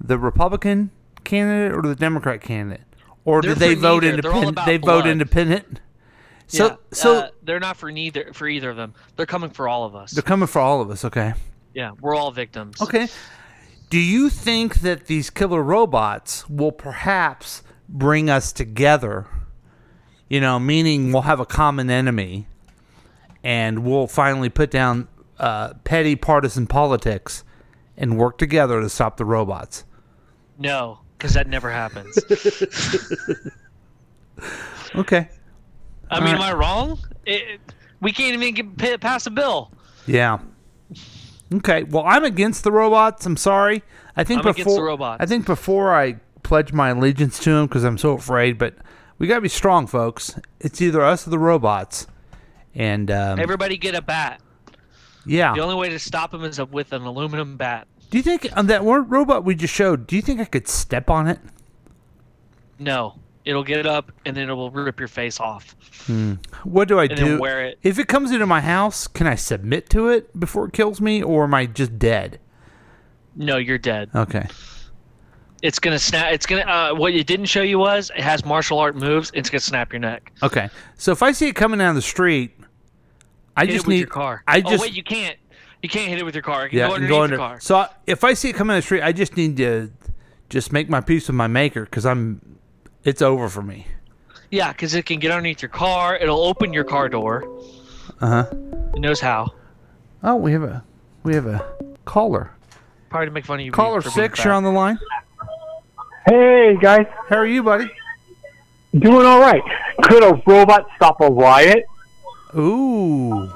the 0.00 0.18
Republican 0.18 0.90
candidate 1.22 1.72
or 1.72 1.82
the 1.82 1.94
Democrat 1.94 2.40
candidate, 2.42 2.84
or 3.24 3.40
They're 3.40 3.54
do 3.54 3.60
they 3.60 3.74
vote 3.74 4.02
neither. 4.02 4.16
Independent? 4.18 4.66
They 4.66 4.76
vote 4.76 5.06
independent. 5.06 5.80
So, 6.46 6.66
yeah, 6.66 6.76
so 6.92 7.16
uh, 7.16 7.28
they're 7.42 7.60
not 7.60 7.78
for 7.78 7.90
neither 7.90 8.32
for 8.34 8.46
either 8.46 8.70
of 8.70 8.76
them. 8.76 8.92
They're 9.16 9.24
coming 9.24 9.48
for 9.48 9.66
all 9.66 9.84
of 9.84 9.96
us. 9.96 10.10
they're 10.10 10.22
coming 10.22 10.46
for 10.46 10.60
all 10.60 10.82
of 10.82 10.90
us. 10.90 11.04
Okay. 11.04 11.32
Yeah, 11.72 11.92
we're 12.00 12.14
all 12.14 12.30
victims. 12.30 12.82
Okay. 12.82 13.08
Do 13.88 13.98
you 13.98 14.28
think 14.28 14.80
that 14.80 15.06
these 15.06 15.30
killer 15.30 15.62
robots 15.62 16.48
will 16.50 16.72
perhaps 16.72 17.62
bring 17.88 18.28
us 18.28 18.52
together? 18.52 19.26
You 20.28 20.40
know, 20.40 20.58
meaning 20.58 21.12
we'll 21.12 21.22
have 21.22 21.40
a 21.40 21.46
common 21.46 21.90
enemy 21.90 22.46
and 23.42 23.84
we'll 23.84 24.06
finally 24.06 24.48
put 24.48 24.70
down 24.70 25.08
uh, 25.38 25.74
petty 25.84 26.16
partisan 26.16 26.66
politics 26.66 27.44
and 27.96 28.18
work 28.18 28.38
together 28.38 28.80
to 28.80 28.88
stop 28.88 29.16
the 29.16 29.24
robots. 29.24 29.84
No, 30.58 31.00
because 31.16 31.34
that 31.34 31.48
never 31.48 31.70
happens. 31.70 32.18
Okay. 34.94 35.28
I 36.10 36.20
mean, 36.20 36.36
All 36.36 36.42
am 36.42 36.42
I 36.42 36.52
wrong? 36.52 36.98
It, 37.26 37.60
we 38.00 38.12
can't 38.12 38.40
even 38.40 38.54
get 38.54 38.76
pa- 38.76 38.98
pass 38.98 39.26
a 39.26 39.30
bill. 39.30 39.72
Yeah. 40.06 40.38
Okay. 41.52 41.82
Well, 41.84 42.04
I'm 42.06 42.24
against 42.24 42.64
the 42.64 42.72
robots. 42.72 43.26
I'm 43.26 43.36
sorry. 43.36 43.82
I 44.16 44.24
think 44.24 44.38
I'm 44.44 44.44
before 44.44 44.62
against 44.62 44.76
the 44.76 44.82
robots. 44.82 45.22
I 45.22 45.26
think 45.26 45.46
before 45.46 45.94
I 45.94 46.16
pledge 46.42 46.72
my 46.72 46.90
allegiance 46.90 47.38
to 47.40 47.50
them 47.50 47.66
because 47.66 47.84
I'm 47.84 47.98
so 47.98 48.12
afraid. 48.12 48.58
But 48.58 48.74
we 49.18 49.26
gotta 49.26 49.40
be 49.40 49.48
strong, 49.48 49.86
folks. 49.86 50.38
It's 50.60 50.80
either 50.80 51.02
us 51.02 51.26
or 51.26 51.30
the 51.30 51.38
robots. 51.38 52.06
And 52.74 53.10
um, 53.10 53.38
Everybody 53.38 53.76
get 53.76 53.94
a 53.94 54.02
bat. 54.02 54.40
Yeah. 55.26 55.54
The 55.54 55.60
only 55.62 55.74
way 55.74 55.88
to 55.90 55.98
stop 55.98 56.32
him 56.34 56.44
is 56.44 56.60
with 56.60 56.92
an 56.92 57.02
aluminum 57.02 57.56
bat. 57.56 57.86
Do 58.10 58.18
you 58.18 58.22
think 58.22 58.48
on 58.56 58.66
that 58.68 58.84
one 58.84 59.08
robot 59.08 59.44
we 59.44 59.54
just 59.54 59.74
showed? 59.74 60.06
Do 60.06 60.16
you 60.16 60.22
think 60.22 60.40
I 60.40 60.44
could 60.44 60.68
step 60.68 61.10
on 61.10 61.26
it? 61.28 61.40
No, 62.78 63.14
it'll 63.44 63.64
get 63.64 63.86
up 63.86 64.12
and 64.24 64.36
then 64.36 64.48
it 64.50 64.54
will 64.54 64.70
rip 64.70 64.98
your 64.98 65.08
face 65.08 65.40
off. 65.40 65.74
What 66.64 66.88
do 66.88 66.98
I 67.00 67.04
And 67.04 67.16
do? 67.16 67.40
wear 67.40 67.64
it. 67.64 67.78
If 67.82 67.98
it 67.98 68.08
comes 68.08 68.30
into 68.30 68.46
my 68.46 68.60
house, 68.60 69.06
can 69.06 69.26
I 69.26 69.34
submit 69.34 69.88
to 69.90 70.08
it 70.08 70.38
before 70.38 70.66
it 70.66 70.72
kills 70.72 71.00
me, 71.00 71.22
or 71.22 71.44
am 71.44 71.54
I 71.54 71.66
just 71.66 71.98
dead? 71.98 72.38
No, 73.36 73.56
you're 73.56 73.78
dead. 73.78 74.10
Okay. 74.14 74.46
It's 75.62 75.78
gonna 75.78 75.98
snap. 75.98 76.32
It's 76.32 76.44
gonna. 76.46 76.62
Uh, 76.62 76.94
what 76.94 77.14
it 77.14 77.26
didn't 77.26 77.46
show 77.46 77.62
you 77.62 77.78
was 77.78 78.10
it 78.14 78.20
has 78.22 78.44
martial 78.44 78.78
art 78.78 78.96
moves. 78.96 79.30
It's 79.34 79.48
gonna 79.48 79.60
snap 79.60 79.92
your 79.92 80.00
neck. 80.00 80.30
Okay. 80.42 80.68
So 80.98 81.10
if 81.10 81.22
I 81.22 81.32
see 81.32 81.48
it 81.48 81.54
coming 81.54 81.78
down 81.78 81.94
the 81.94 82.02
street, 82.02 82.54
I 83.56 83.66
hit 83.66 83.72
just 83.72 83.84
it 83.84 83.88
with 83.88 83.94
need 83.94 84.00
your 84.00 84.08
car. 84.08 84.42
I 84.46 84.62
oh 84.64 84.80
wait, 84.80 84.92
you 84.92 85.02
can't. 85.04 85.36
You 85.82 85.88
can't 85.88 86.08
hit 86.08 86.18
it 86.18 86.24
with 86.24 86.34
your 86.34 86.42
car. 86.42 86.64
You 86.64 86.70
can 86.70 86.78
yeah, 86.78 86.88
go 86.88 86.94
and 86.94 87.08
go 87.08 87.14
your 87.16 87.24
under. 87.24 87.36
car. 87.36 87.60
So 87.60 87.76
I, 87.76 87.88
if 88.06 88.24
I 88.24 88.34
see 88.34 88.48
it 88.50 88.54
coming 88.54 88.72
down 88.72 88.78
the 88.78 88.82
street, 88.82 89.02
I 89.02 89.12
just 89.12 89.36
need 89.36 89.56
to 89.58 89.90
just 90.48 90.72
make 90.72 90.88
my 90.88 91.00
peace 91.00 91.28
with 91.28 91.36
my 91.36 91.46
maker 91.46 91.84
because 91.84 92.06
I'm. 92.06 92.58
It's 93.04 93.20
over 93.20 93.50
for 93.50 93.60
me. 93.60 93.86
Yeah, 94.50 94.72
because 94.72 94.94
it 94.94 95.04
can 95.04 95.18
get 95.18 95.30
underneath 95.30 95.60
your 95.60 95.68
car. 95.68 96.16
It'll 96.16 96.42
open 96.42 96.72
your 96.72 96.84
car 96.84 97.08
door. 97.08 97.44
Uh 98.20 98.44
huh. 98.44 98.54
It 98.94 99.00
knows 99.00 99.20
how. 99.20 99.52
Oh, 100.22 100.36
we 100.36 100.52
have 100.52 100.62
a 100.62 100.82
we 101.22 101.34
have 101.34 101.46
a 101.46 101.74
caller. 102.06 102.50
Probably 103.10 103.26
to 103.26 103.32
make 103.32 103.44
fun 103.44 103.60
of 103.60 103.66
you. 103.66 103.72
Caller 103.72 104.00
for 104.00 104.10
six, 104.10 104.42
you're 104.42 104.54
on 104.54 104.62
the 104.62 104.72
line. 104.72 104.98
Hey 106.26 106.76
guys, 106.80 107.06
How 107.28 107.36
are 107.36 107.46
you, 107.46 107.62
buddy? 107.62 107.90
doing 108.98 109.26
all 109.26 109.40
right. 109.40 109.62
Could 110.04 110.22
a 110.22 110.40
robot 110.46 110.86
stop 110.96 111.20
a 111.20 111.28
riot? 111.28 111.84
Ooh. 112.56 113.50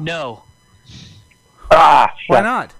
No, 0.00 0.42
Ah, 1.70 2.10
Why 2.28 2.40
not? 2.40 2.72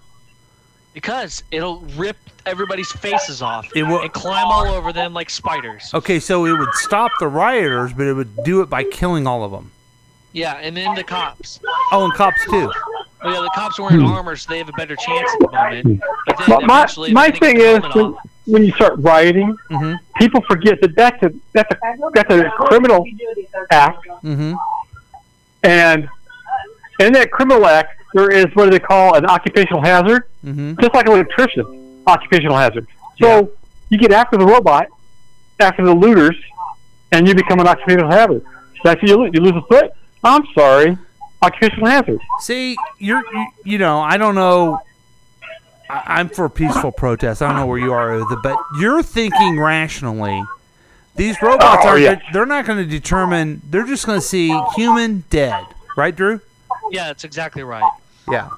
because 0.94 1.42
it'll 1.52 1.80
rip 1.96 2.16
everybody's 2.46 2.90
faces 2.90 3.42
off 3.42 3.68
It 3.76 3.82
will- 3.84 4.00
and 4.00 4.12
climb 4.12 4.46
all 4.46 4.66
over 4.66 4.92
them 4.92 5.12
like 5.14 5.28
spiders. 5.30 5.90
Okay, 5.94 6.18
so 6.18 6.46
it 6.46 6.52
would 6.58 6.72
stop 6.74 7.10
the 7.20 7.28
rioters, 7.28 7.92
but 7.92 8.06
it 8.06 8.14
would 8.14 8.42
do 8.44 8.62
it 8.62 8.70
by 8.70 8.84
killing 8.84 9.26
all 9.26 9.44
of 9.44 9.50
them. 9.52 9.70
Yeah, 10.32 10.54
and 10.54 10.76
then 10.76 10.94
the 10.94 11.04
cops. 11.04 11.60
Oh, 11.92 12.04
and 12.04 12.14
cops 12.14 12.42
too. 12.46 12.72
Oh 13.22 13.30
yeah, 13.32 13.40
the 13.40 13.50
cops 13.54 13.78
are 13.78 13.82
wearing 13.82 14.02
armor, 14.04 14.36
so 14.36 14.50
they 14.50 14.58
have 14.58 14.68
a 14.68 14.72
better 14.72 14.96
chance 14.96 15.30
at 15.34 15.38
the 15.40 15.50
moment. 15.52 16.00
But 16.26 16.38
then 16.38 16.46
But 16.48 16.62
my 16.64 16.86
my 17.12 17.30
thing 17.30 17.58
is 17.60 17.80
when, 17.94 18.14
when 18.46 18.64
you 18.64 18.72
start 18.72 18.94
rioting, 18.98 19.56
Mhm. 19.70 19.98
people 20.16 20.40
forget 20.48 20.80
that 20.80 20.94
that's 20.96 21.22
a 21.22 21.30
that's 21.52 21.70
a 21.74 21.78
that's 22.14 22.32
a 22.32 22.50
criminal 22.50 23.04
act, 23.70 24.06
Mm-hmm. 24.24 24.54
And 25.62 26.08
in 27.00 27.12
that 27.12 27.30
criminal 27.30 27.66
act 27.66 27.94
there 28.14 28.30
is 28.30 28.46
what 28.54 28.64
do 28.64 28.70
they 28.70 28.78
call 28.80 29.14
an 29.16 29.26
occupational 29.26 29.82
hazard, 29.82 30.24
Mm-hmm. 30.44 30.80
just 30.80 30.94
like 30.94 31.06
an 31.06 31.12
electrician, 31.12 32.02
occupational 32.06 32.56
hazard. 32.56 32.86
So 33.20 33.50
you 33.90 33.98
get 33.98 34.12
after 34.12 34.36
the 34.38 34.46
robot, 34.46 34.86
after 35.60 35.84
the 35.84 35.94
looters, 35.94 36.36
and 37.12 37.26
you 37.28 37.34
become 37.34 37.58
an 37.60 37.66
occupational 37.68 38.10
hazard. 38.10 38.44
That's 38.84 39.02
you 39.02 39.16
lose. 39.16 39.30
You 39.34 39.40
lose 39.40 39.52
a 39.56 39.62
foot. 39.66 39.90
I'm 40.24 40.44
sorry, 40.54 40.96
occupational 41.42 41.86
hazard. 41.88 42.20
See, 42.40 42.76
you're 42.98 43.22
you, 43.32 43.46
you 43.64 43.78
know 43.78 44.00
I 44.00 44.16
don't 44.16 44.34
know. 44.34 44.80
I, 45.90 46.02
I'm 46.06 46.28
for 46.28 46.48
peaceful 46.48 46.92
protest. 46.92 47.42
I 47.42 47.48
don't 47.48 47.56
know 47.56 47.66
where 47.66 47.78
you 47.78 47.92
are 47.92 48.24
but 48.42 48.56
you're 48.78 49.02
thinking 49.02 49.58
rationally. 49.58 50.42
These 51.18 51.42
robots 51.42 51.84
Oh, 51.84 51.88
are 51.88 51.98
yeah. 51.98 52.20
they're 52.32 52.46
not 52.46 52.64
going 52.64 52.78
to 52.78 52.86
determine. 52.86 53.60
They're 53.68 53.84
just 53.86 54.06
going 54.06 54.20
to 54.20 54.26
see 54.26 54.56
human 54.76 55.24
dead, 55.30 55.66
right, 55.96 56.14
Drew? 56.14 56.40
Yeah, 56.90 57.08
that's 57.08 57.24
exactly 57.24 57.62
right. 57.64 57.90
Yeah. 58.30 58.48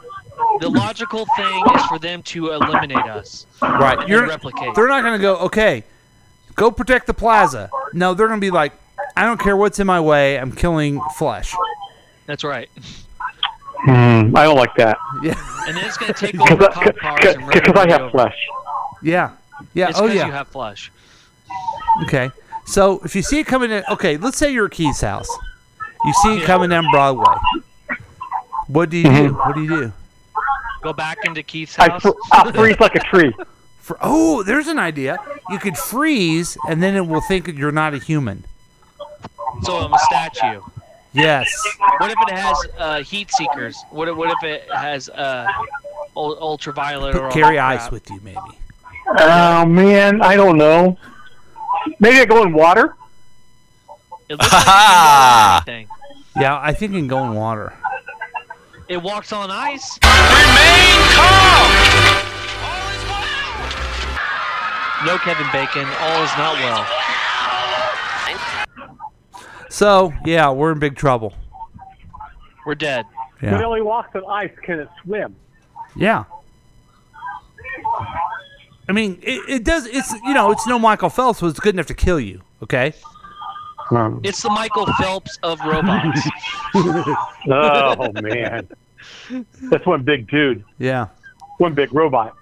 The 0.60 0.68
logical 0.68 1.26
thing 1.36 1.64
is 1.74 1.82
for 1.86 1.98
them 1.98 2.22
to 2.24 2.52
eliminate 2.52 2.98
us. 2.98 3.46
Right. 3.62 4.06
You're, 4.06 4.26
replicate. 4.26 4.74
They're 4.74 4.88
not 4.88 5.02
going 5.02 5.18
to 5.18 5.22
go, 5.22 5.36
okay, 5.38 5.84
go 6.54 6.70
protect 6.70 7.06
the 7.06 7.14
plaza. 7.14 7.70
No, 7.92 8.14
they're 8.14 8.28
going 8.28 8.40
to 8.40 8.44
be 8.44 8.50
like, 8.50 8.72
I 9.16 9.24
don't 9.24 9.40
care 9.40 9.56
what's 9.56 9.80
in 9.80 9.86
my 9.86 10.00
way. 10.00 10.38
I'm 10.38 10.52
killing 10.52 11.00
flesh. 11.16 11.54
That's 12.26 12.44
right. 12.44 12.68
Hmm, 13.84 14.36
I 14.36 14.44
don't 14.44 14.56
like 14.56 14.74
that 14.76 14.98
Yeah. 15.22 15.34
And 15.66 15.74
then 15.74 15.84
it's 15.86 15.96
going 15.96 16.12
to 16.14 16.26
take 16.26 16.38
over 16.38 16.68
cop 16.68 16.96
cars 16.98 17.24
and 17.34 17.40
run 17.40 17.50
because 17.52 17.76
I 17.76 17.90
have 17.90 18.00
over. 18.02 18.10
flesh. 18.10 18.46
Yeah. 19.02 19.30
Yeah. 19.72 19.88
It's 19.88 19.98
oh, 19.98 20.02
because 20.02 20.16
yeah. 20.16 20.26
you 20.26 20.32
have 20.32 20.48
flesh. 20.48 20.92
Okay. 22.04 22.30
So 22.66 23.00
if 23.04 23.14
you 23.16 23.22
see 23.22 23.40
it 23.40 23.46
coming 23.46 23.70
in, 23.70 23.82
okay, 23.90 24.16
let's 24.16 24.38
say 24.38 24.52
you're 24.52 24.66
at 24.66 24.72
Keith's 24.72 25.00
house. 25.00 25.28
You 26.04 26.12
see 26.22 26.38
it 26.38 26.44
coming 26.44 26.70
down 26.70 26.86
Broadway. 26.90 27.34
What 28.68 28.90
do 28.90 28.96
you 28.96 29.04
do? 29.04 29.34
What 29.34 29.54
do 29.54 29.62
you 29.62 29.68
do? 29.68 29.92
Go 30.82 30.92
back 30.92 31.18
into 31.24 31.42
Keith's 31.42 31.78
I, 31.78 31.88
house. 31.90 32.02
fr- 32.02 32.10
I 32.32 32.52
freeze 32.52 32.80
like 32.80 32.94
a 32.94 33.00
tree. 33.00 33.32
For, 33.80 33.98
oh, 34.00 34.42
there's 34.44 34.68
an 34.68 34.78
idea. 34.78 35.18
You 35.50 35.58
could 35.58 35.76
freeze, 35.76 36.56
and 36.68 36.80
then 36.82 36.94
it 36.94 37.06
will 37.06 37.20
think 37.22 37.46
that 37.46 37.56
you're 37.56 37.72
not 37.72 37.92
a 37.92 37.98
human. 37.98 38.44
so 39.62 39.78
I'm 39.78 39.92
a 39.92 39.98
statue. 39.98 40.60
Yes. 41.12 41.48
What 41.98 42.10
if 42.12 42.16
it 42.28 42.34
has 42.38 42.56
uh, 42.78 43.02
heat 43.02 43.32
seekers? 43.32 43.82
What 43.90 44.06
if, 44.08 44.16
what 44.16 44.30
if 44.30 44.44
it 44.44 44.70
has 44.72 45.08
uh, 45.08 45.48
ul- 46.16 46.38
ultraviolet 46.40 47.16
or 47.16 47.18
Put 47.18 47.24
all 47.24 47.32
carry 47.32 47.56
that 47.56 47.64
ice 47.68 47.80
crap? 47.80 47.92
with 47.92 48.10
you, 48.10 48.20
maybe. 48.22 48.38
Oh 49.18 49.66
man, 49.66 50.22
I 50.22 50.36
don't 50.36 50.56
know. 50.56 50.96
Maybe 51.98 52.18
I 52.18 52.24
go 52.24 52.42
in 52.42 52.52
water. 52.52 52.94
It 54.28 54.34
looks 54.34 54.52
like 54.52 54.62
it 54.62 54.66
can 54.66 55.64
do 55.64 55.72
anything. 55.72 55.88
Yeah, 56.36 56.58
I 56.60 56.72
think 56.72 56.92
it 56.92 56.96
can 56.96 57.08
go 57.08 57.24
in 57.24 57.34
water. 57.34 57.72
It 58.88 59.02
walks 59.02 59.32
on 59.32 59.50
ice. 59.50 59.98
No 65.04 65.16
Kevin 65.18 65.46
Bacon. 65.52 65.88
All 66.00 66.22
is 66.22 66.30
not 66.36 66.54
well. 66.56 66.86
So 69.70 70.12
yeah, 70.24 70.50
we're 70.50 70.72
in 70.72 70.78
big 70.78 70.96
trouble. 70.96 71.34
We're 72.66 72.74
dead. 72.74 73.06
But 73.40 73.54
it 73.54 73.64
only 73.64 73.80
walks 73.80 74.14
on 74.14 74.24
ice. 74.28 74.52
Can 74.62 74.80
it 74.80 74.88
swim? 75.02 75.34
Yeah. 75.96 76.24
I 78.90 78.92
mean, 78.92 79.20
it, 79.22 79.48
it 79.48 79.64
does. 79.64 79.86
It's 79.86 80.12
you 80.12 80.34
know, 80.34 80.50
it's 80.50 80.66
no 80.66 80.76
Michael 80.76 81.10
Phelps, 81.10 81.38
so 81.38 81.46
it's 81.46 81.60
good 81.60 81.76
enough 81.76 81.86
to 81.86 81.94
kill 81.94 82.18
you. 82.18 82.42
Okay. 82.60 82.92
Um, 83.92 84.20
it's 84.24 84.42
the 84.42 84.50
Michael 84.50 84.86
Phelps 84.98 85.38
of 85.44 85.60
robots. 85.60 86.20
Oh 87.48 88.12
man, 88.20 88.68
that's 89.70 89.86
one 89.86 90.02
big 90.02 90.28
dude, 90.28 90.64
Yeah. 90.78 91.06
one 91.58 91.74
big 91.74 91.92
robot. 91.92 92.36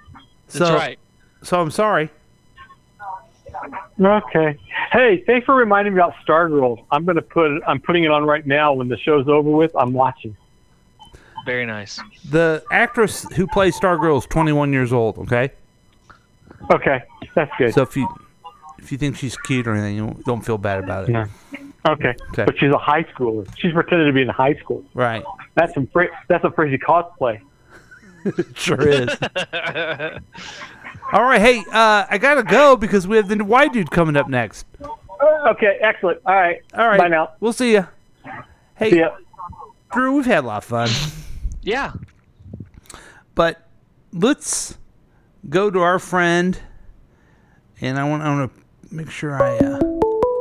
That's 0.46 0.58
so, 0.58 0.74
right. 0.74 0.98
So 1.42 1.60
I'm 1.60 1.70
sorry. 1.70 2.10
Okay. 4.00 4.58
Hey, 4.92 5.22
thanks 5.26 5.44
for 5.46 5.54
reminding 5.54 5.94
me 5.94 6.00
about 6.00 6.14
Stargirl. 6.26 6.84
I'm 6.90 7.04
gonna 7.04 7.22
put. 7.22 7.60
I'm 7.66 7.80
putting 7.80 8.04
it 8.04 8.10
on 8.10 8.24
right 8.24 8.46
now. 8.46 8.72
When 8.72 8.88
the 8.88 8.96
show's 8.98 9.28
over 9.28 9.50
with, 9.50 9.74
I'm 9.76 9.92
watching. 9.92 10.34
Very 11.44 11.66
nice. 11.66 12.00
The 12.30 12.62
actress 12.70 13.26
who 13.34 13.46
plays 13.46 13.78
Stargirl 13.78 14.18
is 14.18 14.26
21 14.26 14.72
years 14.72 14.92
old. 14.92 15.18
Okay. 15.18 15.50
Okay, 16.72 17.02
that's 17.34 17.50
good. 17.58 17.72
So 17.74 17.82
if 17.82 17.96
you 17.96 18.08
if 18.78 18.92
you 18.92 18.98
think 18.98 19.16
she's 19.16 19.36
cute 19.36 19.66
or 19.66 19.72
anything, 19.74 19.96
you 19.96 20.22
don't 20.26 20.42
feel 20.44 20.58
bad 20.58 20.82
about 20.84 21.08
it. 21.08 21.12
No. 21.12 21.24
Okay. 21.88 22.14
Okay. 22.32 22.44
But 22.44 22.58
she's 22.58 22.72
a 22.72 22.78
high 22.78 23.04
schooler. 23.04 23.48
She's 23.56 23.72
pretending 23.72 24.06
to 24.08 24.12
be 24.12 24.22
in 24.22 24.28
high 24.28 24.54
school. 24.54 24.84
Right. 24.94 25.24
That's 25.54 25.72
some 25.74 25.86
fr- 25.86 26.04
that's 26.28 26.42
some 26.42 26.52
crazy 26.52 26.78
cosplay. 26.78 27.40
Sure 28.56 28.86
is. 28.86 29.08
All 31.12 31.22
right. 31.24 31.40
Hey, 31.40 31.60
uh, 31.72 32.04
I 32.10 32.18
gotta 32.20 32.42
go 32.42 32.76
because 32.76 33.06
we 33.06 33.16
have 33.16 33.28
the 33.28 33.42
white 33.44 33.72
dude 33.72 33.90
coming 33.90 34.16
up 34.16 34.28
next. 34.28 34.66
Okay, 35.46 35.78
excellent. 35.80 36.20
All 36.26 36.34
right. 36.34 36.60
All 36.74 36.86
right. 36.88 36.98
Bye 36.98 37.08
now. 37.08 37.30
We'll 37.40 37.52
see 37.52 37.72
you. 37.72 37.86
Hey, 38.76 38.90
See 38.90 38.98
ya. 38.98 39.16
Drew, 39.92 40.16
we've 40.16 40.26
had 40.26 40.44
a 40.44 40.46
lot 40.46 40.58
of 40.58 40.64
fun, 40.64 40.90
Yeah. 41.62 41.92
but 43.34 43.66
let's 44.12 44.76
go 45.48 45.70
to 45.70 45.80
our 45.80 45.98
friend, 45.98 46.58
and 47.80 47.98
I 47.98 48.04
want 48.04 48.22
I 48.22 48.28
want 48.28 48.52
to 48.52 48.94
make 48.94 49.10
sure 49.10 49.42
I. 49.42 49.56
Uh 49.56 49.80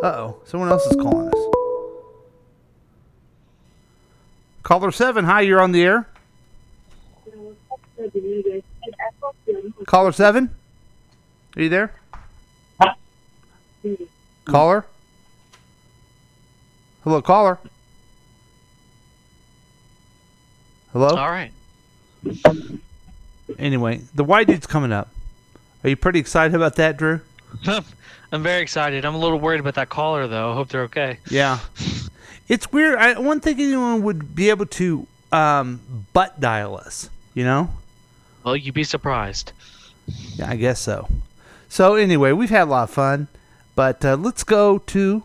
oh, 0.03 0.41
someone 0.45 0.69
else 0.69 0.85
is 0.85 0.95
calling 0.95 1.27
us. 1.27 1.53
Caller 4.63 4.91
seven, 4.91 5.25
hi, 5.25 5.41
you're 5.41 5.61
on 5.61 5.71
the 5.71 5.83
air. 5.83 6.07
Caller 9.85 10.11
seven, 10.11 10.55
are 11.55 11.61
you 11.61 11.69
there? 11.69 11.93
Caller. 14.45 14.85
Hello, 17.03 17.21
caller. 17.21 17.57
Hello. 20.91 21.09
All 21.09 21.29
right. 21.29 21.51
Anyway, 23.59 24.01
the 24.13 24.23
white 24.23 24.47
dude's 24.47 24.67
coming 24.67 24.91
up. 24.91 25.09
Are 25.83 25.89
you 25.89 25.95
pretty 25.95 26.19
excited 26.19 26.55
about 26.55 26.75
that, 26.75 26.97
Drew? 26.97 27.21
I'm 28.31 28.43
very 28.43 28.61
excited. 28.61 29.05
I'm 29.05 29.15
a 29.15 29.19
little 29.19 29.39
worried 29.39 29.59
about 29.59 29.75
that 29.75 29.89
caller, 29.89 30.27
though. 30.27 30.51
I 30.51 30.53
hope 30.55 30.69
they're 30.69 30.83
okay. 30.83 31.19
Yeah. 31.29 31.59
It's 32.49 32.71
weird. 32.71 32.97
I 32.97 33.19
wouldn't 33.19 33.43
think 33.43 33.59
anyone 33.59 34.03
would 34.03 34.33
be 34.33 34.49
able 34.49 34.67
to 34.67 35.05
um, 35.33 35.81
butt 36.13 36.39
dial 36.39 36.77
us. 36.77 37.09
You 37.33 37.43
know? 37.43 37.69
Well, 38.43 38.55
you'd 38.55 38.73
be 38.73 38.85
surprised. 38.85 39.51
Yeah, 40.35 40.49
I 40.49 40.55
guess 40.55 40.79
so. 40.79 41.09
So 41.67 41.95
anyway, 41.95 42.31
we've 42.31 42.49
had 42.49 42.63
a 42.63 42.71
lot 42.71 42.83
of 42.83 42.89
fun, 42.91 43.27
but 43.75 44.03
uh, 44.05 44.15
let's 44.15 44.45
go 44.45 44.77
to 44.77 45.23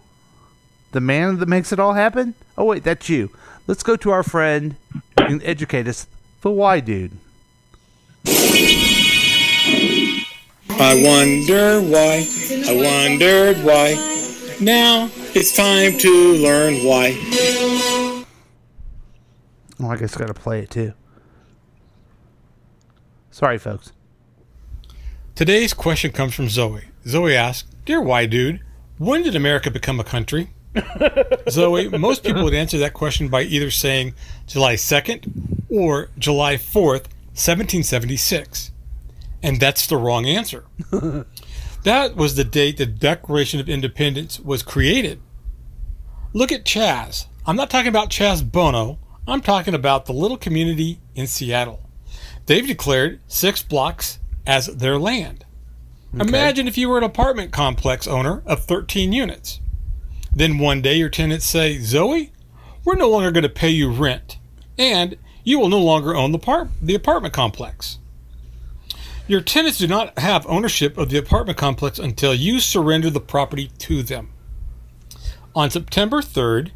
the 0.91 1.01
man 1.01 1.39
that 1.39 1.49
makes 1.49 1.73
it 1.73 1.79
all 1.79 1.93
happen. 1.95 2.35
Oh 2.59 2.65
wait, 2.65 2.83
that's 2.83 3.09
you. 3.09 3.31
Let's 3.69 3.85
go 3.85 3.95
to 3.97 4.11
our 4.11 4.25
friend 4.25 4.75
who 4.93 5.01
can 5.27 5.43
educate 5.43 5.87
us, 5.87 6.09
the 6.41 6.51
Y 6.51 6.81
dude. 6.81 7.13
I 10.85 11.01
wonder 11.05 11.81
why. 11.81 12.27
I 12.69 12.75
wondered 12.75 13.59
why. 13.65 13.95
Now 14.61 15.11
it's 15.35 15.55
time 15.57 15.99
to 15.99 16.35
learn 16.35 16.85
why. 16.85 17.17
Oh, 19.81 19.89
I 19.89 19.97
guess 19.97 20.17
I 20.17 20.21
got 20.21 20.29
to 20.29 20.35
play 20.35 20.61
it 20.61 20.71
too. 20.71 20.93
Sorry, 23.31 23.59
folks. 23.59 23.93
Today's 25.35 25.73
question 25.75 26.13
comes 26.13 26.35
from 26.35 26.49
Zoe. 26.49 26.83
Zoe 27.07 27.35
asks, 27.35 27.69
Dear 27.85 28.01
Why 28.01 28.27
Dude, 28.27 28.61
when 28.99 29.23
did 29.23 29.35
America 29.35 29.71
become 29.71 29.99
a 29.99 30.05
country? 30.05 30.51
Zoe, 31.51 31.89
most 31.89 32.23
people 32.23 32.45
would 32.45 32.55
answer 32.55 32.79
that 32.79 32.93
question 32.95 33.29
by 33.29 33.43
either 33.43 33.71
saying 33.71 34.15
July 34.47 34.75
2nd 34.75 35.65
or 35.69 36.11
July 36.19 36.57
4th, 36.57 37.07
1776. 37.35 38.73
And 39.43 39.59
that's 39.59 39.87
the 39.87 39.97
wrong 39.97 40.27
answer. 40.27 40.65
that 41.83 42.15
was 42.17 42.37
the 42.37 42.45
date 42.45 42.77
the 42.77 42.87
Declaration 42.87 43.59
of 43.59 43.69
Independence 43.69 44.39
was 44.39 44.63
created. 44.63 45.21
Look 46.33 46.53
at 46.53 46.65
Chaz. 46.65 47.27
I'm 47.47 47.57
not 47.57 47.71
talking 47.71 47.89
about 47.89 48.11
Chaz 48.11 48.49
Bono. 48.49 48.99
I'm 49.27 49.41
talking 49.41 49.75
about 49.75 50.07
the 50.07 50.13
little 50.13 50.37
community 50.37 51.01
in 51.15 51.27
Seattle. 51.27 51.81
They've 52.47 52.67
declared 52.67 53.21
six 53.27 53.63
blocks 53.63 54.19
as 54.47 54.67
their 54.67 54.99
land. 54.99 55.45
Imagine 56.15 56.69
if 56.69 56.77
you 56.77 56.89
were 56.89 56.99
an 56.99 57.05
apartment 57.05 57.53
complex 57.53 58.07
owner 58.07 58.43
of 58.45 58.65
13 58.65 59.13
units. 59.13 59.61
Then 60.35 60.59
one 60.59 60.83
day 60.83 60.97
your 60.97 61.09
tenants 61.09 61.47
say, 61.47 61.79
Zoe, 61.79 62.33
we're 62.85 62.97
no 62.97 63.09
longer 63.09 63.31
going 63.31 63.43
to 63.43 63.49
pay 63.49 63.71
you 63.71 63.91
rent, 63.91 64.39
and 64.77 65.17
you 65.45 65.59
will 65.59 65.69
no 65.69 65.81
longer 65.81 66.15
own 66.15 66.33
the, 66.33 66.39
par- 66.39 66.69
the 66.81 66.95
apartment 66.95 67.35
complex. 67.35 67.99
Your 69.29 69.41
tenants 69.41 69.79
do 69.79 69.87
not 69.87 70.19
have 70.19 70.47
ownership 70.47 70.99
of 70.99 71.09
the 71.09 71.19
apartment 71.19 71.59
complex 71.59 71.99
until 71.99 72.35
you 72.35 72.61
surrender 72.61 73.09
the 73.11 73.21
property 73.21 73.71
to 73.79 74.03
them. 74.03 74.31
On 75.55 75.71
September 75.71 76.19
3rd, 76.19 76.71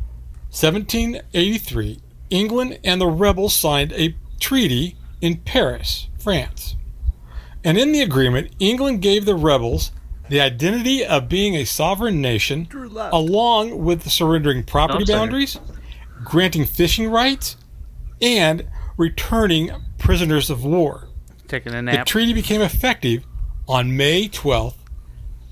1783, 0.51 2.01
England 2.31 2.79
and 2.85 3.01
the 3.01 3.07
rebels 3.07 3.55
signed 3.55 3.93
a 3.93 4.15
treaty 4.39 4.97
in 5.21 5.39
Paris, 5.39 6.09
France. 6.19 6.77
And 7.65 7.77
in 7.77 7.93
the 7.93 8.01
agreement, 8.03 8.53
England 8.59 9.03
gave 9.03 9.25
the 9.25 9.35
rebels 9.35 9.91
the 10.29 10.41
identity 10.41 11.05
of 11.05 11.29
being 11.29 11.55
a 11.55 11.65
sovereign 11.65 12.21
nation, 12.21 12.69
along 13.13 13.85
with 13.85 14.09
surrendering 14.11 14.63
property 14.65 15.05
boundaries, 15.13 15.59
granting 16.25 16.65
fishing 16.65 17.11
rights, 17.11 17.57
and 18.21 18.67
returning 18.97 19.71
prisoners 19.99 20.51
of 20.51 20.65
war. 20.65 21.09
Taking 21.49 21.75
a 21.75 21.83
The 21.83 22.05
treaty 22.05 22.33
became 22.33 22.61
effective 22.61 23.25
on 23.69 23.97
May 23.97 24.29
12th, 24.29 24.77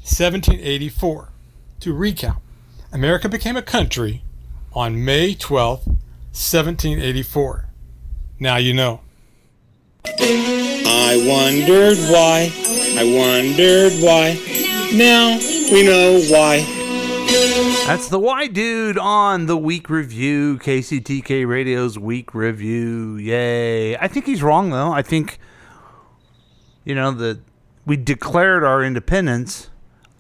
1784. 0.03 1.31
To 1.81 1.93
recount, 1.93 2.43
America 2.93 3.29
became 3.29 3.57
a 3.57 3.63
country 3.63 4.25
on 4.73 5.05
May 5.05 5.35
12th, 5.35 5.87
1784. 5.87 7.69
Now 8.41 8.57
you 8.57 8.75
know. 8.75 9.01
I 10.07 11.25
wondered 11.27 11.99
why. 12.11 12.53
I 12.97 13.05
wondered 13.05 13.93
why. 14.03 14.39
Now 14.93 15.39
we 15.73 15.85
know 15.85 16.21
why. 16.29 16.84
That's 17.87 18.09
the 18.09 18.19
Why 18.19 18.47
Dude 18.47 18.97
on 18.97 19.45
the 19.45 19.59
Week 19.59 19.91
Review, 19.91 20.59
KCTK 20.59 21.47
Radio's 21.47 21.99
Week 21.99 22.35
Review. 22.35 23.17
Yay. 23.17 23.95
I 23.97 24.09
think 24.09 24.25
he's 24.25 24.43
wrong, 24.43 24.71
though. 24.71 24.91
I 24.91 25.03
think, 25.03 25.39
you 26.85 26.95
know, 26.95 27.11
that 27.11 27.41
we 27.85 27.99
declared 27.99 28.65
our 28.65 28.83
independence 28.83 29.69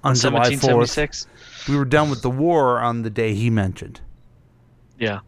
on 0.04 0.14
July 0.14 0.50
4th. 0.50 1.26
We 1.66 1.76
were 1.76 1.86
done 1.86 2.10
with 2.10 2.20
the 2.20 2.30
war 2.30 2.80
on 2.80 3.00
the 3.00 3.08
day 3.08 3.34
he 3.34 3.48
mentioned. 3.48 4.02
Yeah. 4.98 5.20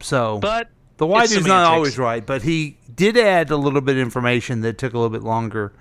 So, 0.00 0.38
But 0.40 0.70
the 0.96 1.06
Why 1.06 1.26
Dude's 1.26 1.46
not 1.46 1.72
always 1.72 1.96
right, 1.98 2.26
but 2.26 2.42
he 2.42 2.78
did 2.92 3.16
add 3.16 3.52
a 3.52 3.56
little 3.56 3.80
bit 3.80 3.94
of 3.94 4.02
information 4.02 4.62
that 4.62 4.76
took 4.76 4.92
a 4.92 4.98
little 4.98 5.16
bit 5.16 5.22
longer 5.22 5.72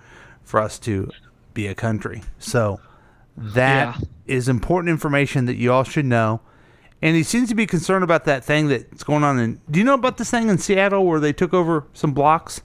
for 0.43 0.59
us 0.59 0.77
to 0.79 1.09
be 1.55 1.65
a 1.65 1.73
country. 1.73 2.21
So, 2.37 2.79
that 3.41 3.97
is 4.25 4.47
Yeah. 4.47 4.51
important 4.51 4.89
information 4.89 5.45
that 5.45 5.55
you 5.55 5.71
all 5.71 5.83
should 5.83 6.05
know. 6.05 6.41
And 7.01 7.15
he 7.15 7.23
seems 7.23 7.49
to 7.49 7.55
be 7.55 7.65
concerned 7.65 8.03
about 8.03 8.25
that 8.25 8.43
thing 8.43 8.67
that's 8.67 9.03
going 9.03 9.23
on 9.23 9.39
in. 9.39 9.59
Do 9.69 9.79
you 9.79 9.85
know 9.85 9.95
about 9.95 10.17
this 10.17 10.29
thing 10.29 10.49
in 10.49 10.57
Seattle 10.59 11.05
where 11.05 11.19
they 11.19 11.33
took 11.33 11.53
over 11.53 11.85
some 11.93 12.13
blocks? 12.13 12.61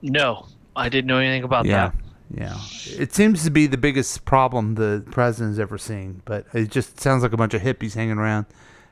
No, 0.00 0.46
I 0.76 0.88
didn't 0.88 1.06
know 1.08 1.18
anything 1.18 1.42
about 1.44 1.64
yeah, 1.66 1.90
that. 1.90 1.94
yeah. 2.38 3.02
It 3.02 3.12
seems 3.12 3.42
to 3.44 3.50
be 3.50 3.66
the 3.66 3.76
biggest 3.76 4.24
problem 4.24 4.74
the 4.76 5.04
president's 5.10 5.58
ever 5.58 5.78
seen. 5.78 6.22
But 6.24 6.46
it 6.52 6.70
just 6.70 7.00
sounds 7.00 7.22
like 7.22 7.32
a 7.32 7.36
bunch 7.36 7.54
of 7.54 7.62
hippies 7.62 7.94
hanging 7.94 8.18
around 8.18 8.46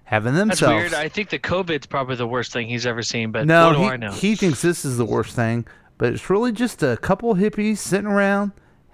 having 0.04 0.34
That's 0.34 0.60
themselves. 0.60 0.74
weird. 0.74 0.94
I 0.94 1.08
think 1.08 1.30
the 1.30 1.38
COVID's 1.38 1.86
probably 1.86 2.16
the 2.16 2.26
worst 2.26 2.52
thing 2.52 2.68
he's 2.68 2.86
ever 2.86 3.02
seen, 3.02 3.30
but 3.30 3.46
no, 3.46 3.72
he, 3.74 3.84
I 3.84 3.96
know? 3.96 4.10
he 4.10 4.34
thinks 4.34 4.60
this 4.62 4.84
is 4.84 4.96
the 4.98 5.04
worst 5.04 5.36
thing, 5.36 5.64
but 5.98 6.12
it's 6.12 6.28
really 6.28 6.50
just 6.50 6.82
a 6.82 6.96
couple 6.96 7.32
hippies 7.36 7.78
sitting 7.78 8.08
around 8.08 8.50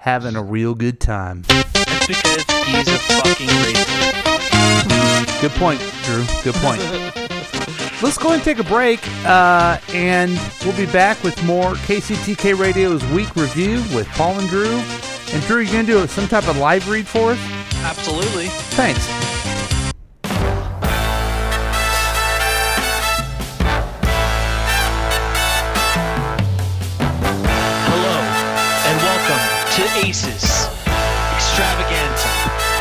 having 0.06 0.36
a 0.36 0.42
real 0.42 0.72
good 0.72 1.00
time. 1.00 1.42
That's 1.48 2.06
because 2.06 2.44
he's 2.64 2.86
a 2.86 2.96
fucking 2.96 3.48
racist. 3.48 5.40
Good 5.40 5.50
point, 5.52 5.80
Drew. 6.04 6.24
Good 6.44 6.54
point. 6.62 6.80
Let's 8.02 8.16
go 8.16 8.30
and 8.32 8.40
take 8.42 8.60
a 8.60 8.64
break, 8.64 9.00
uh, 9.24 9.78
and 9.88 10.40
we'll 10.64 10.76
be 10.76 10.86
back 10.86 11.20
with 11.24 11.42
more 11.44 11.74
KCTK 11.74 12.56
Radio's 12.56 13.04
week 13.06 13.34
review 13.34 13.82
with 13.96 14.06
Paul 14.10 14.38
and 14.38 14.48
Drew. 14.48 14.80
And 15.32 15.42
Drew, 15.42 15.58
you 15.62 15.72
gonna 15.72 15.84
do 15.84 16.06
some 16.06 16.28
type 16.28 16.46
of 16.46 16.56
live 16.56 16.88
read 16.88 17.08
for 17.08 17.32
us? 17.32 17.38
Absolutely. 17.82 18.46
Thanks. 18.46 19.25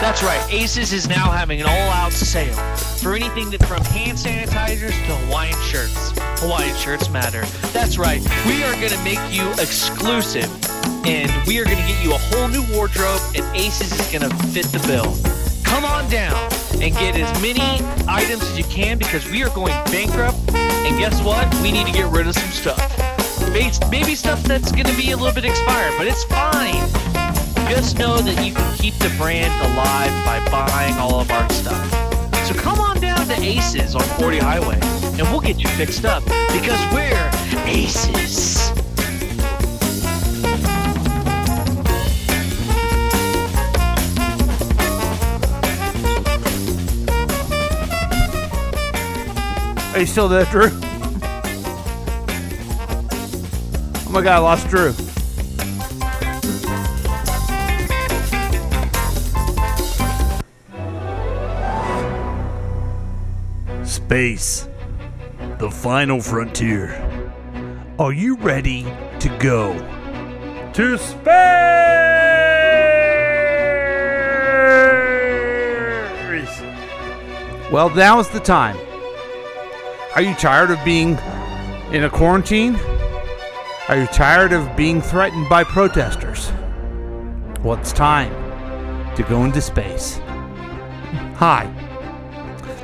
That's 0.05 0.21
right, 0.21 0.53
Aces 0.53 0.93
is 0.93 1.09
now 1.09 1.31
having 1.31 1.61
an 1.61 1.67
all-out 1.67 2.13
sale 2.13 2.53
for 3.01 3.15
anything 3.15 3.49
that 3.49 3.65
from 3.65 3.83
hand 3.85 4.15
sanitizers 4.19 4.91
to 5.07 5.15
Hawaiian 5.25 5.59
shirts. 5.63 6.13
Hawaiian 6.41 6.75
shirts 6.75 7.09
matter. 7.09 7.43
That's 7.73 7.97
right, 7.97 8.21
we 8.45 8.63
are 8.63 8.75
going 8.75 8.91
to 8.91 9.03
make 9.03 9.19
you 9.33 9.49
exclusive, 9.53 10.45
and 11.07 11.31
we 11.47 11.59
are 11.59 11.65
going 11.65 11.77
to 11.77 11.87
get 11.87 12.03
you 12.03 12.13
a 12.13 12.19
whole 12.19 12.47
new 12.47 12.63
wardrobe, 12.75 13.19
and 13.35 13.43
Aces 13.57 13.99
is 13.99 14.11
going 14.11 14.29
to 14.29 14.37
fit 14.53 14.67
the 14.67 14.79
bill. 14.85 15.17
Come 15.63 15.83
on 15.83 16.07
down 16.07 16.37
and 16.73 16.93
get 16.93 17.17
as 17.17 17.41
many 17.41 17.83
items 18.07 18.43
as 18.43 18.59
you 18.59 18.63
can 18.65 18.99
because 18.99 19.27
we 19.31 19.43
are 19.43 19.49
going 19.55 19.73
bankrupt. 19.85 20.37
And 20.53 20.99
guess 20.99 21.19
what? 21.23 21.51
We 21.63 21.71
need 21.71 21.87
to 21.87 21.91
get 21.91 22.11
rid 22.11 22.27
of 22.27 22.35
some 22.35 22.51
stuff. 22.51 22.79
Maybe- 23.51 24.15
stuff 24.15 24.41
that's 24.43 24.71
going 24.71 24.85
to 24.85 24.95
be 24.95 25.11
a 25.11 25.17
little 25.17 25.33
bit 25.33 25.45
expired, 25.45 25.95
but 25.97 26.05
it's 26.07 26.23
fine. 26.25 27.24
Just 27.69 27.97
know 27.97 28.17
that 28.19 28.45
you 28.45 28.54
can 28.54 28.78
keep 28.78 28.93
the 28.95 29.13
brand 29.17 29.54
alive 29.71 30.25
by 30.25 30.39
buying 30.49 30.95
all 30.95 31.19
of 31.19 31.30
our 31.32 31.49
stuff. 31.49 31.89
So 32.45 32.54
come 32.54 32.80
on 32.80 32.99
down 32.99 33.25
to 33.28 33.34
Aces 33.41 33.95
on 33.95 34.04
40 34.19 34.38
Highway 34.39 34.80
and 35.17 35.21
we'll 35.30 35.39
get 35.39 35.58
you 35.58 35.67
fixed 35.69 36.06
up 36.06 36.23
because 36.51 36.80
we're 36.93 37.32
Aces. 37.65 38.71
Are 49.93 49.99
you 49.99 50.06
still 50.06 50.28
there, 50.28 50.43
Drew? 50.45 50.69
Oh 54.04 54.10
my 54.12 54.21
god, 54.21 54.34
I 54.34 54.38
lost 54.39 54.67
Drew. 54.67 54.93
Space. 64.05 64.69
The 65.57 65.71
final 65.71 66.21
frontier. 66.21 66.93
Are 67.97 68.13
you 68.13 68.35
ready 68.35 68.83
to 69.19 69.29
go? 69.39 69.73
To 70.73 70.95
space! 70.99 71.25
Well, 77.71 77.89
now 77.95 78.19
is 78.19 78.29
the 78.29 78.39
time. 78.39 78.77
Are 80.13 80.21
you 80.21 80.35
tired 80.35 80.69
of 80.69 80.77
being 80.85 81.17
in 81.91 82.03
a 82.03 82.09
quarantine? 82.11 82.75
Are 83.87 83.97
you 83.97 84.05
tired 84.05 84.53
of 84.53 84.75
being 84.77 85.01
threatened 85.01 85.49
by 85.49 85.63
protesters? 85.63 86.51
Well, 87.63 87.79
it's 87.79 87.91
time 87.91 88.31
to 89.15 89.23
go 89.23 89.45
into 89.45 89.61
space. 89.61 90.19
Hi, 91.37 91.65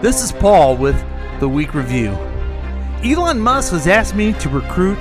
this 0.02 0.24
is 0.24 0.32
Paul 0.32 0.78
with 0.78 1.00
the 1.42 1.50
Week 1.50 1.74
Review. 1.74 2.12
Elon 3.04 3.40
Musk 3.40 3.74
has 3.74 3.88
asked 3.88 4.14
me 4.14 4.32
to 4.34 4.48
recruit 4.48 5.00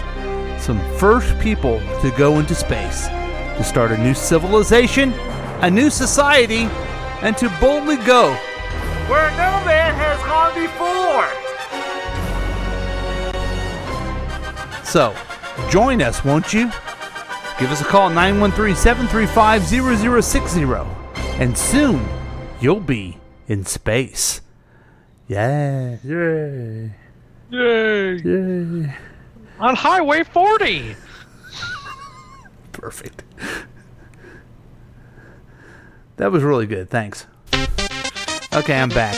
some 0.58 0.80
first 0.96 1.38
people 1.38 1.78
to 2.00 2.10
go 2.16 2.38
into 2.38 2.54
space, 2.54 3.08
to 3.08 3.62
start 3.62 3.92
a 3.92 3.98
new 3.98 4.14
civilization, 4.14 5.12
a 5.60 5.70
new 5.70 5.90
society, 5.90 6.62
and 7.20 7.36
to 7.36 7.50
boldly 7.60 7.96
go 8.06 8.32
where 9.10 9.30
no 9.32 9.62
man 9.66 9.92
has 9.96 10.18
gone 10.22 10.54
before. 10.54 11.26
So, 14.82 15.14
join 15.68 16.00
us, 16.00 16.24
won't 16.24 16.54
you? 16.54 16.70
Give 17.58 17.70
us 17.70 17.82
a 17.82 17.84
call 17.84 18.08
913 18.08 18.74
735 18.74 20.22
0060, 20.24 20.62
and 21.38 21.58
soon 21.58 22.08
you'll 22.62 22.80
be 22.80 23.18
in 23.46 23.66
space. 23.66 24.40
Yeah. 25.30 25.96
Yay. 26.02 26.90
Yay! 27.50 28.16
Yay. 28.16 28.94
On 29.60 29.76
Highway 29.76 30.24
40! 30.24 30.96
Perfect. 32.72 33.22
That 36.16 36.32
was 36.32 36.42
really 36.42 36.66
good. 36.66 36.90
Thanks. 36.90 37.28
Okay, 38.52 38.76
I'm 38.76 38.88
back. 38.88 39.14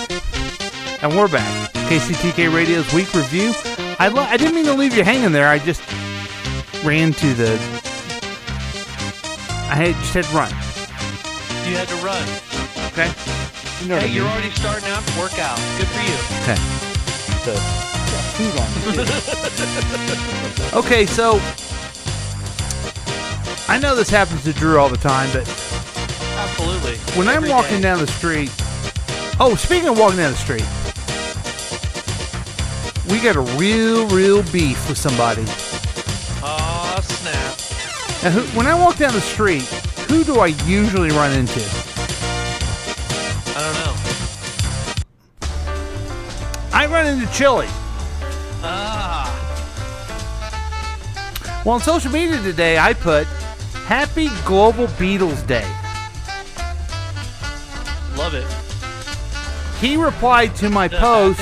And 1.02 1.16
we're 1.16 1.28
back. 1.28 1.72
KCTK 1.72 2.54
Radio's 2.54 2.92
week 2.92 3.14
review. 3.14 3.54
I, 3.98 4.08
lo- 4.08 4.20
I 4.20 4.36
didn't 4.36 4.54
mean 4.54 4.66
to 4.66 4.74
leave 4.74 4.94
you 4.94 5.04
hanging 5.04 5.32
there. 5.32 5.48
I 5.48 5.60
just 5.60 5.80
ran 6.84 7.14
to 7.14 7.32
the. 7.32 7.54
I 9.70 9.76
had, 9.76 9.94
just 9.94 10.12
had 10.12 10.24
to 10.26 10.36
run. 10.36 10.50
You 11.66 11.78
had 11.78 11.88
to 11.88 11.96
run. 12.04 12.28
Okay. 12.92 13.41
You 13.82 13.88
know 13.88 13.96
what 13.96 14.04
I 14.04 14.06
Hey, 14.06 14.14
you're 14.14 14.24
mean. 14.24 14.32
already 14.32 14.50
starting 14.54 14.88
out 14.90 15.04
to 15.06 15.18
work 15.18 15.38
out. 15.38 15.58
Good 15.76 15.88
for 15.88 16.02
you. 16.02 16.14
Okay. 16.42 16.56
So, 17.42 17.52
got 17.52 18.24
food 18.38 18.54
on 20.72 20.78
okay, 20.84 21.04
so 21.06 21.40
I 23.68 23.78
know 23.78 23.96
this 23.96 24.08
happens 24.08 24.44
to 24.44 24.52
Drew 24.52 24.78
all 24.78 24.88
the 24.88 24.96
time, 24.96 25.28
but 25.32 25.48
Absolutely. 26.36 26.96
when 27.18 27.28
I'm 27.28 27.48
walking 27.48 27.76
day. 27.78 27.82
down 27.82 27.98
the 27.98 28.06
street, 28.06 28.50
oh, 29.40 29.56
speaking 29.58 29.88
of 29.88 29.98
walking 29.98 30.18
down 30.18 30.30
the 30.32 30.38
street, 30.38 30.64
we 33.10 33.20
got 33.20 33.34
a 33.36 33.40
real, 33.58 34.06
real 34.08 34.42
beef 34.52 34.88
with 34.88 34.98
somebody. 34.98 35.42
Aw, 36.44 37.00
snap. 37.02 38.22
Now, 38.22 38.30
who, 38.30 38.42
when 38.56 38.66
I 38.68 38.74
walk 38.74 38.96
down 38.98 39.12
the 39.14 39.20
street, 39.20 39.62
who 40.08 40.22
do 40.22 40.38
I 40.38 40.46
usually 40.66 41.10
run 41.10 41.32
into? 41.36 41.60
I 46.82 46.86
run 46.86 47.06
into 47.06 47.32
Chili. 47.32 47.68
Ah. 48.64 49.30
Well, 51.64 51.76
on 51.76 51.80
social 51.80 52.10
media 52.10 52.42
today, 52.42 52.76
I 52.76 52.92
put 52.92 53.24
Happy 53.86 54.30
Global 54.44 54.88
Beatles 54.98 55.46
Day. 55.46 55.64
Love 58.16 58.34
it. 58.34 58.44
He 59.80 59.96
replied 59.96 60.56
to 60.56 60.70
my 60.70 60.88
post. 60.88 61.40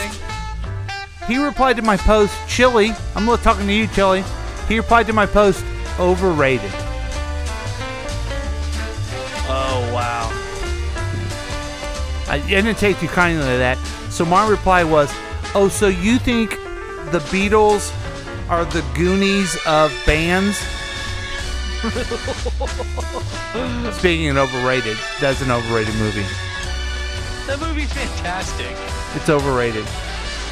He 1.27 1.43
replied 1.43 1.77
to 1.77 1.83
my 1.83 1.97
post, 1.97 2.35
Chili. 2.47 2.93
I'm 3.15 3.25
not 3.25 3.41
talking 3.41 3.67
to 3.67 3.73
you, 3.73 3.87
Chili. 3.87 4.23
He 4.69 4.77
replied 4.77 5.07
to 5.07 5.15
my 5.15 5.25
post, 5.25 5.65
overrated. 5.99 6.71
Oh 9.49 9.91
wow. 9.95 10.29
I, 12.29 12.35
I 12.45 12.47
didn't 12.47 12.77
take 12.77 12.99
too 12.99 13.09
kindly 13.09 13.41
to 13.41 13.57
that. 13.57 13.79
So 14.11 14.27
my 14.27 14.47
reply 14.47 14.85
was, 14.85 15.11
"Oh, 15.55 15.69
so 15.69 15.89
you 15.89 16.19
think 16.19 16.51
the 17.11 17.21
Beatles 17.31 17.93
are 18.49 18.65
the 18.65 18.85
Goonies 18.95 19.57
of 19.67 19.93
bands?" 20.07 20.59
Speaking 23.97 24.29
of 24.29 24.37
overrated, 24.37 24.99
that's 25.19 25.41
an 25.41 25.51
overrated 25.51 25.95
movie. 25.95 26.27
That 27.47 27.59
movie's 27.59 27.93
fantastic. 27.93 28.77
It's 29.17 29.31
overrated. 29.31 29.87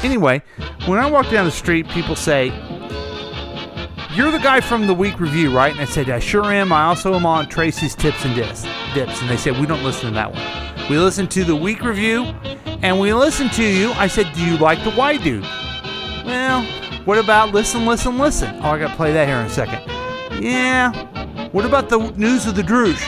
Anyway, 0.01 0.41
when 0.85 0.97
I 0.97 1.09
walk 1.09 1.29
down 1.29 1.45
the 1.45 1.51
street, 1.51 1.87
people 1.89 2.15
say, 2.15 2.47
You're 4.15 4.31
the 4.31 4.39
guy 4.41 4.59
from 4.59 4.87
the 4.87 4.93
week 4.93 5.19
review, 5.19 5.55
right? 5.55 5.71
And 5.71 5.81
I 5.81 5.85
said, 5.85 6.09
I 6.09 6.19
sure 6.19 6.45
am. 6.45 6.73
I 6.73 6.85
also 6.85 7.13
am 7.13 7.25
on 7.25 7.47
Tracy's 7.47 7.95
Tips 7.95 8.25
and 8.25 8.33
Dips. 8.33 8.63
Dips. 8.93 9.21
And 9.21 9.29
they 9.29 9.37
said, 9.37 9.57
We 9.59 9.65
don't 9.65 9.83
listen 9.83 10.09
to 10.09 10.15
that 10.15 10.33
one. 10.33 10.89
We 10.89 10.97
listen 10.97 11.27
to 11.27 11.43
the 11.43 11.55
week 11.55 11.83
review, 11.83 12.33
and 12.81 12.99
we 12.99 13.13
listen 13.13 13.49
to 13.49 13.63
you. 13.63 13.91
I 13.93 14.07
said, 14.07 14.31
Do 14.33 14.45
you 14.45 14.57
like 14.57 14.83
the 14.83 14.91
Why 14.91 15.17
Dude? 15.17 15.43
Well, 16.25 16.63
what 17.05 17.17
about 17.17 17.53
Listen, 17.53 17.85
Listen, 17.85 18.17
Listen? 18.17 18.55
Oh, 18.61 18.69
I 18.69 18.79
got 18.79 18.89
to 18.89 18.95
play 18.95 19.13
that 19.13 19.27
here 19.27 19.37
in 19.37 19.45
a 19.45 19.49
second. 19.49 19.81
Yeah. 20.43 20.91
What 21.51 21.65
about 21.65 21.89
the 21.89 21.97
news 22.11 22.45
of 22.45 22.55
the 22.55 22.61
Droosh? 22.61 23.01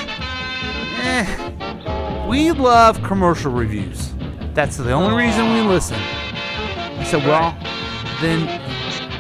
Eh. 1.03 2.27
We 2.27 2.51
love 2.51 3.01
commercial 3.03 3.51
reviews. 3.51 4.13
That's 4.53 4.77
the 4.77 4.91
only 4.91 5.23
reason 5.23 5.53
we 5.53 5.61
listen. 5.61 5.97
I 5.97 7.03
said, 7.03 7.25
well, 7.25 7.55
then 8.21 8.47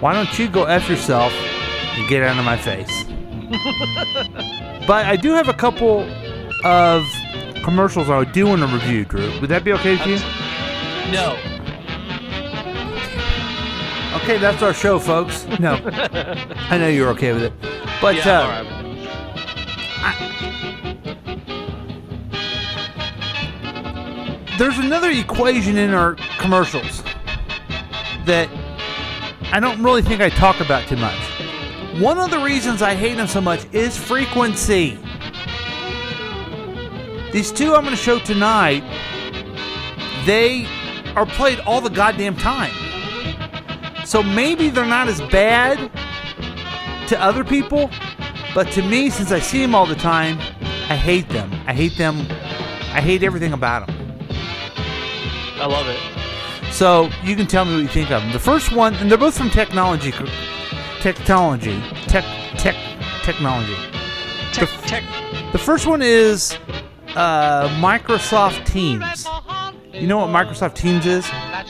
why 0.01 0.13
don't 0.13 0.37
you 0.39 0.49
go 0.49 0.63
F 0.63 0.89
yourself 0.89 1.31
and 1.33 2.09
get 2.09 2.23
out 2.23 2.37
of 2.37 2.45
my 2.45 2.57
face? 2.57 3.03
but 4.87 5.05
I 5.05 5.15
do 5.15 5.31
have 5.31 5.47
a 5.47 5.53
couple 5.53 6.01
of 6.63 7.05
commercials 7.63 8.09
I 8.09 8.23
do 8.23 8.47
want 8.47 8.61
to 8.61 8.67
review, 8.67 9.05
Drew. 9.05 9.39
Would 9.39 9.49
that 9.49 9.63
be 9.63 9.73
okay 9.73 9.97
with 9.97 10.07
you? 10.07 10.40
No. 11.09 11.37
Okay, 14.23 14.37
that's 14.37 14.61
our 14.61 14.73
show, 14.73 14.99
folks. 14.99 15.45
No. 15.59 15.73
I 16.69 16.77
know 16.77 16.87
you're 16.87 17.09
okay 17.09 17.33
with 17.33 17.43
it. 17.43 17.53
But 18.01 18.15
Yeah, 18.15 18.39
uh, 18.39 18.41
all 18.41 18.49
right 18.49 18.65
it. 18.65 18.81
there's 24.57 24.77
another 24.77 25.09
equation 25.09 25.77
in 25.77 25.91
our 25.91 26.15
commercials 26.37 27.01
that 28.25 28.47
I 29.51 29.59
don't 29.59 29.81
really 29.81 30.01
think 30.03 30.21
I 30.21 30.29
talk 30.29 30.59
about 30.59 30.87
too 30.87 30.97
much. 30.97 31.17
One 31.99 32.19
of 32.19 32.29
the 32.29 32.39
reasons 32.39 32.81
I 32.81 32.93
hate 32.93 33.15
them 33.17 33.27
so 33.27 33.41
much 33.41 33.65
is 33.73 33.97
frequency. 33.97 34.99
These 37.31 37.51
two 37.51 37.73
I'm 37.73 37.83
going 37.83 37.95
to 37.95 38.01
show 38.01 38.19
tonight, 38.19 38.83
they 40.25 40.67
are 41.21 41.25
played 41.27 41.59
all 41.67 41.81
the 41.81 41.89
goddamn 41.89 42.35
time. 42.35 42.73
So 44.05 44.23
maybe 44.23 44.69
they're 44.69 44.87
not 44.87 45.07
as 45.07 45.21
bad 45.21 45.77
to 47.09 47.21
other 47.21 47.43
people, 47.43 47.91
but 48.55 48.71
to 48.71 48.81
me, 48.81 49.11
since 49.11 49.31
I 49.31 49.39
see 49.39 49.61
them 49.61 49.75
all 49.75 49.85
the 49.85 49.93
time, 49.93 50.39
I 50.89 50.95
hate 50.95 51.29
them. 51.29 51.51
I 51.67 51.73
hate 51.73 51.95
them. 51.95 52.15
I 52.91 53.01
hate 53.01 53.21
everything 53.21 53.53
about 53.53 53.85
them. 53.85 53.95
I 55.57 55.67
love 55.67 55.87
it. 55.87 56.73
So 56.73 57.11
you 57.23 57.35
can 57.35 57.45
tell 57.45 57.65
me 57.65 57.75
what 57.75 57.81
you 57.81 57.87
think 57.87 58.09
of 58.09 58.23
them. 58.23 58.31
The 58.31 58.39
first 58.39 58.71
one, 58.71 58.95
and 58.95 59.11
they're 59.11 59.17
both 59.19 59.37
from 59.37 59.51
technology, 59.51 60.11
technology, 61.01 61.79
tech, 62.07 62.25
tech, 62.57 62.75
technology. 63.21 63.75
Tech, 64.53 64.69
tech. 64.87 65.03
The 65.51 65.59
first 65.59 65.85
one 65.85 66.01
is 66.01 66.57
uh, 67.15 67.69
Microsoft 67.79 68.65
Teams. 68.65 69.27
You 70.01 70.07
know 70.07 70.17
what 70.17 70.29
Microsoft 70.29 70.73
Teams 70.75 71.05
is? 71.05 71.27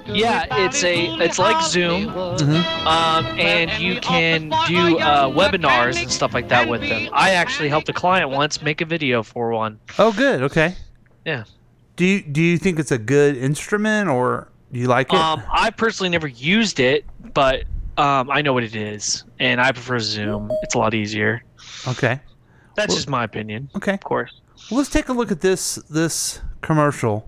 Yeah, 0.07 0.45
it's 0.65 0.83
a 0.85 1.07
it's 1.21 1.37
like 1.37 1.61
Zoom, 1.65 2.05
Mhm. 2.07 2.85
um, 2.85 3.25
and 3.37 3.69
you 3.83 3.99
can 3.99 4.49
do 4.69 4.97
uh, 4.99 5.27
webinars 5.29 6.01
and 6.01 6.09
stuff 6.09 6.33
like 6.33 6.47
that 6.47 6.69
with 6.69 6.79
them. 6.81 7.09
I 7.11 7.31
actually 7.31 7.67
helped 7.67 7.89
a 7.89 7.93
client 7.93 8.29
once 8.29 8.61
make 8.61 8.79
a 8.79 8.85
video 8.85 9.21
for 9.21 9.49
one. 9.51 9.79
Oh, 9.99 10.13
good. 10.13 10.43
Okay. 10.43 10.75
Yeah. 11.25 11.43
Do 11.97 12.05
you 12.05 12.21
do 12.21 12.41
you 12.41 12.57
think 12.57 12.79
it's 12.79 12.91
a 12.91 12.97
good 12.97 13.35
instrument, 13.35 14.07
or 14.09 14.47
do 14.71 14.79
you 14.79 14.87
like 14.87 15.11
it? 15.11 15.19
Um, 15.19 15.43
I 15.51 15.69
personally 15.69 16.09
never 16.09 16.27
used 16.27 16.79
it, 16.79 17.03
but 17.33 17.65
um, 17.97 18.31
I 18.31 18.41
know 18.41 18.53
what 18.53 18.63
it 18.63 18.75
is, 18.77 19.25
and 19.39 19.59
I 19.59 19.73
prefer 19.73 19.99
Zoom. 19.99 20.49
It's 20.63 20.73
a 20.75 20.77
lot 20.79 20.93
easier. 20.93 21.43
okay. 21.85 22.21
That's 22.77 22.95
just 22.95 23.09
my 23.09 23.25
opinion. 23.25 23.69
Okay. 23.75 23.93
Of 23.93 23.99
course. 24.05 24.39
Well, 24.71 24.77
let's 24.77 24.89
take 24.89 25.09
a 25.09 25.13
look 25.13 25.31
at 25.33 25.41
this 25.41 25.75
this 25.89 26.39
commercial, 26.61 27.27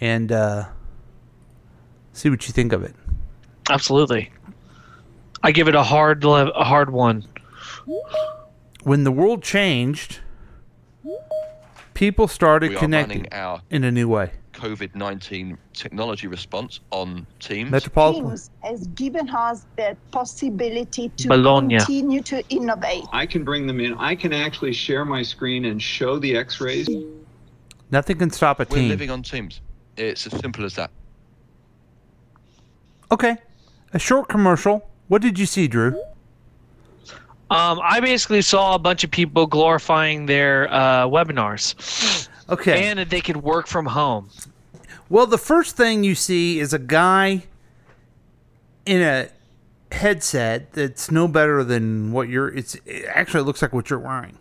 and 0.00 0.30
uh, 0.32 0.64
see 2.12 2.30
what 2.30 2.46
you 2.46 2.52
think 2.52 2.72
of 2.72 2.82
it. 2.82 2.94
Absolutely. 3.70 4.30
I 5.42 5.52
give 5.52 5.68
it 5.68 5.74
a 5.74 5.82
hard 5.82 6.24
le- 6.24 6.50
a 6.50 6.64
hard 6.64 6.90
one. 6.90 7.24
When 8.82 9.04
the 9.04 9.12
world 9.12 9.42
changed, 9.42 10.20
people 11.94 12.28
started 12.28 12.70
We 12.70 12.76
are 12.76 12.80
connecting 12.80 13.18
running 13.24 13.32
our 13.32 13.62
in 13.70 13.84
a 13.84 13.90
new 13.90 14.08
way. 14.08 14.32
COVID 14.52 14.94
19 14.94 15.58
technology 15.74 16.26
response 16.28 16.80
on 16.90 17.26
Teams. 17.40 17.70
Metropolitan. 17.70 18.24
Teams 18.30 18.50
has 18.62 18.86
given 18.88 19.28
us 19.28 19.66
the 19.76 19.96
possibility 20.12 21.10
to 21.10 21.28
Bologna. 21.28 21.76
continue 21.78 22.22
to 22.22 22.42
innovate. 22.48 23.04
I 23.12 23.26
can 23.26 23.44
bring 23.44 23.66
them 23.66 23.80
in. 23.80 23.94
I 23.94 24.14
can 24.14 24.32
actually 24.32 24.72
share 24.72 25.04
my 25.04 25.22
screen 25.22 25.66
and 25.66 25.80
show 25.82 26.18
the 26.18 26.36
x-rays. 26.36 26.88
Nothing 27.90 28.18
can 28.18 28.30
stop 28.30 28.58
a 28.60 28.66
We're 28.70 28.76
team. 28.78 28.88
living 28.88 29.10
on 29.10 29.22
Teams. 29.22 29.60
It's 29.96 30.26
as 30.26 30.38
simple 30.38 30.64
as 30.64 30.74
that. 30.74 30.90
Okay. 33.10 33.36
A 33.92 33.98
short 33.98 34.28
commercial. 34.28 34.88
What 35.08 35.22
did 35.22 35.38
you 35.38 35.46
see, 35.46 35.68
Drew? 35.68 36.00
Um, 37.48 37.80
I 37.82 38.00
basically 38.00 38.42
saw 38.42 38.74
a 38.74 38.78
bunch 38.78 39.04
of 39.04 39.10
people 39.10 39.46
glorifying 39.46 40.26
their 40.26 40.72
uh, 40.72 41.06
webinars. 41.06 42.28
Okay. 42.48 42.84
And 42.84 42.98
that 42.98 43.10
they 43.10 43.20
could 43.20 43.38
work 43.38 43.66
from 43.66 43.86
home. 43.86 44.30
Well, 45.08 45.26
the 45.26 45.38
first 45.38 45.76
thing 45.76 46.02
you 46.02 46.16
see 46.16 46.58
is 46.58 46.72
a 46.72 46.78
guy 46.80 47.44
in 48.84 49.02
a 49.02 49.28
headset 49.92 50.72
that's 50.72 51.10
no 51.10 51.28
better 51.28 51.62
than 51.62 52.10
what 52.12 52.28
you're. 52.28 52.48
It's 52.48 52.74
it 52.86 53.06
actually 53.08 53.44
looks 53.44 53.62
like 53.62 53.72
what 53.72 53.88
you're 53.88 54.00
wearing, 54.00 54.38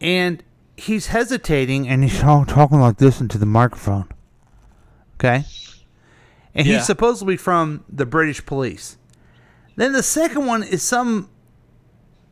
and 0.00 0.42
he's 0.76 1.08
hesitating 1.08 1.88
and 1.88 2.02
he's 2.02 2.22
all 2.22 2.44
talking 2.44 2.80
like 2.80 2.98
this 2.98 3.20
into 3.20 3.38
the 3.38 3.46
microphone. 3.46 4.08
Okay, 5.18 5.44
and 6.54 6.66
Yeah. 6.66 6.74
he's 6.76 6.86
supposedly 6.86 7.36
from 7.36 7.84
the 7.88 8.04
British 8.06 8.44
police. 8.44 8.96
Then 9.76 9.92
the 9.92 10.02
second 10.02 10.46
one 10.46 10.62
is 10.62 10.82
some 10.82 11.28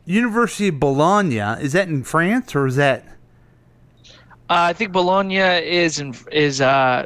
University 0.05 0.67
of 0.69 0.79
Bologna. 0.79 1.37
Is 1.61 1.73
that 1.73 1.87
in 1.87 2.03
France 2.03 2.55
or 2.55 2.65
is 2.67 2.75
that? 2.75 3.05
Uh, 4.49 4.67
I 4.69 4.73
think 4.73 4.91
Bologna 4.91 5.37
is 5.37 5.99
in 5.99 6.13
is 6.31 6.59
uh 6.61 7.05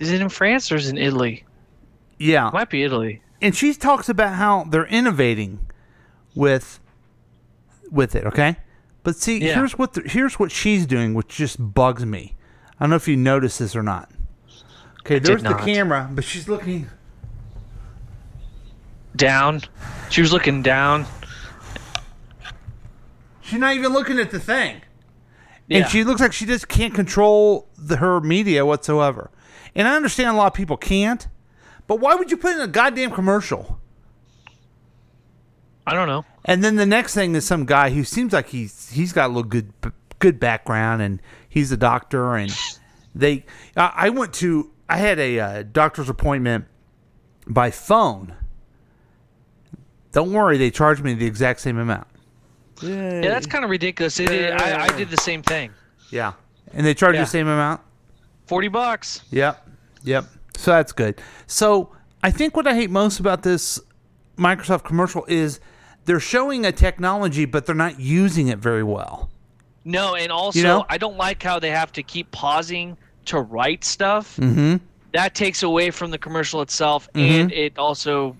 is 0.00 0.10
it 0.10 0.20
in 0.20 0.28
France 0.28 0.70
or 0.72 0.76
is 0.76 0.88
it 0.88 0.90
in 0.90 0.98
Italy? 0.98 1.44
Yeah, 2.18 2.50
might 2.52 2.70
be 2.70 2.82
Italy. 2.82 3.22
and 3.40 3.54
she 3.56 3.72
talks 3.74 4.08
about 4.08 4.34
how 4.34 4.64
they're 4.64 4.86
innovating 4.86 5.60
with 6.34 6.80
with 7.90 8.14
it. 8.16 8.24
Okay, 8.26 8.56
but 9.02 9.16
see, 9.16 9.38
Yeah. 9.44 9.54
here's 9.54 9.76
what 9.78 9.94
the, 9.94 10.02
here's 10.02 10.38
what 10.38 10.50
she's 10.52 10.86
doing, 10.86 11.14
which 11.14 11.28
just 11.28 11.56
bugs 11.74 12.04
me. 12.06 12.36
I 12.78 12.84
don't 12.84 12.90
know 12.90 12.96
if 12.96 13.08
you 13.08 13.16
noticed 13.16 13.58
this 13.58 13.74
or 13.76 13.82
not. 13.82 14.10
Okay, 15.00 15.16
I 15.16 15.18
there's 15.18 15.42
the 15.42 15.54
camera, 15.54 16.08
but 16.12 16.24
she's 16.24 16.48
looking. 16.48 16.88
Down. 19.14 19.60
She 20.10 20.20
was 20.22 20.32
looking 20.32 20.62
down. 20.62 21.06
She's 23.42 23.58
not 23.58 23.74
even 23.74 23.92
looking 23.92 24.18
at 24.18 24.30
the 24.30 24.40
thing, 24.40 24.80
Yeah. 25.68 25.78
and 25.80 25.88
she 25.90 26.04
looks 26.04 26.20
like 26.20 26.32
she 26.32 26.46
just 26.46 26.68
can't 26.68 26.94
control 26.94 27.68
the, 27.76 27.96
her 27.96 28.20
media 28.20 28.64
whatsoever. 28.64 29.30
And 29.74 29.86
I 29.86 29.96
understand 29.96 30.30
a 30.30 30.32
lot 30.34 30.46
of 30.46 30.54
people 30.54 30.76
can't, 30.78 31.28
but 31.86 31.96
why 32.00 32.14
would 32.14 32.30
you 32.30 32.36
put 32.38 32.54
in 32.54 32.60
a 32.62 32.66
goddamn 32.66 33.10
commercial? 33.10 33.78
I 35.86 35.94
don't 35.94 36.06
know. 36.08 36.24
And 36.44 36.62
then 36.62 36.76
the 36.76 36.86
next 36.86 37.14
thing 37.14 37.34
is 37.34 37.44
some 37.46 37.64
guy 37.66 37.90
who 37.90 38.04
seems 38.04 38.32
like 38.32 38.48
he's 38.48 38.90
he's 38.90 39.12
got 39.12 39.26
a 39.26 39.32
little 39.32 39.42
good 39.48 39.72
good 40.18 40.38
background, 40.38 41.02
and 41.02 41.20
he's 41.48 41.72
a 41.72 41.76
doctor, 41.76 42.36
and 42.36 42.52
they. 43.14 43.44
I 43.76 43.92
I 43.96 44.08
went 44.10 44.32
to. 44.34 44.70
I 44.88 44.96
had 44.98 45.18
a 45.18 45.40
uh, 45.40 45.62
doctor's 45.64 46.08
appointment 46.08 46.66
by 47.46 47.70
phone. 47.70 48.34
Don't 50.12 50.32
worry, 50.32 50.58
they 50.58 50.70
charged 50.70 51.02
me 51.02 51.14
the 51.14 51.26
exact 51.26 51.60
same 51.60 51.78
amount. 51.78 52.06
Yeah, 52.82 53.20
that's 53.22 53.46
kind 53.46 53.64
of 53.64 53.70
ridiculous. 53.70 54.18
It, 54.20 54.30
it- 54.30 54.60
I, 54.60 54.84
I 54.84 54.88
did 54.96 55.08
the 55.10 55.16
same 55.16 55.42
thing. 55.42 55.70
Yeah, 56.10 56.32
and 56.74 56.84
they 56.86 56.94
charge 56.94 57.14
Yeah. 57.14 57.22
the 57.22 57.26
same 57.30 57.46
amount. 57.48 57.80
Forty 58.46 58.68
bucks. 58.68 59.22
Yep. 59.30 59.68
Yep. 60.04 60.26
So 60.56 60.72
that's 60.72 60.92
good. 60.92 61.20
So 61.46 61.90
I 62.22 62.30
think 62.30 62.54
what 62.56 62.66
I 62.66 62.74
hate 62.74 62.90
most 62.90 63.20
about 63.20 63.42
this 63.42 63.80
Microsoft 64.36 64.84
commercial 64.84 65.24
is 65.26 65.60
they're 66.04 66.20
showing 66.20 66.64
a 66.64 66.72
technology, 66.72 67.44
but 67.44 67.66
they're 67.66 67.74
not 67.74 68.00
using 68.00 68.48
it 68.48 68.58
very 68.58 68.82
well. 68.82 69.30
No, 69.84 70.14
and 70.14 70.30
also 70.30 70.58
You 70.58 70.64
know? 70.64 70.84
I 70.88 70.98
don't 70.98 71.16
like 71.16 71.42
how 71.42 71.58
they 71.58 71.70
have 71.70 71.92
to 71.92 72.02
keep 72.02 72.30
pausing 72.30 72.96
to 73.26 73.40
write 73.40 73.84
stuff. 73.84 74.36
Mm-hmm. 74.36 74.76
That 75.12 75.34
takes 75.34 75.62
away 75.62 75.90
from 75.90 76.10
the 76.10 76.18
commercial 76.18 76.62
itself, 76.62 77.08
Mhm. 77.14 77.20
and 77.40 77.52
it 77.52 77.78
also 77.78 78.36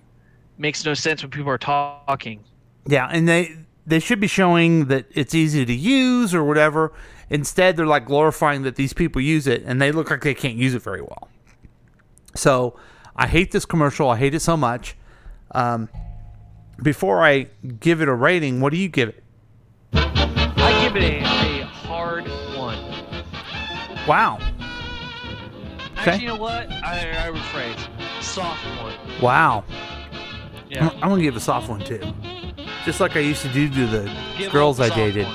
makes 0.58 0.84
no 0.84 0.94
sense 0.94 1.22
when 1.22 1.30
people 1.30 1.50
are 1.50 1.58
talking. 1.58 2.40
Yeah, 2.86 3.08
and 3.10 3.28
they 3.28 3.56
they 3.86 3.98
should 3.98 4.20
be 4.20 4.28
showing 4.28 4.86
that 4.86 5.06
it's 5.12 5.34
easy 5.34 5.64
to 5.66 5.72
use 5.74 6.32
or 6.34 6.44
whatever. 6.44 6.92
Instead, 7.30 7.76
they're 7.76 7.86
like 7.86 8.06
glorifying 8.06 8.62
that 8.62 8.76
these 8.76 8.92
people 8.92 9.20
use 9.20 9.46
it, 9.48 9.62
and 9.66 9.82
they 9.82 9.90
look 9.90 10.10
like 10.10 10.22
they 10.22 10.34
can't 10.34 10.56
use 10.56 10.74
it 10.74 10.82
very 10.82 11.00
well. 11.00 11.28
So 12.34 12.76
I 13.16 13.26
hate 13.26 13.50
this 13.50 13.64
commercial. 13.64 14.08
I 14.08 14.16
hate 14.16 14.34
it 14.34 14.40
so 14.40 14.56
much. 14.56 14.96
Um, 15.50 15.88
before 16.80 17.24
I 17.24 17.48
give 17.80 18.00
it 18.00 18.08
a 18.08 18.14
rating, 18.14 18.60
what 18.60 18.70
do 18.72 18.78
you 18.78 18.88
give 18.88 19.08
it? 19.08 19.22
I 19.94 20.80
give 20.82 20.96
it 20.96 21.02
a, 21.02 21.60
a 21.60 21.64
hard 21.64 22.24
one. 22.56 22.78
Wow. 24.06 24.38
Actually, 25.96 26.22
you 26.22 26.28
know 26.28 26.36
what? 26.36 26.70
I, 26.70 27.28
I 27.28 27.30
rephrase. 27.30 28.22
Soft 28.22 28.64
one. 28.82 28.94
Wow. 29.20 29.64
Yeah. 30.68 30.88
I'm, 30.88 31.02
I'm 31.02 31.08
gonna 31.10 31.22
give 31.22 31.36
a 31.36 31.40
soft 31.40 31.68
one 31.68 31.80
too, 31.84 32.00
just 32.84 32.98
like 32.98 33.14
I 33.14 33.20
used 33.20 33.42
to 33.42 33.48
do 33.52 33.68
to 33.68 33.86
the 33.86 34.16
Give 34.38 34.50
girls 34.50 34.80
I 34.80 34.88
dated. 34.88 35.26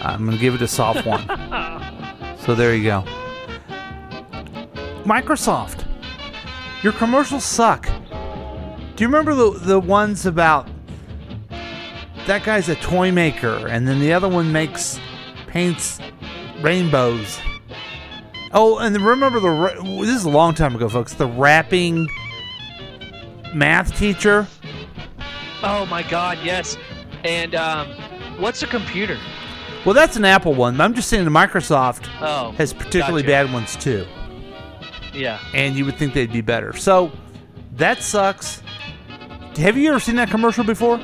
I'm 0.00 0.24
gonna 0.24 0.38
give 0.38 0.54
it 0.54 0.62
a 0.62 0.68
soft 0.68 1.04
one. 1.06 1.26
so 2.38 2.54
there 2.54 2.74
you 2.74 2.84
go. 2.84 3.04
Microsoft, 5.04 5.84
your 6.82 6.92
commercials 6.92 7.44
suck. 7.44 7.88
Do 8.96 9.02
you 9.02 9.08
remember 9.08 9.34
the 9.34 9.50
the 9.58 9.80
ones 9.80 10.24
about 10.26 10.68
that 12.26 12.44
guy's 12.44 12.68
a 12.68 12.76
toy 12.76 13.10
maker, 13.12 13.66
and 13.68 13.86
then 13.88 14.00
the 14.00 14.12
other 14.12 14.28
one 14.28 14.52
makes 14.52 14.98
paints 15.48 15.98
rainbows? 16.62 17.38
Oh, 18.52 18.78
and 18.78 18.96
remember 19.00 19.40
the 19.40 19.82
this 20.04 20.14
is 20.16 20.24
a 20.24 20.30
long 20.30 20.54
time 20.54 20.74
ago, 20.76 20.88
folks. 20.88 21.14
The 21.14 21.26
rapping 21.26 22.08
math 23.52 23.96
teacher. 23.98 24.46
Oh 25.62 25.86
my 25.86 26.02
God, 26.02 26.38
yes. 26.44 26.76
And 27.24 27.54
um, 27.54 27.88
what's 28.38 28.62
a 28.62 28.66
computer? 28.66 29.18
Well, 29.84 29.94
that's 29.94 30.16
an 30.16 30.24
Apple 30.24 30.54
one. 30.54 30.76
But 30.76 30.84
I'm 30.84 30.94
just 30.94 31.08
saying 31.08 31.24
the 31.24 31.30
Microsoft 31.30 32.08
Oh, 32.20 32.52
has 32.52 32.72
particularly 32.72 33.22
gotcha. 33.22 33.46
bad 33.46 33.52
ones 33.52 33.74
too, 33.76 34.06
Yeah. 35.12 35.38
and 35.52 35.74
you 35.74 35.84
would 35.84 35.96
think 35.96 36.14
they'd 36.14 36.32
be 36.32 36.40
better. 36.42 36.72
So 36.74 37.10
that 37.72 38.02
sucks. 38.02 38.62
Have 39.56 39.76
you 39.76 39.88
ever 39.90 40.00
seen 40.00 40.16
that 40.16 40.30
commercial 40.30 40.64
before? 40.64 41.00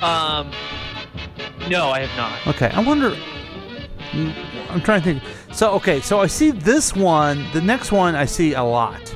Um, 0.00 0.50
no, 1.68 1.90
I 1.90 2.04
have 2.04 2.16
not. 2.16 2.54
Okay, 2.54 2.70
I 2.70 2.80
wonder. 2.80 3.16
I'm 4.70 4.80
trying 4.80 5.00
to 5.00 5.04
think. 5.04 5.22
So 5.52 5.72
okay, 5.72 6.00
so 6.00 6.20
I 6.20 6.26
see 6.28 6.50
this 6.50 6.94
one. 6.94 7.44
The 7.52 7.60
next 7.60 7.92
one 7.92 8.14
I 8.14 8.24
see 8.24 8.54
a 8.54 8.62
lot, 8.62 9.14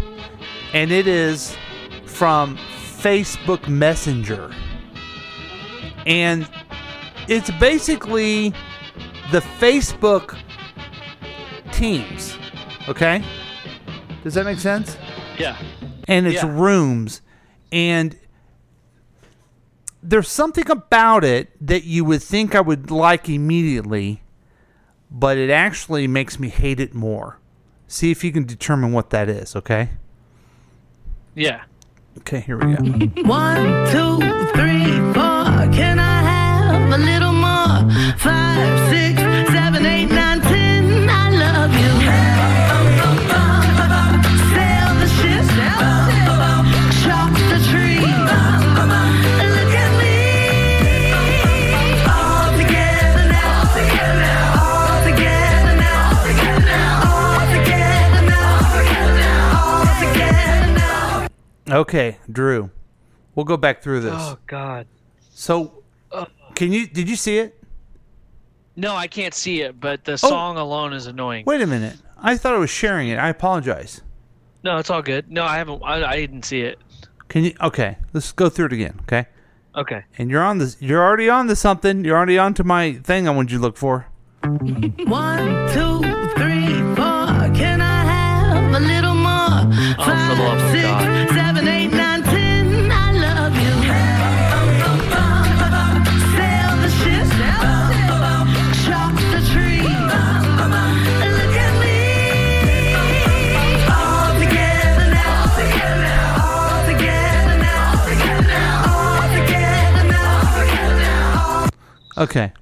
and 0.72 0.90
it 0.90 1.06
is 1.06 1.56
from 2.04 2.56
Facebook 2.56 3.68
Messenger, 3.68 4.52
and 6.06 6.48
it's 7.28 7.50
basically 7.52 8.50
the 9.32 9.40
Facebook 9.58 10.36
Teams. 11.72 12.38
Okay, 12.88 13.24
does 14.24 14.34
that 14.34 14.44
make 14.44 14.58
sense? 14.58 14.96
Yeah. 15.38 15.56
And 16.08 16.26
it's 16.26 16.42
Yeah. 16.42 16.50
rooms 16.52 17.20
and 17.72 18.16
there's 20.02 20.28
something 20.28 20.70
about 20.70 21.24
it 21.24 21.50
that 21.66 21.84
you 21.84 22.04
would 22.04 22.22
think 22.22 22.54
I 22.54 22.60
would 22.60 22.90
like 22.90 23.28
immediately 23.28 24.22
but 25.10 25.36
it 25.36 25.50
actually 25.50 26.06
makes 26.08 26.38
me 26.38 26.48
hate 26.48 26.80
it 26.80 26.92
more. 26.94 27.38
See 27.86 28.10
if 28.10 28.24
you 28.24 28.32
can 28.32 28.44
determine 28.44 28.90
what 28.92 29.10
that 29.10 29.28
is, 29.28 29.54
okay? 29.54 29.90
Yeah. 31.34 31.62
Okay, 32.18 32.40
here 32.40 32.58
we 32.58 32.74
go. 32.74 32.82
One, 33.22 33.64
two, 33.92 34.18
three, 34.54 34.96
four. 35.14 35.72
Can 35.72 36.00
I 36.00 36.22
have 36.22 36.92
a 36.92 36.98
little 36.98 37.32
more? 37.32 38.16
Five, 38.18 38.90
six, 38.90 39.22
Okay, 61.68 62.18
Drew. 62.30 62.70
We'll 63.34 63.44
go 63.44 63.56
back 63.56 63.82
through 63.82 64.00
this. 64.00 64.14
Oh 64.14 64.38
God. 64.46 64.86
So 65.30 65.82
oh. 66.12 66.26
can 66.54 66.72
you 66.72 66.86
did 66.86 67.08
you 67.08 67.16
see 67.16 67.38
it? 67.38 67.62
No, 68.76 68.94
I 68.94 69.06
can't 69.06 69.34
see 69.34 69.62
it, 69.62 69.80
but 69.80 70.04
the 70.04 70.12
oh. 70.12 70.16
song 70.16 70.56
alone 70.56 70.92
is 70.92 71.06
annoying. 71.06 71.44
Wait 71.46 71.60
a 71.60 71.66
minute. 71.66 71.96
I 72.18 72.36
thought 72.36 72.54
I 72.54 72.58
was 72.58 72.70
sharing 72.70 73.08
it. 73.08 73.18
I 73.18 73.28
apologize. 73.28 74.00
No, 74.62 74.78
it's 74.78 74.90
all 74.90 75.02
good. 75.02 75.30
No, 75.30 75.44
I 75.44 75.58
haven't. 75.58 75.82
I, 75.82 76.04
I 76.04 76.16
didn't 76.16 76.44
see 76.44 76.62
it. 76.62 76.78
Can 77.28 77.44
you 77.44 77.54
Okay, 77.60 77.98
let's 78.12 78.32
go 78.32 78.48
through 78.48 78.66
it 78.66 78.72
again, 78.72 78.98
okay? 79.02 79.26
Okay. 79.74 80.04
And 80.16 80.30
you're 80.30 80.42
on 80.42 80.58
this 80.58 80.76
you're 80.80 81.02
already 81.02 81.28
on 81.28 81.48
to 81.48 81.56
something. 81.56 82.04
You're 82.04 82.16
already 82.16 82.38
on 82.38 82.54
to 82.54 82.64
my 82.64 82.94
thing 82.94 83.28
I 83.28 83.32
want 83.32 83.50
you 83.50 83.58
to 83.58 83.62
look 83.62 83.76
for. 83.76 84.06
One, 84.42 85.68
two, 85.72 86.00
three, 86.36 86.80
four. 86.94 87.26
Can 87.54 87.80
I 87.80 88.04
have 88.04 88.74
a 88.74 88.80
little 88.80 89.14
more? 89.14 89.96
Oh, 89.98 90.04
for 90.04 90.10
the 90.10 90.42
love 90.42 90.62
of 90.62 90.70
Six, 90.70 90.84
God. 90.84 91.15
Okay. 112.18 112.52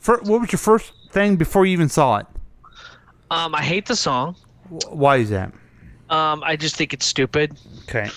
Fir 0.00 0.18
what 0.22 0.40
was 0.40 0.52
your 0.52 0.58
first 0.58 0.92
thing 1.10 1.36
before 1.36 1.66
you 1.66 1.72
even 1.72 1.88
saw 1.88 2.16
it? 2.18 2.26
Um, 3.30 3.54
I 3.54 3.62
hate 3.62 3.86
the 3.86 3.96
song. 3.96 4.36
Why 4.88 5.16
is 5.16 5.30
that? 5.30 5.52
Um, 6.10 6.42
I 6.44 6.56
just 6.56 6.76
think 6.76 6.92
it's 6.92 7.06
stupid. 7.06 7.56
Okay. 7.88 8.08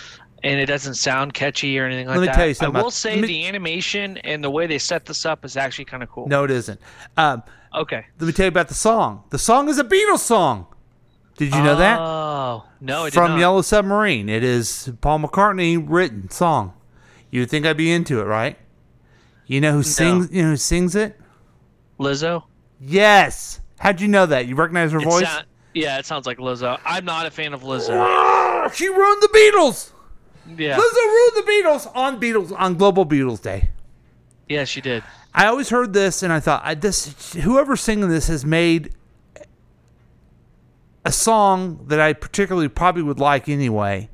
And 0.44 0.60
it 0.60 0.68
doesn't 0.68 0.96
sound 0.96 1.34
catchy 1.34 1.78
or 1.80 1.86
anything 1.86 2.08
like 2.08 2.16
Let 2.18 2.22
me 2.22 2.28
that. 2.28 2.36
tell 2.36 2.48
you 2.48 2.54
something 2.54 2.76
I 2.76 2.80
will 2.80 2.88
about- 2.88 2.94
say 2.94 3.20
me- 3.20 3.28
the 3.28 3.46
animation 3.48 4.18
and 4.20 4.44
the 4.44 4.50
way 4.50 4.68
they 4.68 4.78
set 4.78 5.06
this 5.06 5.26
up 5.26 5.44
is 5.44 5.58
actually 5.58 5.86
kind 5.86 6.02
of 6.04 6.10
cool. 6.10 6.28
No, 6.28 6.44
it 6.44 6.52
isn't. 6.52 6.80
Um, 7.18 7.44
Okay. 7.76 8.06
let 8.20 8.26
me 8.28 8.34
tell 8.34 8.46
you 8.46 8.50
about 8.50 8.68
the 8.68 8.74
song. 8.74 9.24
The 9.32 9.38
song 9.38 9.68
is 9.70 9.78
a 9.80 9.84
Beatles 9.84 10.20
song. 10.20 10.68
Did 11.38 11.54
you 11.54 11.62
know 11.64 11.76
that? 11.78 12.00
Oh 12.00 12.66
no, 12.82 13.04
I 13.04 13.06
did 13.06 13.14
From 13.14 13.32
not. 13.32 13.40
Yellow 13.40 13.62
Submarine. 13.62 14.28
It 14.28 14.44
is 14.44 14.92
Paul 15.02 15.20
McCartney 15.20 15.82
written 15.88 16.30
song. 16.30 16.74
You 17.32 17.42
would 17.42 17.50
think 17.50 17.66
I'd 17.66 17.78
be 17.78 17.92
into 17.92 18.20
it, 18.20 18.24
right? 18.26 18.58
You 19.50 19.62
know 19.62 19.72
who 19.74 19.82
sings? 19.84 20.32
You 20.32 20.44
know 20.44 20.50
who 20.52 20.58
sings 20.58 20.96
it? 20.96 21.20
Lizzo. 22.00 22.44
Yes. 22.80 23.60
How'd 23.80 24.00
you 24.00 24.08
know 24.08 24.28
that? 24.28 24.46
You 24.46 24.56
recognize 24.56 24.92
her 24.92 25.00
It 25.00 25.04
voice? 25.06 25.28
sound- 25.28 25.46
yeah, 25.74 25.98
it 25.98 26.06
sounds 26.06 26.28
like 26.28 26.38
Lizzo. 26.38 26.80
I'm 26.86 27.04
not 27.04 27.26
a 27.26 27.32
fan 27.32 27.54
of 27.56 27.62
Lizzo. 27.64 28.72
she 28.74 28.88
ruined 28.90 29.22
the 29.24 29.28
Beatles. 29.30 29.92
Yeah. 30.56 30.78
Lizzo 30.78 30.96
ruined 31.06 31.36
the 31.38 31.52
Beatles 31.52 31.96
on 31.96 32.22
Beatles 32.22 32.56
on 32.58 32.76
Global 32.76 33.08
Beatles 33.08 33.42
Day. 33.42 33.72
Yeah, 34.48 34.66
she 34.66 34.82
did. 34.82 35.04
I 35.34 35.48
always 35.48 35.70
heard 35.70 35.94
this, 35.94 36.22
and 36.22 36.32
I 36.32 36.40
thought 36.40 36.62
I, 36.64 36.76
this 36.76 37.34
whoever's 37.34 37.82
singing 37.82 38.08
this 38.10 38.28
has 38.28 38.46
made 38.46 38.94
a 41.06 41.12
song 41.12 41.86
that 41.88 42.00
I 42.00 42.14
particularly 42.14 42.68
probably 42.68 43.02
would 43.04 43.20
like 43.20 43.50
anyway. 43.50 44.10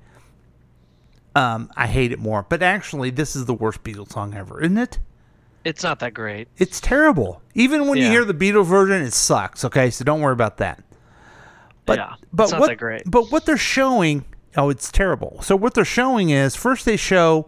Um, 1.36 1.70
I 1.76 1.88
hate 1.88 2.14
it 2.14 2.20
more, 2.20 2.44
but 2.48 2.64
actually, 2.64 3.10
this 3.10 3.36
is 3.36 3.46
the 3.46 3.54
worst 3.54 3.84
Beatles 3.84 4.14
song 4.14 4.34
ever, 4.34 4.62
isn't 4.62 4.78
it? 4.78 5.00
It's 5.66 5.84
not 5.84 6.00
that 6.00 6.14
great. 6.14 6.48
It's 6.58 6.80
terrible. 6.80 7.42
Even 7.56 7.88
when 7.88 7.98
you 7.98 8.08
hear 8.10 8.24
the 8.24 8.34
Beatles 8.34 8.68
version, 8.68 9.02
it 9.02 9.12
sucks. 9.14 9.66
Okay, 9.66 9.90
so 9.90 10.06
don't 10.06 10.22
worry 10.22 10.32
about 10.34 10.58
that. 10.58 10.82
But 11.86 11.98
yeah, 11.98 12.14
but 12.32 12.44
it's 12.44 12.52
not 12.52 12.62
what 12.62 12.68
that 12.70 12.78
great. 12.78 13.02
but 13.06 13.32
what 13.32 13.46
they're 13.46 13.58
showing, 13.58 14.26
oh, 14.56 14.70
it's 14.70 14.92
terrible. 14.92 15.42
So 15.42 15.56
what 15.56 15.74
they're 15.74 15.84
showing 15.84 16.30
is 16.30 16.56
first 16.56 16.86
they 16.86 16.98
show 16.98 17.48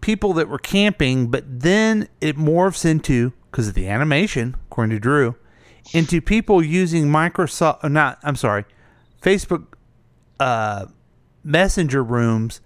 people 0.00 0.32
that 0.34 0.48
were 0.48 0.58
camping, 0.58 1.28
but 1.30 1.44
then 1.46 2.08
it 2.20 2.36
morphs 2.36 2.84
into 2.84 3.32
because 3.50 3.68
of 3.68 3.74
the 3.74 3.86
animation, 3.88 4.56
according 4.66 4.96
to 4.96 5.00
Drew, 5.00 5.36
into 5.92 6.20
people 6.20 6.62
using 6.62 7.06
Microsoft. 7.06 7.78
uh, 7.84 7.88
Not, 7.88 8.18
I'm 8.22 8.36
sorry, 8.36 8.64
Facebook 9.22 9.66
uh, 10.40 10.86
Messenger 11.42 12.02
rooms 12.02 12.60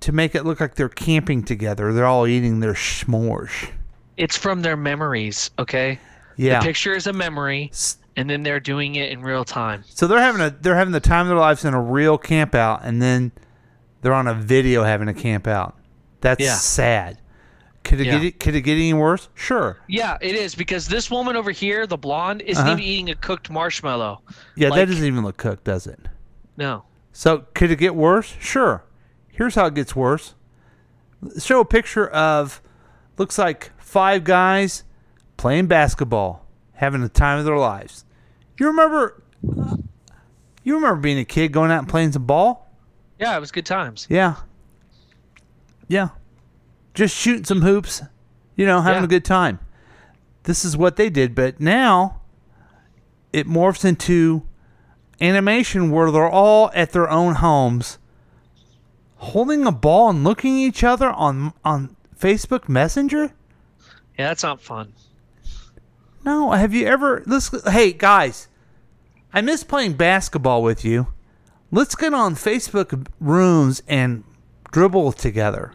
to 0.00 0.12
make 0.12 0.34
it 0.34 0.44
look 0.44 0.60
like 0.60 0.74
they're 0.74 0.88
camping 0.88 1.42
together. 1.42 1.92
They're 1.92 2.06
all 2.06 2.26
eating 2.26 2.60
their 2.60 2.74
s'mores. 2.74 3.70
It's 4.16 4.36
from 4.36 4.62
their 4.62 4.76
memories, 4.76 5.50
okay? 5.58 5.98
Yeah. 6.36 6.60
The 6.60 6.64
picture 6.66 6.94
is 6.94 7.06
a 7.06 7.12
memory, 7.12 7.70
and 8.16 8.28
then 8.28 8.42
they're 8.42 8.60
doing 8.60 8.94
it 8.96 9.10
in 9.10 9.22
real 9.22 9.44
time. 9.44 9.84
So 9.88 10.06
they're 10.06 10.20
having 10.20 10.40
a 10.40 10.50
they're 10.50 10.76
having 10.76 10.92
the 10.92 11.00
time 11.00 11.22
of 11.22 11.28
their 11.28 11.36
lives 11.38 11.64
in 11.64 11.74
a 11.74 11.80
real 11.80 12.18
camp 12.18 12.54
out, 12.54 12.80
and 12.84 13.00
then 13.00 13.32
they're 14.02 14.14
on 14.14 14.26
a 14.26 14.34
video 14.34 14.84
having 14.84 15.08
a 15.08 15.14
camp 15.14 15.46
out. 15.46 15.76
That's 16.20 16.42
Yeah. 16.42 16.54
sad. 16.54 17.18
Could 17.84 18.00
it 18.00 18.06
Yeah. 18.06 18.18
get 18.18 18.40
could 18.40 18.54
it 18.54 18.62
get 18.62 18.72
any 18.74 18.92
worse? 18.94 19.28
Sure. 19.34 19.78
Yeah, 19.86 20.18
it 20.20 20.34
is 20.34 20.54
because 20.54 20.88
this 20.88 21.10
woman 21.10 21.36
over 21.36 21.50
here, 21.50 21.86
the 21.86 21.96
blonde, 21.96 22.42
isn't 22.42 22.62
Uh-huh. 22.62 22.72
even 22.72 22.82
eating 22.84 23.10
a 23.10 23.14
cooked 23.14 23.48
marshmallow. 23.50 24.22
Yeah, 24.56 24.68
Like, 24.70 24.80
that 24.80 24.86
doesn't 24.88 25.04
even 25.06 25.24
look 25.24 25.36
cooked, 25.36 25.64
does 25.64 25.86
it? 25.86 26.00
No. 26.56 26.84
So 27.12 27.44
could 27.54 27.70
it 27.70 27.76
get 27.76 27.94
worse? 27.94 28.34
Sure. 28.40 28.82
Here's 29.36 29.54
how 29.54 29.66
it 29.66 29.74
gets 29.74 29.94
worse. 29.94 30.34
Show 31.38 31.60
a 31.60 31.64
picture 31.64 32.08
of 32.08 32.62
looks 33.18 33.36
like 33.36 33.70
five 33.76 34.24
guys 34.24 34.82
playing 35.36 35.66
basketball, 35.66 36.46
having 36.72 37.02
the 37.02 37.10
time 37.10 37.38
of 37.38 37.44
their 37.44 37.58
lives. 37.58 38.06
You 38.58 38.66
remember 38.68 39.22
you 40.64 40.74
remember 40.74 40.96
being 40.96 41.18
a 41.18 41.24
kid 41.24 41.52
going 41.52 41.70
out 41.70 41.80
and 41.80 41.88
playing 41.88 42.12
some 42.12 42.24
ball? 42.24 42.70
Yeah, 43.18 43.36
it 43.36 43.40
was 43.40 43.52
good 43.52 43.66
times. 43.66 44.06
Yeah. 44.08 44.36
Yeah. 45.86 46.08
Just 46.94 47.14
shooting 47.14 47.44
some 47.44 47.60
hoops, 47.60 48.02
you 48.56 48.64
know, 48.64 48.80
having 48.80 49.04
a 49.04 49.08
good 49.08 49.24
time. 49.24 49.58
This 50.44 50.64
is 50.64 50.78
what 50.78 50.96
they 50.96 51.10
did, 51.10 51.34
but 51.34 51.60
now 51.60 52.22
it 53.34 53.46
morphs 53.46 53.84
into 53.84 54.46
animation 55.20 55.90
where 55.90 56.10
they're 56.10 56.28
all 56.28 56.70
at 56.74 56.92
their 56.92 57.10
own 57.10 57.34
homes 57.34 57.98
holding 59.16 59.66
a 59.66 59.72
ball 59.72 60.10
and 60.10 60.24
looking 60.24 60.62
at 60.62 60.68
each 60.68 60.84
other 60.84 61.10
on 61.10 61.52
on 61.64 61.96
Facebook 62.18 62.68
Messenger? 62.68 63.32
Yeah, 64.18 64.28
that's 64.28 64.42
not 64.42 64.60
fun. 64.60 64.92
No, 66.24 66.50
have 66.52 66.74
you 66.74 66.86
ever 66.86 67.22
let's 67.26 67.50
hey 67.70 67.92
guys, 67.92 68.48
I 69.32 69.40
miss 69.40 69.64
playing 69.64 69.94
basketball 69.94 70.62
with 70.62 70.84
you. 70.84 71.08
Let's 71.70 71.94
get 71.94 72.14
on 72.14 72.34
Facebook 72.34 73.06
rooms 73.20 73.82
and 73.88 74.24
dribble 74.72 75.12
together. 75.12 75.72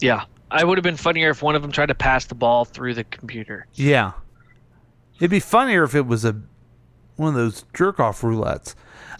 Yeah. 0.00 0.24
I 0.50 0.64
would 0.64 0.76
have 0.76 0.82
been 0.82 0.96
funnier 0.96 1.30
if 1.30 1.42
one 1.42 1.54
of 1.54 1.62
them 1.62 1.72
tried 1.72 1.86
to 1.86 1.94
pass 1.94 2.26
the 2.26 2.34
ball 2.34 2.64
through 2.66 2.94
the 2.94 3.04
computer. 3.04 3.66
Yeah. 3.72 4.12
It'd 5.16 5.30
be 5.30 5.40
funnier 5.40 5.82
if 5.84 5.94
it 5.94 6.06
was 6.06 6.24
a 6.24 6.40
one 7.16 7.30
of 7.30 7.34
those 7.34 7.64
jerk 7.72 8.00
off 8.00 8.20
roulettes. 8.20 8.74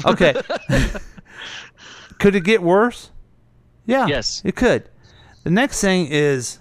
Okay. 0.05 0.35
could 2.23 2.37
it 2.37 2.45
get 2.45 2.63
worse? 2.63 3.11
Yeah. 3.85 4.07
Yes. 4.07 4.43
It 4.45 4.55
could. 4.55 4.89
The 5.43 5.51
next 5.51 5.81
thing 5.81 6.07
is 6.07 6.61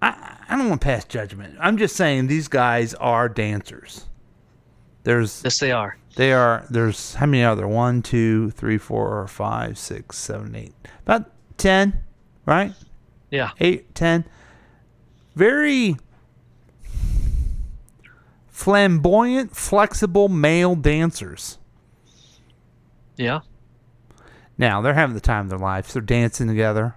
I 0.00 0.36
I 0.48 0.56
don't 0.56 0.68
want 0.68 0.80
to 0.80 0.84
pass 0.84 1.04
judgment. 1.04 1.56
I'm 1.60 1.76
just 1.76 1.96
saying 1.96 2.28
these 2.28 2.46
guys 2.48 2.94
are 2.94 3.28
dancers. 3.28 4.06
There's 5.02 5.42
Yes, 5.42 5.58
they 5.58 5.72
are. 5.72 5.96
They 6.14 6.32
are 6.32 6.64
there's 6.70 7.14
how 7.14 7.26
many 7.26 7.42
are 7.42 7.56
there? 7.56 7.68
One, 7.68 8.00
two, 8.00 8.50
three, 8.50 8.78
four, 8.78 9.26
five, 9.26 9.76
six, 9.76 10.16
seven, 10.16 10.54
eight. 10.54 10.72
About 11.02 11.30
ten, 11.58 12.04
right? 12.46 12.72
Yeah. 13.30 13.50
Eight, 13.58 13.94
ten. 13.94 14.24
Very 15.34 15.96
flamboyant, 18.48 19.54
flexible 19.54 20.28
male 20.28 20.76
dancers. 20.76 21.58
Yeah. 23.16 23.40
Now 24.58 24.80
they're 24.80 24.94
having 24.94 25.14
the 25.14 25.20
time 25.20 25.46
of 25.46 25.50
their 25.50 25.58
lives. 25.58 25.92
They're 25.92 26.02
dancing 26.02 26.48
together. 26.48 26.94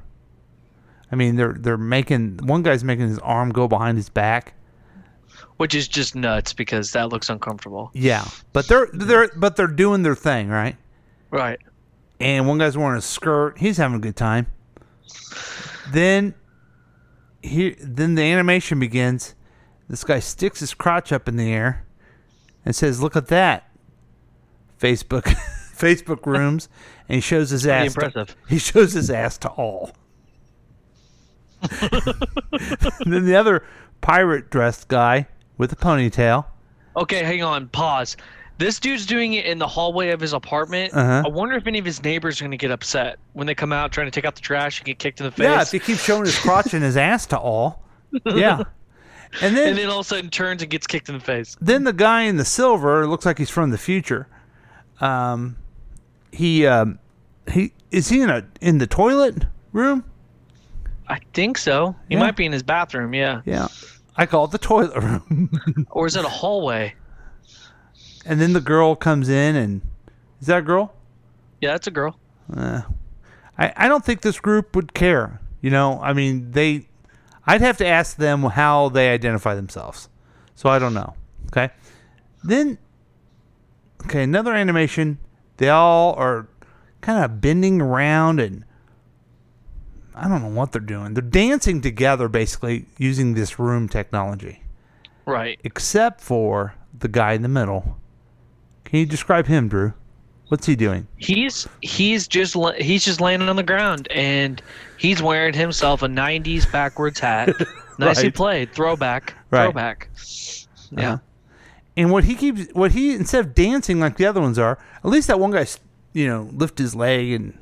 I 1.12 1.16
mean, 1.16 1.36
they're 1.36 1.56
they're 1.58 1.78
making 1.78 2.38
one 2.44 2.64
guy's 2.64 2.84
making 2.84 3.10
his 3.10 3.20
arm 3.20 3.52
go 3.52 3.68
behind 3.68 3.98
his 3.98 4.10
back. 4.10 4.54
Which 5.58 5.76
is 5.76 5.88
just 5.88 6.16
nuts 6.16 6.54
because 6.54 6.94
that 6.94 7.10
looks 7.10 7.30
uncomfortable. 7.30 7.92
Yeah, 7.94 8.26
but 8.54 8.68
they're 8.68 8.88
they're 8.94 9.30
but 9.36 9.56
they're 9.56 9.68
doing 9.68 10.04
their 10.04 10.16
thing, 10.16 10.50
right? 10.50 10.78
Right. 11.32 11.60
And 12.20 12.48
one 12.48 12.58
guy's 12.58 12.78
wearing 12.78 12.98
a 12.98 13.02
skirt. 13.02 13.58
He's 13.58 13.78
having 13.78 13.98
a 13.98 14.02
good 14.02 14.16
time. 14.16 14.48
Then 15.92 16.36
he 17.42 17.72
then 17.82 18.16
the 18.16 18.24
animation 18.24 18.80
begins. 18.80 19.36
This 19.90 20.04
guy 20.04 20.20
sticks 20.20 20.60
his 20.60 20.74
crotch 20.74 21.12
up 21.12 21.28
in 21.28 21.36
the 21.36 21.52
air 21.52 21.86
and 22.64 22.76
says, 22.76 23.02
"Look 23.02 23.16
at 23.16 23.28
that." 23.28 23.66
Facebook 24.80 25.36
Facebook 25.80 26.26
rooms 26.26 26.70
and 27.08 27.16
he 27.16 27.22
shows 27.22 27.50
his 27.50 27.66
ass. 27.66 27.94
to- 27.94 28.28
he 28.50 28.58
shows 28.60 28.94
his 28.94 29.10
ass 29.10 29.38
to 29.40 29.50
all. 29.50 29.92
and 31.62 31.72
then 33.14 33.26
the 33.26 33.36
other 33.36 33.66
pirate 34.02 34.50
dressed 34.50 34.88
guy 34.88 35.28
with 35.58 35.72
a 35.72 35.76
ponytail. 35.76 36.46
Okay, 36.96 37.24
hang 37.24 37.44
on. 37.44 37.68
Pause. 37.70 38.18
This 38.58 38.80
dude's 38.80 39.06
doing 39.06 39.34
it 39.34 39.46
in 39.46 39.58
the 39.58 39.68
hallway 39.68 40.10
of 40.10 40.20
his 40.20 40.34
apartment. 40.34 40.94
Uh-huh. 40.94 41.24
I 41.26 41.30
wonder 41.30 41.56
if 41.56 41.66
any 41.66 41.80
of 41.80 41.86
his 41.86 42.04
neighbors 42.04 42.42
are 42.42 42.44
going 42.44 42.52
to 42.52 42.58
get 42.58 42.72
upset 42.72 43.18
when 43.34 43.48
they 43.48 43.56
come 43.56 43.72
out 43.72 43.92
trying 43.92 44.08
to 44.08 44.12
take 44.12 44.26
out 44.26 44.36
the 44.36 44.42
trash 44.42 44.80
and 44.80 44.86
get 44.86 45.00
kicked 45.00 45.22
in 45.22 45.26
the 45.26 45.32
face. 45.32 45.44
Yeah, 45.46 45.62
if 45.62 45.72
he 45.72 45.80
keeps 45.80 46.04
showing 46.04 46.26
his 46.26 46.38
crotch 46.38 46.74
and 46.74 46.84
his 46.84 46.98
ass 47.12 47.26
to 47.28 47.38
all. 47.40 47.84
Yeah. 48.26 48.64
And 49.42 49.56
then 49.56 49.70
and 49.70 49.78
then 49.78 49.90
all 49.90 50.00
of 50.00 50.06
a 50.06 50.10
sudden 50.10 50.30
turns 50.30 50.62
and 50.62 50.72
gets 50.72 50.88
kicked 50.88 51.08
in 51.08 51.16
the 51.16 51.24
face. 51.24 51.56
then 51.62 51.84
the 51.84 51.94
guy 51.94 52.24
in 52.24 52.38
the 52.38 52.44
silver 52.46 53.06
looks 53.08 53.26
like 53.28 53.38
he's 53.38 53.50
from 53.52 53.70
the 53.70 53.78
future. 53.78 54.28
Um, 55.00 55.56
he 56.32 56.66
um, 56.68 57.00
he 57.52 57.74
is 57.92 58.10
he 58.10 58.22
in 58.22 58.30
a 58.30 58.46
in 58.62 58.78
the 58.78 58.88
toilet 58.88 59.46
room? 59.74 60.04
I 61.08 61.20
think 61.34 61.58
so. 61.58 61.96
He 62.08 62.16
Yeah. 62.16 62.20
might 62.22 62.36
be 62.36 62.46
in 62.46 62.52
his 62.52 62.62
bathroom, 62.64 63.14
yeah. 63.14 63.42
Yeah, 63.46 63.68
I 64.16 64.26
call 64.26 64.46
it 64.46 64.52
the 64.52 64.58
toilet 64.60 64.96
room. 65.02 65.88
Or 65.92 66.06
is 66.06 66.16
it 66.16 66.26
a 66.26 66.30
hallway? 66.30 66.94
and 68.26 68.40
then 68.40 68.54
the 68.54 68.62
girl 68.62 68.96
comes 68.96 69.28
in, 69.30 69.56
and 69.56 69.82
is 70.42 70.48
that 70.48 70.60
a 70.60 70.62
girl? 70.62 70.94
Yeah, 71.62 71.72
that's 71.72 71.88
a 71.88 71.92
girl. 71.92 72.20
Uh, 72.56 72.82
I 73.58 73.74
I 73.76 73.88
don't 73.88 74.06
think 74.06 74.22
this 74.22 74.40
group 74.40 74.76
would 74.76 74.94
care. 74.94 75.40
You 75.62 75.70
know, 75.72 76.00
I 76.02 76.14
mean 76.14 76.52
they. 76.52 76.88
I'd 77.48 77.62
have 77.62 77.78
to 77.78 77.88
ask 77.88 78.18
them 78.18 78.44
how 78.44 78.90
they 78.90 79.10
identify 79.10 79.56
themselves. 79.56 80.08
So 80.56 80.70
I 80.70 80.78
don't 80.78 80.94
know. 80.94 81.16
Okay. 81.48 81.70
Then 82.44 82.78
okay, 84.06 84.22
another 84.24 84.54
animation. 84.54 85.18
They 85.60 85.68
all 85.70 86.14
are 86.14 86.48
kind 87.02 87.24
of 87.24 87.42
bending 87.42 87.82
around 87.82 88.40
and 88.40 88.64
I 90.16 90.28
don't 90.30 90.42
know 90.42 90.48
what 90.50 90.72
they're 90.72 90.82
doing. 90.82 91.14
They're 91.14 91.22
dancing 91.22 91.82
together 91.82 92.28
basically 92.30 92.86
using 92.98 93.34
this 93.34 93.60
room 93.60 93.88
technology. 93.90 94.64
Right. 95.26 95.60
Except 95.66 96.22
for 96.22 96.76
the 96.98 97.10
guy 97.10 97.34
in 97.34 97.42
the 97.42 97.50
middle. 97.50 97.98
Can 98.86 99.00
you 99.00 99.06
describe 99.06 99.48
him, 99.48 99.68
Drew? 99.68 99.94
What's 100.48 100.66
he 100.66 100.76
doing? 100.78 101.08
He's 101.18 101.68
he's 101.82 102.26
just 102.28 102.56
he's 102.80 103.04
just 103.06 103.20
laying 103.22 103.42
on 103.42 103.56
the 103.58 103.62
ground 103.64 104.08
and 104.10 104.62
he's 104.98 105.22
wearing 105.22 105.54
himself 105.54 106.02
a 106.04 106.08
'90s 106.08 106.70
backwards 106.72 107.20
hat. 107.20 107.50
Nicely 108.00 108.24
Right. 108.30 108.34
played, 108.36 108.74
throwback, 108.74 109.36
Right. 109.52 109.66
throwback. 109.66 110.10
Yeah. 110.92 111.14
Uh-huh. 111.14 111.18
And 112.00 112.12
what 112.12 112.24
he 112.24 112.36
keeps, 112.36 112.72
what 112.72 112.94
he 112.94 113.14
instead 113.14 113.46
of 113.46 113.54
dancing 113.54 114.00
like 114.00 114.16
the 114.16 114.26
other 114.26 114.40
ones 114.40 114.58
are, 114.58 114.80
at 115.04 115.06
least 115.06 115.28
that 115.28 115.38
one 115.38 115.52
guy, 115.52 115.66
you 116.14 116.28
know, 116.28 116.50
lifted 116.54 116.84
his 116.84 116.96
leg 116.96 117.30
and 117.30 117.60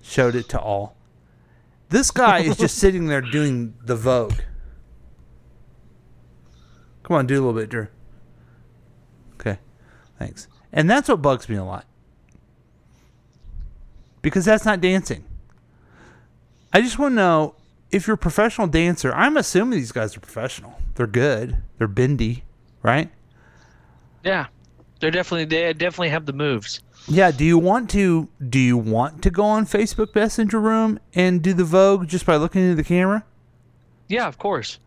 showed 0.00 0.34
it 0.34 0.48
to 0.48 0.58
all. 0.58 0.96
This 1.90 2.10
guy 2.10 2.38
is 2.38 2.56
just 2.56 2.78
sitting 2.78 3.06
there 3.08 3.20
doing 3.20 3.74
the 3.84 3.96
Vogue. 3.96 4.40
Come 7.02 7.18
on, 7.18 7.26
do 7.26 7.34
a 7.34 7.42
little 7.44 7.52
bit, 7.52 7.68
Drew. 7.68 7.88
Okay, 9.34 9.58
thanks. 10.18 10.48
And 10.72 10.88
that's 10.88 11.10
what 11.10 11.20
bugs 11.20 11.46
me 11.46 11.56
a 11.56 11.64
lot 11.64 11.84
because 14.22 14.46
that's 14.46 14.64
not 14.64 14.80
dancing. 14.80 15.22
I 16.72 16.80
just 16.80 16.98
want 16.98 17.12
to 17.12 17.16
know 17.16 17.56
if 17.90 18.06
you're 18.06 18.14
a 18.14 18.16
professional 18.16 18.68
dancer. 18.68 19.12
I'm 19.12 19.36
assuming 19.36 19.78
these 19.78 19.92
guys 19.92 20.16
are 20.16 20.20
professional. 20.20 20.80
They're 20.94 21.06
good. 21.06 21.58
They're 21.76 21.88
bendy, 21.88 22.44
right? 22.82 23.10
Yeah. 24.24 24.46
They're 25.00 25.10
definitely 25.10 25.44
they 25.44 25.72
definitely 25.72 26.08
have 26.10 26.24
the 26.26 26.32
moves. 26.32 26.80
Yeah. 27.06 27.30
Do 27.30 27.44
you 27.44 27.58
want 27.58 27.90
to? 27.90 28.28
Do 28.48 28.58
you 28.58 28.76
want 28.78 29.22
to 29.22 29.30
go 29.30 29.44
on 29.44 29.66
Facebook 29.66 30.14
Messenger 30.14 30.60
Room 30.60 30.98
and 31.14 31.42
do 31.42 31.52
the 31.52 31.64
Vogue 31.64 32.08
just 32.08 32.24
by 32.24 32.36
looking 32.36 32.62
into 32.62 32.76
the 32.76 32.84
camera? 32.84 33.24
Yeah, 34.08 34.26
of 34.26 34.38
course. 34.38 34.78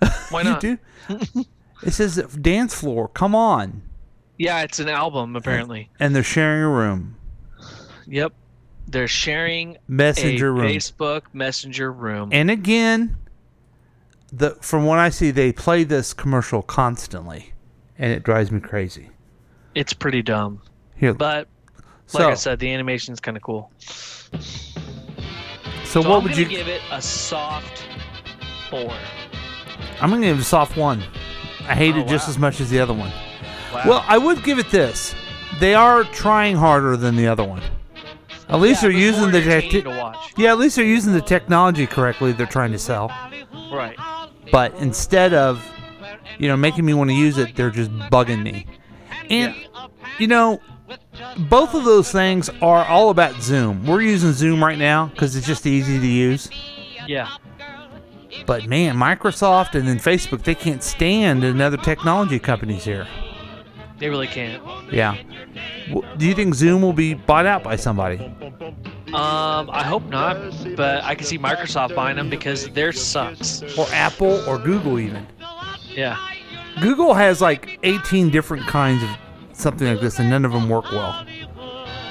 Why 0.30 0.42
You 0.42 0.50
not? 0.50 0.60
do? 0.60 0.78
It 1.80 1.92
says 1.92 2.16
dance 2.40 2.74
floor. 2.74 3.06
Come 3.06 3.36
on. 3.36 3.82
Yeah, 4.36 4.62
it's 4.62 4.80
an 4.80 4.88
album 4.88 5.36
apparently. 5.36 5.88
And 6.00 6.14
they're 6.14 6.24
sharing 6.24 6.62
a 6.62 6.68
room. 6.68 7.16
Yep. 8.08 8.32
They're 8.88 9.06
sharing 9.06 9.76
Messenger 9.86 10.48
a 10.48 10.52
room. 10.52 10.62
Facebook 10.72 11.22
Messenger 11.32 11.92
room. 11.92 12.30
And 12.32 12.50
again, 12.50 13.16
the 14.32 14.56
from 14.60 14.86
what 14.86 14.98
I 14.98 15.10
see, 15.10 15.30
they 15.30 15.52
play 15.52 15.84
this 15.84 16.12
commercial 16.12 16.62
constantly, 16.62 17.52
and 17.98 18.12
it 18.12 18.22
drives 18.22 18.50
me 18.50 18.60
crazy. 18.60 19.10
It's 19.74 19.92
pretty 19.92 20.22
dumb. 20.22 20.60
Here, 20.96 21.14
But 21.14 21.48
like 22.12 22.24
I 22.26 22.34
said, 22.34 22.58
the 22.58 22.72
animation 22.72 23.12
is 23.12 23.20
kind 23.20 23.36
of 23.36 23.42
cool. 23.42 23.70
so, 23.78 24.38
So 25.84 26.00
what 26.00 26.18
I'm 26.18 26.22
would 26.24 26.36
you? 26.36 26.44
give 26.44 26.68
it 26.68 26.80
a 26.90 27.00
soft 27.00 27.84
four. 28.70 28.92
I'm 30.00 30.10
gonna 30.10 30.26
give 30.26 30.38
it 30.38 30.42
a 30.42 30.44
soft 30.44 30.76
one. 30.76 31.02
I 31.68 31.74
hate 31.74 31.94
Oh, 31.94 32.00
it 32.00 32.08
just 32.08 32.26
wow. 32.28 32.30
as 32.32 32.38
much 32.38 32.60
as 32.60 32.70
the 32.70 32.80
other 32.80 32.92
one. 32.94 33.10
Wow. 33.72 33.82
Well, 33.86 34.04
I 34.08 34.18
would 34.18 34.42
give 34.42 34.58
it 34.58 34.70
this. 34.70 35.14
They 35.60 35.74
are 35.74 36.04
trying 36.04 36.56
harder 36.56 36.96
than 36.96 37.16
the 37.16 37.26
other 37.26 37.44
one. 37.44 37.62
At 38.48 38.60
least 38.60 38.82
Yeah, 38.82 38.88
they're 38.88 38.98
using 38.98 39.30
the 39.30 39.38
entertaining 39.38 39.70
tech- 39.70 39.84
to 39.84 39.90
watch. 39.90 40.32
yeah. 40.36 40.50
At 40.52 40.58
least 40.58 40.76
they're 40.76 40.84
using 40.84 41.12
the 41.12 41.20
technology 41.20 41.86
correctly. 41.86 42.32
They're 42.32 42.46
trying 42.46 42.72
to 42.72 42.78
sell, 42.78 43.10
Right. 43.72 43.96
but 44.50 44.74
instead 44.76 45.34
of 45.34 45.62
you 46.38 46.48
know 46.48 46.56
making 46.56 46.84
me 46.84 46.94
want 46.94 47.10
to 47.10 47.16
use 47.16 47.38
it, 47.38 47.54
they're 47.56 47.70
just 47.70 47.90
bugging 48.10 48.42
me. 48.42 48.66
And 49.30 49.54
you 50.18 50.26
know, 50.26 50.60
both 51.50 51.74
of 51.74 51.84
those 51.84 52.10
things 52.10 52.48
are 52.62 52.84
all 52.86 53.10
about 53.10 53.40
Zoom. 53.42 53.86
We're 53.86 54.02
using 54.02 54.32
Zoom 54.32 54.62
right 54.62 54.78
now 54.78 55.06
because 55.06 55.36
it's 55.36 55.46
just 55.46 55.66
easy 55.66 55.98
to 55.98 56.06
use. 56.06 56.50
Yeah. 57.06 57.28
But 58.46 58.66
man, 58.66 58.96
Microsoft 58.96 59.74
and 59.74 59.86
then 59.86 59.98
Facebook, 59.98 60.42
they 60.42 60.54
can't 60.54 60.82
stand 60.82 61.44
another 61.44 61.76
technology 61.76 62.38
companies 62.38 62.84
here. 62.84 63.06
They 63.98 64.08
really 64.08 64.28
can't. 64.28 64.62
Yeah. 64.92 65.16
Do 66.16 66.26
you 66.26 66.34
think 66.34 66.54
Zoom 66.54 66.82
will 66.82 66.92
be 66.92 67.14
bought 67.14 67.46
out 67.46 67.64
by 67.64 67.76
somebody? 67.76 68.18
Um, 69.08 69.70
I 69.70 69.82
hope 69.82 70.04
not, 70.04 70.36
but 70.76 71.02
I 71.02 71.14
can 71.14 71.26
see 71.26 71.38
Microsoft 71.38 71.94
buying 71.96 72.16
them 72.16 72.30
because 72.30 72.68
theirs 72.68 73.02
sucks. 73.02 73.62
Or 73.76 73.86
Apple 73.92 74.42
or 74.48 74.58
Google 74.58 74.98
even? 75.00 75.26
Yeah. 75.98 76.16
Google 76.80 77.12
has 77.14 77.40
like 77.40 77.78
18 77.82 78.30
different 78.30 78.66
kinds 78.66 79.02
of 79.02 79.10
something 79.52 79.88
like 79.88 80.00
this 80.00 80.18
and 80.20 80.30
none 80.30 80.44
of 80.44 80.52
them 80.52 80.68
work 80.68 80.90
well. 80.92 81.26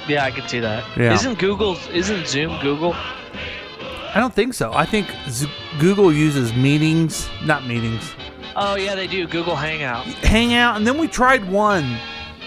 Yeah, 0.06 0.24
I 0.24 0.30
can 0.30 0.46
see 0.46 0.60
that. 0.60 0.84
Yeah. 0.96 1.14
not 1.14 1.38
Google? 1.38 1.76
Isn't 1.90 2.26
Zoom 2.26 2.60
Google? 2.60 2.92
I 2.94 4.14
don't 4.16 4.34
think 4.34 4.54
so. 4.54 4.72
I 4.72 4.84
think 4.84 5.06
Z- 5.28 5.50
Google 5.78 6.12
uses 6.12 6.52
meetings, 6.54 7.28
not 7.44 7.66
meetings, 7.66 8.14
Oh 8.60 8.74
yeah, 8.74 8.96
they 8.96 9.06
do. 9.06 9.26
Google 9.28 9.54
Hangout. 9.54 10.04
Hangout, 10.24 10.76
and 10.76 10.84
then 10.86 10.98
we 10.98 11.06
tried 11.06 11.48
one 11.48 11.96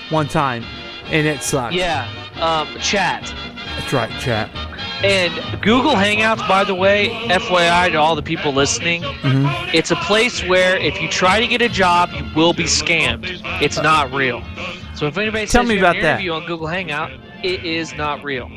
one 0.09 0.27
time 0.27 0.65
and 1.05 1.25
it 1.25 1.41
sucked. 1.41 1.73
Yeah. 1.73 2.05
Um, 2.41 2.67
chat. 2.79 3.33
That's 3.77 3.93
right, 3.93 4.11
chat. 4.19 4.49
And 5.03 5.33
Google 5.61 5.93
Hangouts, 5.93 6.47
by 6.47 6.63
the 6.63 6.75
way, 6.75 7.09
FYI 7.29 7.89
to 7.89 7.97
all 7.97 8.15
the 8.15 8.21
people 8.21 8.53
listening, 8.53 9.01
Mhm. 9.01 9.73
it's 9.73 9.89
a 9.91 9.95
place 9.95 10.43
where 10.45 10.77
if 10.77 11.01
you 11.01 11.07
try 11.07 11.39
to 11.39 11.47
get 11.47 11.61
a 11.61 11.69
job, 11.69 12.11
you 12.13 12.23
will 12.35 12.53
be 12.53 12.65
scammed. 12.65 13.41
It's 13.61 13.77
not 13.81 14.11
real. 14.13 14.43
So 14.93 15.07
if 15.07 15.17
anybody 15.17 15.47
Tell 15.47 15.63
says 15.63 15.69
me 15.69 15.75
you 15.75 15.79
about 15.81 15.95
an 15.95 16.03
that. 16.03 16.09
interview 16.19 16.33
on 16.33 16.45
Google 16.45 16.67
Hangout, 16.67 17.09
it 17.41 17.65
is 17.65 17.95
not 17.95 18.23
real. 18.23 18.49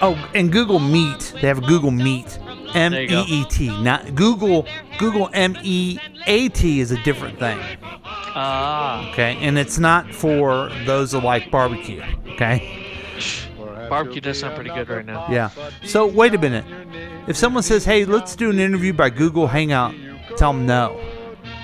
Oh, 0.00 0.16
and 0.34 0.52
Google 0.52 0.78
Meet. 0.78 1.34
They 1.40 1.48
have 1.48 1.62
Google 1.66 1.90
Meet. 1.90 2.38
M 2.74 2.92
E. 2.92 3.06
E 3.28 3.44
T. 3.50 3.68
Not 3.82 4.14
Google 4.16 4.66
Google 4.98 5.30
M 5.32 5.56
E 5.62 5.96
A 6.26 6.48
T 6.48 6.80
is 6.80 6.90
a 6.90 6.96
different 7.04 7.38
thing. 7.38 7.58
Ah, 8.04 9.08
Okay, 9.10 9.36
and 9.40 9.56
it's 9.58 9.78
not 9.78 10.12
for 10.12 10.70
those 10.84 11.12
that 11.12 11.22
like 11.22 11.50
barbecue. 11.52 12.02
Okay. 12.32 12.68
Barbecue 13.88 14.20
does 14.20 14.38
sound 14.38 14.54
pretty 14.54 14.70
good 14.70 14.88
right 14.88 15.04
now. 15.04 15.26
Yeah. 15.30 15.50
So 15.84 16.06
wait 16.06 16.34
a 16.34 16.38
minute. 16.38 16.64
If 17.26 17.36
someone 17.36 17.62
says, 17.62 17.84
"Hey, 17.84 18.04
let's 18.04 18.36
do 18.36 18.50
an 18.50 18.58
interview 18.58 18.92
by 18.92 19.10
Google 19.10 19.46
Hangout," 19.46 19.94
tell 20.36 20.52
them 20.52 20.66
no. 20.66 21.00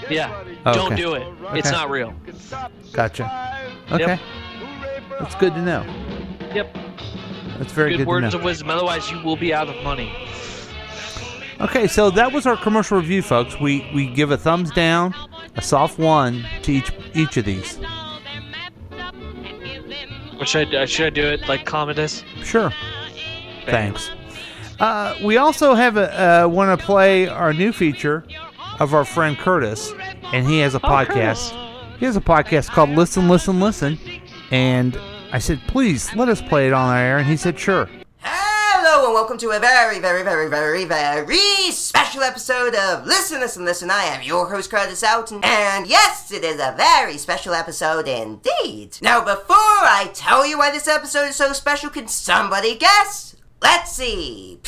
Yeah. 0.09 0.45
Oh, 0.67 0.71
okay. 0.71 0.79
Don't 0.79 0.97
do 0.97 1.15
it. 1.15 1.27
It's 1.55 1.71
not 1.71 1.91
real. 1.91 2.15
Gotcha. 2.93 3.25
Okay. 3.93 4.19
That's 5.19 5.35
good 5.37 5.55
to 5.55 5.63
know. 5.63 5.85
Yep. 6.55 6.77
That's 7.59 7.73
very 7.73 7.91
good, 7.91 7.99
good, 7.99 8.07
words 8.07 8.31
to 8.31 8.39
of 8.39 8.45
wisdom. 8.45 8.71
Otherwise, 8.71 9.11
you 9.11 9.23
will 9.23 9.37
be 9.37 9.53
out 9.53 9.69
of 9.69 9.83
money. 9.85 10.11
Okay, 11.61 11.87
so 11.87 12.11
that 12.11 12.33
was 12.33 12.47
our 12.47 12.57
commercial 12.57 12.97
review, 12.97 13.21
folks. 13.21 13.61
We 13.61 13.87
we 13.95 14.07
give 14.07 14.31
a 14.31 14.39
thumbs 14.39 14.71
down, 14.71 15.15
a 15.57 15.63
soft 15.63 15.99
one 15.99 16.45
to 16.63 16.73
each 16.73 16.91
each 17.15 17.37
of 17.37 17.45
these. 17.45 17.79
Should 20.45 20.75
I, 20.75 20.87
should 20.87 21.07
I 21.07 21.11
do 21.11 21.27
it 21.27 21.49
like 21.49 21.67
Commodus? 21.67 22.25
Sure. 22.43 22.73
Thanks. 23.67 24.11
Uh, 24.79 25.15
we 25.23 25.37
also 25.37 25.75
have 25.75 25.99
a 25.99 26.45
uh, 26.45 26.49
want 26.49 26.79
to 26.79 26.85
play 26.85 27.29
our 27.29 27.53
new 27.53 27.73
feature 27.73 28.25
of 28.79 28.95
our 28.95 29.05
friend 29.05 29.37
Curtis, 29.37 29.93
and 30.33 30.47
he 30.47 30.59
has 30.61 30.75
a 30.75 30.81
podcast. 30.81 31.53
He 31.99 32.07
has 32.07 32.17
a 32.17 32.21
podcast 32.21 32.71
called 32.71 32.89
Listen, 32.91 33.29
Listen, 33.29 33.61
Listen, 33.61 33.99
and 34.51 34.99
I 35.33 35.39
said, 35.39 35.61
please 35.69 36.15
let 36.17 36.31
us 36.31 36.41
play 36.41 36.67
it 36.67 36.73
on 36.73 36.89
our 36.89 36.97
air, 36.97 37.19
and 37.19 37.27
he 37.27 37.37
said, 37.37 37.59
sure. 37.59 37.89
Hello 38.93 39.05
and 39.05 39.15
welcome 39.15 39.39
to 39.39 39.51
a 39.51 39.61
very, 39.61 40.01
very, 40.01 40.25
very, 40.25 40.49
very, 40.49 40.85
very 40.85 41.71
special 41.71 42.25
episode 42.25 42.75
of 42.75 43.07
Listen, 43.07 43.39
Listen, 43.39 43.65
Listen. 43.65 43.89
I 43.89 44.03
am 44.03 44.21
your 44.21 44.51
host, 44.51 44.69
Curtis 44.69 45.05
Alton, 45.05 45.39
and 45.45 45.87
yes, 45.87 46.33
it 46.33 46.43
is 46.43 46.57
a 46.57 46.75
very 46.77 47.17
special 47.17 47.55
episode 47.55 48.09
indeed. 48.09 48.99
Now, 49.01 49.21
before 49.21 49.55
I 49.57 50.11
tell 50.13 50.45
you 50.45 50.59
why 50.59 50.73
this 50.73 50.89
episode 50.89 51.29
is 51.29 51.37
so 51.37 51.53
special, 51.53 51.89
can 51.89 52.09
somebody 52.09 52.75
guess? 52.75 53.37
Let's 53.63 53.93
see. 53.93 54.59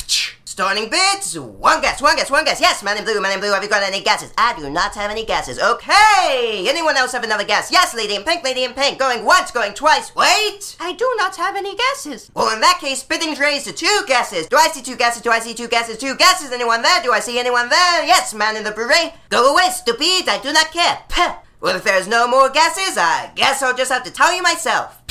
Starting 0.53 0.87
bits, 0.87 1.35
one 1.35 1.81
guess, 1.81 1.99
one 1.99 2.15
guess, 2.15 2.29
one 2.29 2.45
guess. 2.45 2.61
Yes, 2.61 2.83
man 2.83 2.95
in 2.95 3.03
blue, 3.03 3.19
man 3.19 3.33
in 3.33 3.39
blue, 3.39 3.51
have 3.53 3.63
you 3.63 3.69
got 3.69 3.81
any 3.81 4.03
guesses? 4.03 4.31
I 4.37 4.53
do 4.55 4.69
not 4.69 4.93
have 4.93 5.09
any 5.09 5.25
guesses. 5.25 5.57
Okay! 5.57 6.65
Anyone 6.69 6.95
else 6.95 7.11
have 7.13 7.23
another 7.23 7.43
guess? 7.43 7.71
Yes, 7.71 7.95
lady 7.95 8.13
in 8.13 8.21
pink, 8.21 8.43
lady 8.43 8.63
in 8.63 8.73
pink. 8.73 8.99
Going 8.99 9.25
once, 9.25 9.49
going 9.49 9.73
twice. 9.73 10.15
Wait! 10.15 10.77
I 10.79 10.93
do 10.93 11.11
not 11.17 11.37
have 11.37 11.55
any 11.55 11.75
guesses. 11.75 12.29
Well, 12.35 12.53
in 12.53 12.61
that 12.61 12.77
case, 12.79 13.01
bidding's 13.01 13.39
raised 13.39 13.65
to 13.65 13.73
two 13.73 14.03
guesses. 14.05 14.45
Do 14.45 14.57
I 14.57 14.67
see 14.67 14.83
two 14.83 14.95
guesses? 14.95 15.23
Do 15.23 15.31
I 15.31 15.39
see 15.39 15.55
two 15.55 15.67
guesses? 15.67 15.97
Two 15.97 16.15
guesses. 16.15 16.51
Anyone 16.51 16.83
there? 16.83 17.01
Do 17.01 17.11
I 17.11 17.19
see 17.19 17.39
anyone 17.39 17.69
there? 17.69 18.05
Yes, 18.05 18.35
man 18.35 18.55
in 18.55 18.63
the 18.63 18.69
beret. 18.69 19.11
Go 19.29 19.53
away, 19.53 19.69
stupid. 19.71 20.29
I 20.29 20.39
do 20.39 20.53
not 20.53 20.71
care. 20.71 20.99
Well, 21.61 21.77
if 21.77 21.83
there's 21.83 22.07
no 22.09 22.27
more 22.27 22.49
guesses, 22.49 22.95
I 22.97 23.31
guess 23.33 23.63
I'll 23.63 23.75
just 23.75 23.91
have 23.91 24.03
to 24.03 24.11
tell 24.11 24.35
you 24.35 24.43
myself. 24.43 25.01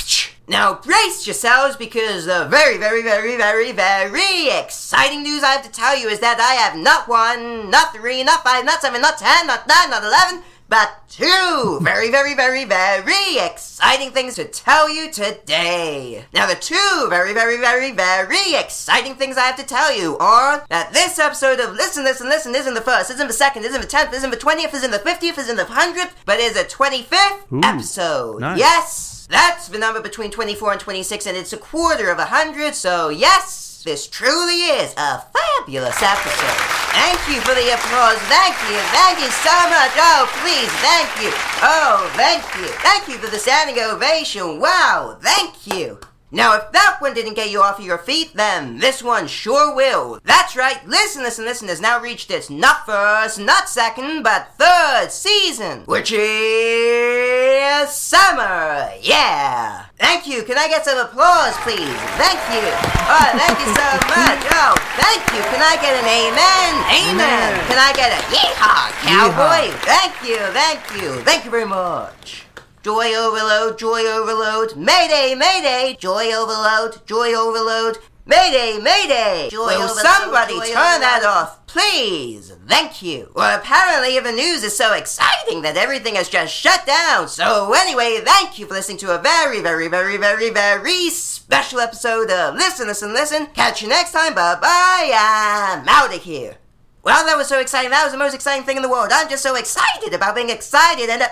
Now 0.47 0.75
brace 0.75 1.25
yourselves 1.25 1.75
because 1.77 2.25
the 2.25 2.45
very, 2.49 2.77
very, 2.77 3.01
very, 3.01 3.37
very, 3.37 3.71
very 3.71 4.49
exciting 4.49 5.23
news 5.23 5.41
I 5.43 5.51
have 5.51 5.63
to 5.63 5.71
tell 5.71 5.97
you 5.97 6.09
is 6.09 6.19
that 6.19 6.39
I 6.39 6.55
have 6.55 6.77
not 6.77 7.07
one, 7.07 7.69
not 7.69 7.95
three, 7.95 8.23
not 8.23 8.43
five, 8.43 8.65
not 8.65 8.81
seven, 8.81 9.01
not 9.01 9.17
ten, 9.17 9.47
not 9.47 9.67
nine, 9.67 9.89
not 9.89 10.03
eleven, 10.03 10.43
but 10.67 11.07
two 11.07 11.79
very, 11.81 12.09
very, 12.09 12.33
very, 12.33 12.65
very 12.65 13.37
exciting 13.37 14.11
things 14.11 14.35
to 14.35 14.45
tell 14.45 14.89
you 14.89 15.11
today. 15.11 16.25
Now 16.33 16.45
the 16.47 16.55
two 16.55 17.07
very, 17.09 17.33
very, 17.33 17.57
very, 17.57 17.91
very 17.91 18.55
exciting 18.55 19.15
things 19.15 19.37
I 19.37 19.45
have 19.45 19.57
to 19.57 19.65
tell 19.65 19.95
you 19.95 20.17
are 20.17 20.65
that 20.69 20.91
this 20.91 21.19
episode 21.19 21.59
of 21.59 21.73
Listen, 21.73 22.03
Listen, 22.03 22.27
Listen 22.27 22.55
isn't 22.55 22.73
the 22.73 22.81
first, 22.81 23.11
isn't 23.11 23.27
the 23.27 23.33
second, 23.33 23.65
isn't 23.65 23.81
the 23.81 23.87
tenth, 23.87 24.13
isn't 24.13 24.31
the 24.31 24.37
twentieth, 24.37 24.73
isn't 24.73 24.91
the 24.91 24.99
fiftieth, 24.99 25.37
isn't 25.37 25.55
the 25.55 25.65
hundredth, 25.65 26.15
but 26.25 26.39
is 26.39 26.53
the 26.55 26.63
twenty-fifth 26.63 27.45
episode. 27.63 28.41
nice. 28.41 28.57
Yes, 28.57 29.12
that's 29.33 29.67
the 29.67 29.79
number 29.79 29.99
between 29.99 30.31
24 30.31 30.73
and 30.73 30.79
26, 30.79 31.25
and 31.25 31.35
it's 31.35 31.53
a 31.53 31.57
quarter 31.57 32.09
of 32.09 32.19
a 32.19 32.25
hundred, 32.25 32.75
so 32.75 33.09
yes, 33.09 33.81
this 33.83 34.07
truly 34.07 34.69
is 34.79 34.93
a 34.95 35.25
fabulous 35.33 36.01
episode. 36.01 36.57
Thank 36.93 37.19
you 37.27 37.41
for 37.41 37.55
the 37.55 37.73
applause. 37.73 38.17
Thank 38.29 38.55
you. 38.69 38.77
Thank 38.93 39.19
you 39.19 39.31
so 39.41 39.55
much. 39.73 39.91
Oh, 39.97 40.29
please. 40.43 40.69
Thank 40.79 41.09
you. 41.19 41.31
Oh, 41.65 42.09
thank 42.15 42.43
you. 42.55 42.67
Thank 42.79 43.07
you 43.07 43.17
for 43.17 43.31
the 43.31 43.39
standing 43.39 43.83
ovation. 43.83 44.59
Wow. 44.59 45.17
Thank 45.19 45.65
you. 45.65 45.99
Now, 46.33 46.55
if 46.57 46.71
that 46.71 46.97
one 46.99 47.13
didn't 47.13 47.35
get 47.35 47.51
you 47.51 47.61
off 47.61 47.77
of 47.77 47.85
your 47.85 47.99
feet, 47.99 48.33
then 48.33 48.79
this 48.79 49.03
one 49.03 49.27
sure 49.27 49.75
will. 49.75 50.19
That's 50.25 50.55
right. 50.55 50.81
Listen, 50.87 51.21
listen, 51.21 51.45
listen 51.45 51.67
has 51.67 51.79
now 51.79 52.01
reached 52.01 52.31
its 52.31 52.49
not 52.49 52.87
first, 52.87 53.37
not 53.39 53.69
second, 53.69 54.23
but 54.23 54.49
third 54.57 55.11
season, 55.11 55.81
which 55.85 56.11
is 56.11 57.89
summer. 57.93 58.89
Yeah. 58.99 59.85
Thank 59.99 60.25
you. 60.25 60.41
Can 60.41 60.57
I 60.57 60.67
get 60.67 60.85
some 60.85 60.97
applause, 60.97 61.53
please? 61.61 62.01
Thank 62.17 62.41
you. 62.49 62.65
Oh, 63.05 63.29
thank 63.37 63.59
you 63.61 63.69
so 63.69 63.89
much. 64.17 64.41
Oh, 64.57 64.73
thank 64.97 65.21
you. 65.37 65.41
Can 65.53 65.61
I 65.61 65.77
get 65.77 65.93
an 65.93 66.07
amen? 66.09 66.73
Amen. 67.13 67.61
Can 67.69 67.77
I 67.77 67.93
get 67.93 68.09
a 68.09 68.21
yeehaw, 68.33 68.89
cowboy? 69.05 69.69
Thank 69.85 70.17
you. 70.27 70.37
Thank 70.49 70.81
you. 70.99 71.21
Thank 71.21 71.45
you 71.45 71.51
very 71.51 71.65
much. 71.65 72.42
Joy 72.83 73.15
overload, 73.15 73.79
joy 73.79 74.01
overload. 74.01 74.75
Mayday, 74.75 75.35
mayday. 75.35 75.95
Joy 75.97 76.33
overload, 76.33 77.05
joy 77.07 77.33
overload. 77.33 77.97
Mayday, 78.25 78.77
mayday. 78.77 79.47
Joy 79.49 79.67
Will 79.67 79.83
overload, 79.83 80.05
somebody 80.05 80.53
joy 80.55 80.65
turn 80.65 80.99
that 80.99 81.23
off, 81.25 81.65
please? 81.65 82.51
Thank 82.67 83.01
you. 83.01 83.31
Well, 83.35 83.57
apparently 83.57 84.19
the 84.19 84.33
news 84.33 84.65
is 84.65 84.75
so 84.75 84.93
exciting 84.93 85.61
that 85.61 85.77
everything 85.77 86.15
has 86.15 86.27
just 86.27 86.53
shut 86.53 86.85
down. 86.85 87.29
So 87.29 87.71
anyway, 87.73 88.19
thank 88.25 88.59
you 88.59 88.65
for 88.65 88.73
listening 88.73 88.97
to 88.97 89.15
a 89.15 89.21
very, 89.21 89.61
very, 89.61 89.87
very, 89.87 90.17
very, 90.17 90.49
very 90.49 91.09
special 91.09 91.79
episode 91.79 92.29
of 92.31 92.55
Listen, 92.55 92.87
Listen, 92.87 93.13
Listen. 93.13 93.45
Catch 93.47 93.81
you 93.81 93.87
next 93.87 94.11
time. 94.11 94.35
Bye 94.35 94.55
bye. 94.55 95.11
I'm 95.15 95.87
out 95.87 96.13
of 96.13 96.21
here. 96.21 96.57
Well, 97.01 97.25
that 97.25 97.37
was 97.37 97.47
so 97.47 97.61
exciting. 97.61 97.91
That 97.91 98.03
was 98.03 98.11
the 98.11 98.19
most 98.19 98.33
exciting 98.33 98.65
thing 98.65 98.75
in 98.75 98.83
the 98.83 98.89
world. 98.89 99.09
I'm 99.13 99.29
just 99.29 99.43
so 99.43 99.55
excited 99.55 100.13
about 100.13 100.35
being 100.35 100.49
excited 100.49 101.09
and. 101.09 101.21
Uh, 101.21 101.27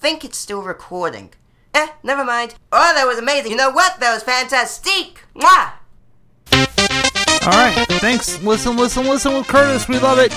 think 0.00 0.24
it's 0.24 0.38
still 0.38 0.62
recording. 0.62 1.30
Eh, 1.74 1.88
never 2.02 2.24
mind. 2.24 2.54
Oh, 2.72 2.92
that 2.94 3.06
was 3.06 3.18
amazing. 3.18 3.52
You 3.52 3.56
know 3.56 3.70
what? 3.70 4.00
That 4.00 4.12
was 4.12 4.22
fantastic. 4.22 5.24
Mwah! 5.36 5.72
All 7.46 7.52
right. 7.52 7.86
Thanks. 8.00 8.42
Listen, 8.42 8.76
listen, 8.76 9.06
listen 9.06 9.34
with 9.34 9.46
Curtis. 9.46 9.88
We 9.88 9.98
love 9.98 10.18
it. 10.18 10.34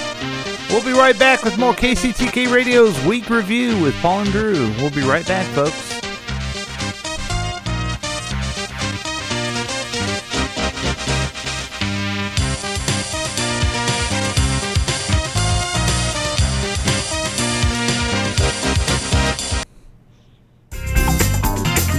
We'll 0.69 0.83
be 0.83 0.91
right 0.91 1.17
back 1.17 1.43
with 1.43 1.57
more 1.57 1.73
KCTK 1.73 2.51
Radio's 2.51 3.03
week 3.05 3.29
review 3.29 3.81
with 3.81 3.95
Paul 3.95 4.21
and 4.21 4.31
Drew. 4.31 4.71
We'll 4.77 4.91
be 4.91 5.01
right 5.01 5.25
back, 5.25 5.45
folks. 5.47 6.02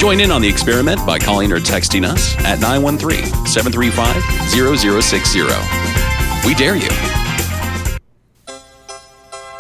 Join 0.05 0.21
in 0.21 0.31
on 0.31 0.43
the 0.43 0.49
experiment 0.49 1.01
by 1.07 1.19
calling 1.19 1.51
or 1.51 1.57
texting 1.57 2.05
us 2.05 2.37
at 2.45 2.61
913 2.61 3.25
735 3.47 4.21
0060. 4.53 5.41
We 6.47 6.55
dare 6.55 6.77
you. 6.77 6.93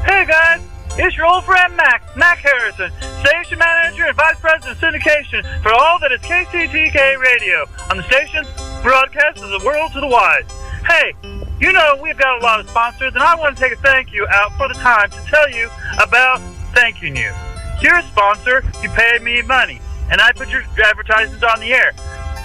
Hey 0.04 0.26
guys, 0.28 0.60
it's 0.98 1.16
your 1.16 1.24
old 1.24 1.44
friend 1.44 1.74
Mac, 1.78 2.14
Mac 2.14 2.40
Harrison, 2.40 2.92
station 3.24 3.58
manager 3.58 4.04
and 4.04 4.14
vice 4.14 4.38
president 4.38 4.76
of 4.76 4.84
syndication 4.84 5.40
for 5.62 5.72
all 5.72 5.98
that 6.00 6.12
is 6.12 6.20
KCTK 6.20 7.16
Radio. 7.16 7.64
On 7.88 7.96
the 7.96 8.02
station, 8.02 8.44
broadcast 8.82 9.42
of 9.42 9.48
the 9.48 9.64
world 9.64 9.92
to 9.94 10.00
the 10.00 10.06
wide. 10.06 10.44
Hey, 10.84 11.14
you 11.58 11.72
know 11.72 11.98
we've 12.02 12.18
got 12.18 12.42
a 12.42 12.44
lot 12.44 12.60
of 12.60 12.68
sponsors, 12.68 13.14
and 13.14 13.22
I 13.22 13.34
want 13.34 13.56
to 13.56 13.62
take 13.62 13.72
a 13.72 13.76
thank 13.76 14.12
you 14.12 14.26
out 14.28 14.52
for 14.58 14.68
the 14.68 14.74
time 14.74 15.08
to 15.08 15.24
tell 15.24 15.48
you 15.48 15.70
about 16.02 16.42
thanking 16.74 17.16
you. 17.16 17.32
You're 17.80 17.96
a 17.96 18.02
sponsor, 18.02 18.62
you 18.82 18.90
pay 18.90 19.18
me 19.20 19.40
money, 19.40 19.80
and 20.10 20.20
I 20.20 20.32
put 20.32 20.48
your 20.48 20.62
advertisements 20.84 21.42
on 21.42 21.60
the 21.60 21.72
air. 21.72 21.92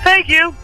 Thank 0.04 0.30
you. 0.30 0.56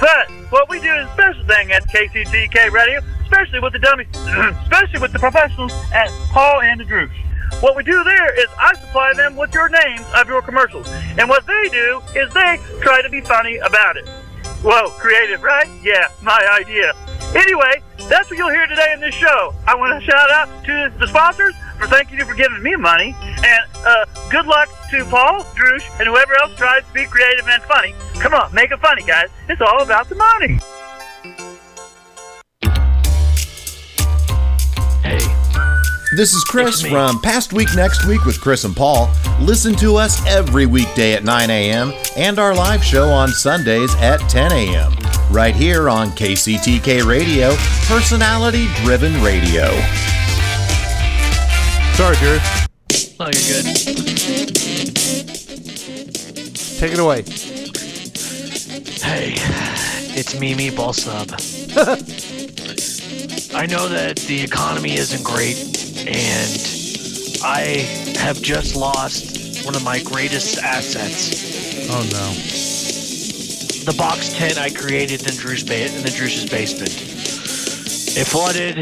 But 0.00 0.30
what 0.50 0.68
we 0.68 0.80
do 0.80 0.92
is 0.94 1.06
a 1.08 1.12
special 1.12 1.44
thing 1.44 1.72
at 1.72 1.86
KCTK 1.88 2.70
Radio, 2.70 3.00
especially 3.22 3.60
with 3.60 3.74
the 3.74 3.78
dummies, 3.78 4.08
especially 4.62 5.00
with 5.00 5.12
the 5.12 5.18
professionals 5.18 5.72
at 5.92 6.08
Paul 6.30 6.62
and 6.62 6.80
the 6.80 6.84
Drews. 6.84 7.10
What 7.60 7.76
we 7.76 7.82
do 7.82 8.02
there 8.04 8.40
is 8.40 8.46
I 8.58 8.74
supply 8.74 9.12
them 9.14 9.36
with 9.36 9.52
your 9.52 9.68
names 9.68 10.06
of 10.16 10.28
your 10.28 10.40
commercials, 10.40 10.88
and 11.18 11.28
what 11.28 11.46
they 11.46 11.68
do 11.68 12.00
is 12.16 12.32
they 12.32 12.58
try 12.80 13.02
to 13.02 13.10
be 13.10 13.20
funny 13.20 13.58
about 13.58 13.96
it. 13.98 14.08
Whoa, 14.62 14.90
creative, 14.90 15.42
right? 15.42 15.68
Yeah, 15.82 16.08
my 16.22 16.58
idea. 16.60 16.94
Anyway, 17.34 17.82
that's 18.08 18.30
what 18.30 18.38
you'll 18.38 18.50
hear 18.50 18.66
today 18.66 18.92
in 18.94 19.00
this 19.00 19.14
show. 19.14 19.54
I 19.66 19.74
want 19.74 20.00
to 20.00 20.10
shout 20.10 20.30
out 20.30 20.64
to 20.64 20.92
the 20.98 21.06
sponsors 21.06 21.54
for 21.80 21.86
thanking 21.86 22.18
you 22.18 22.26
for 22.26 22.34
giving 22.34 22.62
me 22.62 22.76
money, 22.76 23.16
and 23.22 23.64
uh, 23.86 24.04
good 24.30 24.46
luck 24.46 24.68
to 24.90 25.04
Paul, 25.06 25.44
Droosh, 25.54 25.88
and 25.98 26.06
whoever 26.06 26.38
else 26.40 26.54
tries 26.56 26.84
to 26.84 26.92
be 26.92 27.06
creative 27.06 27.48
and 27.48 27.62
funny. 27.62 27.94
Come 28.14 28.34
on, 28.34 28.54
make 28.54 28.70
it 28.70 28.78
funny, 28.80 29.02
guys. 29.02 29.28
It's 29.48 29.62
all 29.62 29.82
about 29.82 30.08
the 30.08 30.14
money. 30.14 30.58
Hey. 35.02 35.20
This 36.16 36.34
is 36.34 36.44
Chris 36.44 36.82
from 36.82 37.20
Past 37.22 37.52
Week 37.54 37.68
Next 37.74 38.04
Week 38.04 38.24
with 38.24 38.40
Chris 38.40 38.64
and 38.64 38.76
Paul. 38.76 39.10
Listen 39.40 39.74
to 39.76 39.96
us 39.96 40.24
every 40.26 40.66
weekday 40.66 41.14
at 41.14 41.24
9 41.24 41.48
a.m. 41.48 41.94
and 42.16 42.38
our 42.38 42.54
live 42.54 42.84
show 42.84 43.08
on 43.08 43.28
Sundays 43.30 43.94
at 43.96 44.18
10 44.28 44.52
a.m. 44.52 44.92
Right 45.30 45.54
here 45.54 45.88
on 45.88 46.08
KCTK 46.08 47.06
Radio, 47.06 47.54
personality 47.86 48.66
driven 48.82 49.22
radio. 49.22 49.70
Sorry, 51.94 52.16
Drew. 52.16 52.38
Oh, 53.20 53.26
you're 53.26 53.62
good. 53.62 53.66
Take 56.78 56.92
it 56.92 56.98
away. 56.98 57.22
Hey, 59.02 59.34
it's 60.16 60.38
me, 60.40 60.54
Meatball 60.54 60.94
Sub. 60.94 61.30
I 63.54 63.66
know 63.66 63.88
that 63.88 64.16
the 64.16 64.42
economy 64.42 64.94
isn't 64.94 65.22
great, 65.22 65.58
and 66.08 67.42
I 67.44 67.84
have 68.18 68.40
just 68.40 68.76
lost 68.76 69.64
one 69.66 69.74
of 69.76 69.84
my 69.84 70.02
greatest 70.02 70.58
assets. 70.58 71.90
Oh 71.90 72.02
no. 72.12 72.32
The 73.84 73.96
box 73.98 74.32
tent 74.32 74.58
I 74.58 74.70
created 74.70 75.28
in 75.28 75.36
Drew's 75.36 75.64
ba- 75.64 75.94
in 75.94 76.02
the 76.02 76.10
Drew's 76.10 76.48
basement. 76.48 76.92
It 78.16 78.26
flooded, 78.26 78.78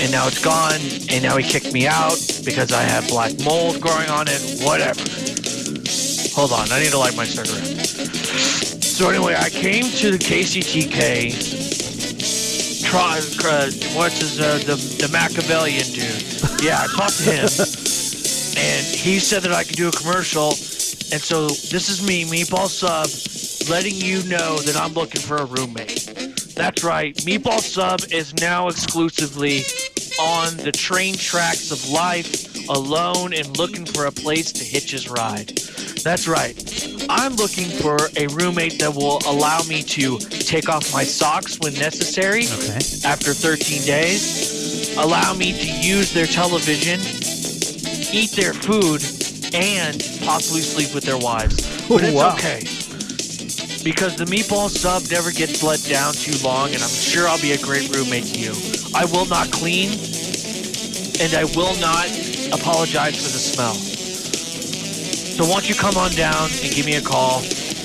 and 0.00 0.10
now 0.10 0.26
it's 0.26 0.42
gone, 0.42 0.80
and 1.10 1.22
now 1.22 1.36
he 1.36 1.44
kicked 1.44 1.72
me 1.72 1.86
out 1.86 2.18
because 2.44 2.72
I 2.72 2.82
have 2.82 3.08
black 3.08 3.32
mold 3.44 3.80
growing 3.80 4.08
on 4.10 4.26
it. 4.28 4.40
Whatever. 4.62 5.00
Hold 6.34 6.52
on, 6.52 6.70
I 6.70 6.80
need 6.80 6.90
to 6.90 6.98
light 6.98 7.16
my 7.16 7.24
cigarette. 7.24 7.86
So 8.82 9.08
anyway, 9.08 9.34
I 9.36 9.48
came 9.50 9.84
to 9.84 10.10
the 10.12 10.18
KCTK. 10.18 11.62
Try, 12.84 13.18
uh, 13.18 13.70
what's 13.96 14.20
his 14.20 14.40
uh, 14.40 14.58
the 14.66 14.76
the 15.00 15.08
Machiavellian 15.12 15.86
dude? 15.86 16.62
Yeah, 16.62 16.82
I 16.82 16.86
talked 16.94 17.18
to 17.18 17.30
him, 17.30 17.48
and 18.58 18.86
he 18.86 19.18
said 19.18 19.42
that 19.42 19.52
I 19.52 19.64
could 19.64 19.76
do 19.76 19.88
a 19.88 19.92
commercial. 19.92 20.48
And 21.12 21.20
so 21.20 21.48
this 21.48 21.88
is 21.88 22.06
me, 22.06 22.24
Meatball 22.24 22.68
Sub, 22.68 23.08
letting 23.70 23.94
you 23.94 24.22
know 24.28 24.58
that 24.58 24.76
I'm 24.76 24.92
looking 24.92 25.20
for 25.20 25.36
a 25.36 25.44
roommate. 25.44 26.06
That's 26.54 26.84
right, 26.84 27.14
Meatball 27.16 27.60
Sub 27.60 28.00
is 28.12 28.34
now 28.40 28.68
exclusively 28.68 29.62
on 30.20 30.56
the 30.58 30.72
train 30.72 31.14
tracks 31.14 31.70
of 31.70 31.88
life, 31.90 32.68
alone 32.68 33.32
and 33.34 33.56
looking 33.58 33.84
for 33.84 34.06
a 34.06 34.12
place 34.12 34.52
to 34.52 34.64
hitch 34.64 34.90
his 34.92 35.08
ride. 35.08 35.48
That's 36.02 36.28
right. 36.28 36.54
I'm 37.08 37.34
looking 37.36 37.68
for 37.68 37.96
a 38.16 38.26
roommate 38.28 38.78
that 38.80 38.94
will 38.94 39.20
allow 39.26 39.60
me 39.68 39.82
to 39.82 40.18
take 40.18 40.68
off 40.68 40.92
my 40.92 41.04
socks 41.04 41.58
when 41.60 41.74
necessary 41.74 42.44
okay. 42.44 42.80
after 43.04 43.32
13 43.34 43.82
days, 43.84 44.96
allow 44.96 45.34
me 45.34 45.52
to 45.52 45.66
use 45.86 46.12
their 46.12 46.26
television, 46.26 47.00
eat 48.14 48.30
their 48.32 48.52
food, 48.54 49.02
and 49.54 49.98
possibly 50.24 50.60
sleep 50.60 50.94
with 50.94 51.04
their 51.04 51.18
wives. 51.18 51.56
But 51.88 52.02
it's 52.04 52.14
Wow. 52.14 52.34
okay. 52.34 52.60
Because 53.84 54.16
the 54.16 54.24
meatball 54.24 54.70
sub 54.70 55.02
never 55.10 55.30
gets 55.30 55.62
let 55.62 55.84
down 55.84 56.14
too 56.14 56.32
long, 56.42 56.72
and 56.72 56.82
I'm 56.82 56.88
sure 56.88 57.28
I'll 57.28 57.38
be 57.40 57.52
a 57.52 57.58
great 57.58 57.94
roommate 57.94 58.24
to 58.32 58.40
you. 58.40 58.54
I 58.94 59.04
will 59.04 59.26
not 59.26 59.52
clean, 59.52 59.90
and 61.20 61.34
I 61.36 61.44
will 61.54 61.76
not 61.76 62.08
apologize 62.48 63.20
for 63.20 63.28
the 63.28 63.38
smell. 63.38 63.76
So 65.34 65.44
won't 65.44 65.68
you 65.68 65.74
come 65.74 65.98
on 65.98 66.12
down 66.12 66.48
and 66.62 66.72
give 66.72 66.86
me 66.86 66.94
a 66.94 67.02
call 67.02 67.42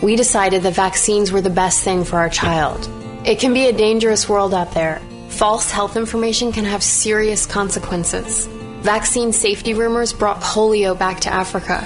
We 0.00 0.14
decided 0.14 0.62
that 0.62 0.74
vaccines 0.74 1.32
were 1.32 1.40
the 1.40 1.50
best 1.50 1.82
thing 1.82 2.04
for 2.04 2.20
our 2.20 2.30
child. 2.30 2.88
It 3.26 3.40
can 3.40 3.52
be 3.52 3.66
a 3.66 3.72
dangerous 3.72 4.28
world 4.28 4.54
out 4.54 4.74
there. 4.74 5.02
False 5.28 5.72
health 5.72 5.96
information 5.96 6.52
can 6.52 6.64
have 6.64 6.84
serious 6.84 7.46
consequences. 7.46 8.46
Vaccine 8.82 9.32
safety 9.32 9.74
rumors 9.74 10.12
brought 10.12 10.40
polio 10.40 10.96
back 10.96 11.18
to 11.22 11.32
Africa. 11.32 11.84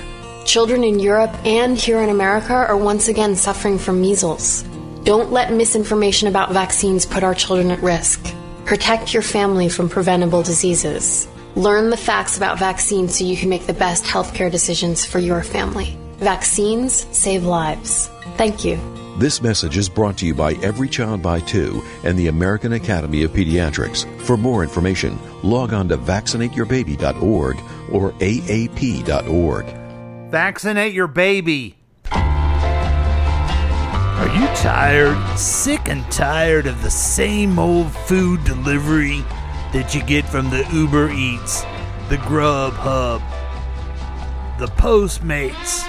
Children 0.52 0.84
in 0.84 0.98
Europe 0.98 1.34
and 1.46 1.78
here 1.78 2.02
in 2.02 2.10
America 2.10 2.52
are 2.52 2.76
once 2.76 3.08
again 3.08 3.36
suffering 3.36 3.78
from 3.78 4.02
measles. 4.02 4.64
Don't 5.02 5.32
let 5.32 5.50
misinformation 5.50 6.28
about 6.28 6.52
vaccines 6.52 7.06
put 7.06 7.24
our 7.24 7.34
children 7.34 7.70
at 7.70 7.82
risk. 7.82 8.22
Protect 8.66 9.14
your 9.14 9.22
family 9.22 9.70
from 9.70 9.88
preventable 9.88 10.42
diseases. 10.42 11.26
Learn 11.56 11.88
the 11.88 11.96
facts 11.96 12.36
about 12.36 12.58
vaccines 12.58 13.16
so 13.16 13.24
you 13.24 13.34
can 13.34 13.48
make 13.48 13.64
the 13.64 13.72
best 13.72 14.04
healthcare 14.04 14.50
decisions 14.50 15.06
for 15.06 15.18
your 15.18 15.42
family. 15.42 15.96
Vaccines 16.18 17.06
save 17.16 17.44
lives. 17.44 18.10
Thank 18.36 18.62
you. 18.62 18.78
This 19.16 19.40
message 19.40 19.78
is 19.78 19.88
brought 19.88 20.18
to 20.18 20.26
you 20.26 20.34
by 20.34 20.52
Every 20.56 20.90
Child 20.90 21.22
by 21.22 21.40
Two 21.40 21.82
and 22.04 22.18
the 22.18 22.28
American 22.28 22.74
Academy 22.74 23.22
of 23.22 23.30
Pediatrics. 23.30 24.04
For 24.20 24.36
more 24.36 24.62
information, 24.62 25.18
log 25.42 25.72
on 25.72 25.88
to 25.88 25.96
vaccinateyourbaby.org 25.96 27.58
or 27.90 28.12
aap.org. 28.12 29.81
Vaccinate 30.32 30.94
your 30.94 31.08
baby. 31.08 31.76
Are 32.10 32.24
you 34.34 34.46
tired, 34.56 35.38
sick 35.38 35.90
and 35.90 36.10
tired 36.10 36.66
of 36.66 36.82
the 36.82 36.90
same 36.90 37.58
old 37.58 37.92
food 37.92 38.42
delivery 38.44 39.20
that 39.74 39.94
you 39.94 40.02
get 40.02 40.24
from 40.24 40.48
the 40.48 40.66
Uber 40.72 41.10
Eats, 41.10 41.64
the 42.08 42.16
Grubhub, 42.16 43.20
the 44.58 44.68
Postmates, 44.68 45.86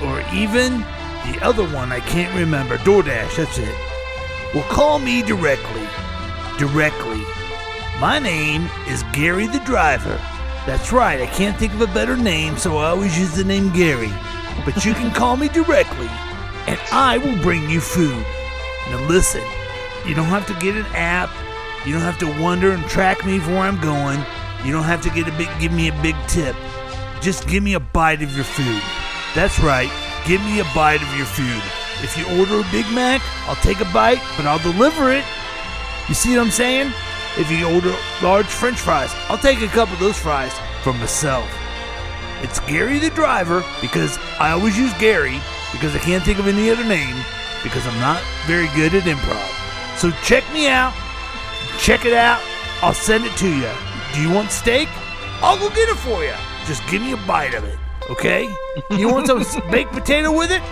or 0.00 0.24
even 0.34 0.80
the 1.30 1.38
other 1.42 1.64
one 1.68 1.92
I 1.92 2.00
can't 2.00 2.34
remember, 2.34 2.78
DoorDash, 2.78 3.36
that's 3.36 3.58
it. 3.58 3.74
Well, 4.54 4.64
call 4.70 4.98
me 4.98 5.20
directly. 5.20 5.86
Directly. 6.56 7.22
My 8.00 8.18
name 8.18 8.70
is 8.88 9.02
Gary 9.12 9.46
the 9.46 9.60
Driver. 9.66 10.18
That's 10.66 10.92
right, 10.92 11.20
I 11.20 11.26
can't 11.26 11.56
think 11.56 11.72
of 11.74 11.80
a 11.80 11.86
better 11.86 12.16
name, 12.16 12.56
so 12.56 12.78
I 12.78 12.88
always 12.88 13.16
use 13.16 13.32
the 13.36 13.44
name 13.44 13.72
Gary. 13.72 14.10
But 14.64 14.84
you 14.84 14.94
can 14.94 15.12
call 15.14 15.36
me 15.36 15.48
directly, 15.48 16.08
and 16.66 16.80
I 16.90 17.18
will 17.18 17.40
bring 17.40 17.70
you 17.70 17.80
food. 17.80 18.24
Now 18.90 19.06
listen, 19.08 19.44
you 20.04 20.14
don't 20.14 20.26
have 20.26 20.46
to 20.48 20.54
get 20.54 20.74
an 20.74 20.86
app. 20.86 21.30
You 21.86 21.92
don't 21.92 22.02
have 22.02 22.18
to 22.18 22.42
wonder 22.42 22.72
and 22.72 22.84
track 22.86 23.24
me 23.24 23.38
for 23.38 23.50
where 23.50 23.60
I'm 23.60 23.80
going. 23.80 24.18
You 24.64 24.72
don't 24.72 24.82
have 24.82 25.02
to 25.02 25.10
get 25.10 25.28
a 25.28 25.38
big 25.38 25.48
give 25.60 25.72
me 25.72 25.86
a 25.86 26.02
big 26.02 26.16
tip. 26.26 26.56
Just 27.20 27.46
give 27.46 27.62
me 27.62 27.74
a 27.74 27.80
bite 27.80 28.22
of 28.22 28.34
your 28.34 28.44
food. 28.44 28.82
That's 29.36 29.60
right, 29.60 29.90
give 30.26 30.42
me 30.42 30.58
a 30.58 30.64
bite 30.74 31.00
of 31.00 31.16
your 31.16 31.26
food. 31.26 31.62
If 32.02 32.18
you 32.18 32.26
order 32.38 32.60
a 32.60 32.72
Big 32.72 32.84
Mac, 32.92 33.22
I'll 33.46 33.56
take 33.56 33.80
a 33.80 33.90
bite, 33.92 34.20
but 34.36 34.46
I'll 34.46 34.58
deliver 34.58 35.12
it. 35.12 35.24
You 36.08 36.14
see 36.14 36.36
what 36.36 36.44
I'm 36.44 36.50
saying? 36.50 36.92
If 37.38 37.50
you 37.50 37.68
order 37.68 37.94
large 38.22 38.46
french 38.46 38.78
fries, 38.78 39.12
I'll 39.28 39.36
take 39.36 39.60
a 39.60 39.66
couple 39.68 39.94
of 39.94 40.00
those 40.00 40.18
fries 40.18 40.52
for 40.82 40.92
myself. 40.94 41.46
It's 42.42 42.60
Gary 42.60 42.98
the 42.98 43.10
driver 43.10 43.62
because 43.80 44.18
I 44.40 44.52
always 44.52 44.78
use 44.78 44.92
Gary 44.94 45.40
because 45.72 45.94
I 45.94 45.98
can't 45.98 46.24
think 46.24 46.38
of 46.38 46.48
any 46.48 46.70
other 46.70 46.84
name 46.84 47.16
because 47.62 47.86
I'm 47.86 47.98
not 48.00 48.22
very 48.46 48.68
good 48.74 48.94
at 48.94 49.02
improv. 49.02 49.98
So 49.98 50.10
check 50.22 50.44
me 50.52 50.68
out. 50.68 50.94
Check 51.78 52.04
it 52.04 52.14
out. 52.14 52.40
I'll 52.80 52.94
send 52.94 53.24
it 53.24 53.36
to 53.36 53.48
you. 53.48 53.70
Do 54.14 54.22
you 54.22 54.30
want 54.30 54.50
steak? 54.50 54.88
I'll 55.42 55.58
go 55.58 55.68
get 55.68 55.88
it 55.90 55.96
for 55.96 56.24
you. 56.24 56.34
Just 56.66 56.86
give 56.88 57.02
me 57.02 57.12
a 57.12 57.16
bite 57.18 57.54
of 57.54 57.64
it, 57.64 57.78
okay? 58.10 58.48
You 58.90 59.12
want 59.12 59.26
some 59.26 59.44
baked 59.70 59.92
potato 59.92 60.36
with 60.36 60.50
it? 60.50 60.62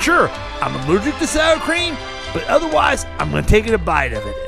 Sure, 0.00 0.28
I'm 0.60 0.74
allergic 0.84 1.16
to 1.18 1.26
sour 1.26 1.58
cream, 1.58 1.96
but 2.32 2.44
otherwise, 2.44 3.04
I'm 3.18 3.30
going 3.30 3.44
to 3.44 3.48
take 3.48 3.66
a 3.68 3.78
bite 3.78 4.12
of 4.12 4.26
it. 4.26 4.45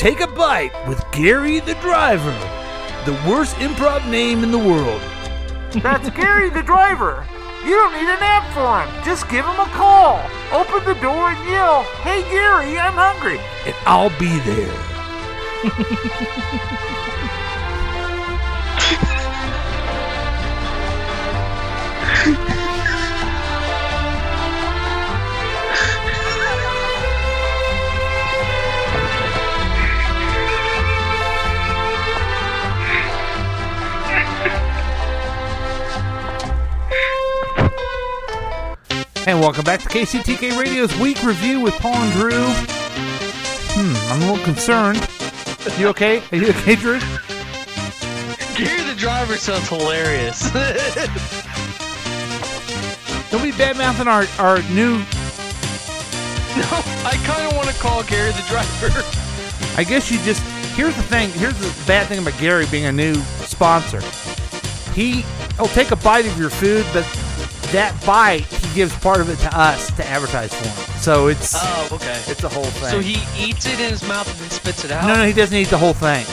Take 0.00 0.20
a 0.20 0.26
bite 0.26 0.72
with 0.88 1.04
Gary 1.12 1.60
the 1.60 1.74
driver, 1.74 2.32
the 3.04 3.12
worst 3.28 3.54
improv 3.56 4.10
name 4.10 4.42
in 4.42 4.50
the 4.50 4.58
world. 4.58 5.02
That's 5.82 6.08
Gary 6.16 6.48
the 6.48 6.62
driver. 6.62 7.26
You 7.66 7.72
don't 7.72 7.92
need 7.92 8.08
an 8.08 8.22
app 8.22 8.50
for 8.54 8.80
him. 8.80 8.88
Just 9.04 9.28
give 9.28 9.44
him 9.44 9.60
a 9.60 9.68
call. 9.74 10.18
Open 10.52 10.82
the 10.86 10.94
door 11.02 11.28
and 11.28 11.50
yell, 11.50 11.82
Hey 12.00 12.22
Gary, 12.30 12.78
I'm 12.78 12.94
hungry. 12.94 13.38
And 13.66 13.74
I'll 13.84 14.08
be 14.18 14.38
there. 14.48 14.72
And 39.26 39.38
welcome 39.38 39.64
back 39.64 39.80
to 39.80 39.88
KCTK 39.88 40.58
Radio's 40.58 40.96
week 40.98 41.22
review 41.22 41.60
with 41.60 41.74
Paul 41.74 41.94
and 41.94 42.12
Drew. 42.12 42.32
Hmm, 42.32 43.94
I'm 44.10 44.22
a 44.22 44.32
little 44.32 44.44
concerned. 44.44 44.98
You 45.78 45.88
okay? 45.88 46.22
Are 46.32 46.36
you 46.36 46.48
okay, 46.48 46.74
Drew? 46.74 46.98
Gary 48.56 48.82
the 48.82 48.94
driver 48.96 49.36
sounds 49.36 49.68
hilarious. 49.68 50.50
Don't 53.30 53.42
be 53.42 53.52
bad 53.52 53.76
mouthing 53.76 54.08
our, 54.08 54.24
our 54.38 54.62
new. 54.70 54.98
No, 56.56 56.64
I 57.04 57.20
kind 57.24 57.46
of 57.46 57.56
want 57.56 57.68
to 57.68 57.74
call 57.74 58.02
Gary 58.04 58.32
the 58.32 58.44
driver. 58.48 59.04
I 59.76 59.84
guess 59.84 60.10
you 60.10 60.18
just. 60.20 60.42
Here's 60.74 60.96
the 60.96 61.02
thing. 61.02 61.30
Here's 61.32 61.58
the 61.58 61.70
bad 61.86 62.06
thing 62.06 62.20
about 62.20 62.38
Gary 62.40 62.64
being 62.70 62.86
a 62.86 62.92
new 62.92 63.14
sponsor. 63.44 64.00
He 64.94 65.24
he'll 65.56 65.66
take 65.66 65.90
a 65.90 65.96
bite 65.96 66.26
of 66.26 66.38
your 66.38 66.50
food, 66.50 66.86
but 66.94 67.04
that 67.70 67.94
bite 68.06 68.46
gives 68.74 68.94
part 68.96 69.20
of 69.20 69.28
it 69.30 69.38
to 69.40 69.58
us 69.58 69.90
to 69.96 70.06
advertise 70.06 70.52
for 70.54 70.66
him. 70.68 71.00
So 71.00 71.28
it's 71.28 71.54
Oh, 71.56 71.88
okay. 71.92 72.18
it's 72.26 72.44
a 72.44 72.48
whole 72.48 72.64
thing. 72.64 72.90
So 72.90 73.00
he 73.00 73.18
eats 73.38 73.66
it 73.66 73.80
in 73.80 73.90
his 73.90 74.06
mouth 74.06 74.28
and 74.30 74.38
then 74.40 74.50
spits 74.50 74.84
it 74.84 74.90
out. 74.90 75.06
no, 75.06 75.14
no, 75.14 75.24
he 75.26 75.32
doesn't 75.32 75.56
eat 75.56 75.68
the 75.68 75.78
whole 75.78 75.94
thing. 75.94 76.24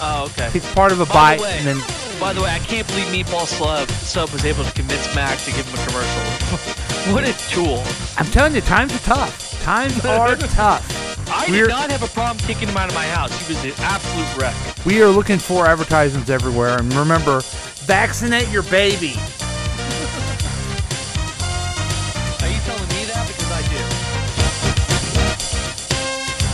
Oh, 0.00 0.24
okay. 0.32 0.50
He's 0.52 0.66
part 0.72 0.92
of 0.92 1.00
a 1.00 1.06
By 1.06 1.12
bite, 1.12 1.36
the 1.38 1.42
way- 1.44 1.58
and 1.58 1.66
then 1.66 1.82
By 2.20 2.32
the 2.32 2.42
way, 2.42 2.50
I 2.50 2.58
can't 2.60 2.86
believe 2.88 3.06
Meatball 3.06 3.46
Sub, 3.46 3.88
Sub 3.90 4.30
was 4.30 4.44
able 4.44 4.64
to 4.64 4.72
convince 4.72 5.12
Mac 5.14 5.38
to 5.40 5.50
give 5.52 5.66
him 5.66 5.78
a 5.80 5.86
commercial. 5.86 6.22
what 7.12 7.24
a 7.28 7.32
tool. 7.50 7.82
I'm 8.16 8.26
telling 8.26 8.54
you, 8.54 8.60
times 8.62 8.94
are 8.94 8.98
tough. 9.00 9.62
Times 9.62 10.04
are 10.04 10.36
tough. 10.54 11.28
I 11.28 11.46
We're- 11.50 11.62
did 11.62 11.68
not 11.70 11.90
have 11.90 12.02
a 12.02 12.06
problem 12.08 12.38
kicking 12.46 12.68
him 12.68 12.76
out 12.76 12.88
of 12.88 12.94
my 12.94 13.06
house. 13.06 13.32
He 13.46 13.52
was 13.54 13.64
an 13.64 13.72
absolute 13.78 14.36
wreck. 14.36 14.54
We 14.86 15.02
are 15.02 15.08
looking 15.08 15.38
for 15.38 15.66
advertisements 15.66 16.30
everywhere, 16.30 16.78
and 16.78 16.92
remember, 16.94 17.40
vaccinate 17.86 18.48
your 18.50 18.62
baby. 18.64 19.14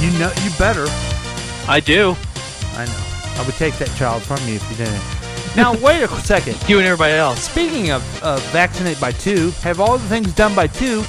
You 0.01 0.11
know, 0.19 0.33
you 0.43 0.51
better. 0.59 0.87
I 1.69 1.81
do. 1.85 2.17
I 2.75 2.87
know. 2.87 3.41
I 3.41 3.45
would 3.45 3.55
take 3.57 3.75
that 3.79 3.95
child 3.97 4.23
from 4.23 4.39
you 4.49 4.55
if 4.55 4.71
you 4.71 4.77
didn't. 4.77 5.57
Now 5.57 5.75
wait 5.85 6.03
a 6.03 6.09
second. 6.21 6.57
You 6.69 6.79
and 6.79 6.87
everybody 6.87 7.13
else. 7.15 7.43
Speaking 7.43 7.91
of 7.91 8.23
uh, 8.23 8.37
vaccinate 8.51 9.01
by 9.01 9.13
two, 9.13 9.51
have 9.63 9.81
all 9.81 9.99
the 9.99 10.09
things 10.09 10.33
done 10.35 10.55
by 10.55 10.69
two. 10.69 11.03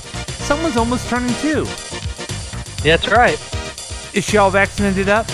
Someone's 0.43 0.77
almost 0.77 1.07
turning 1.09 1.33
two. 1.35 1.63
Yeah, 2.83 2.97
that's 2.97 3.07
right. 3.09 3.39
Is 4.13 4.25
she 4.25 4.37
all 4.37 4.51
vaccinated 4.51 5.07
up? 5.07 5.25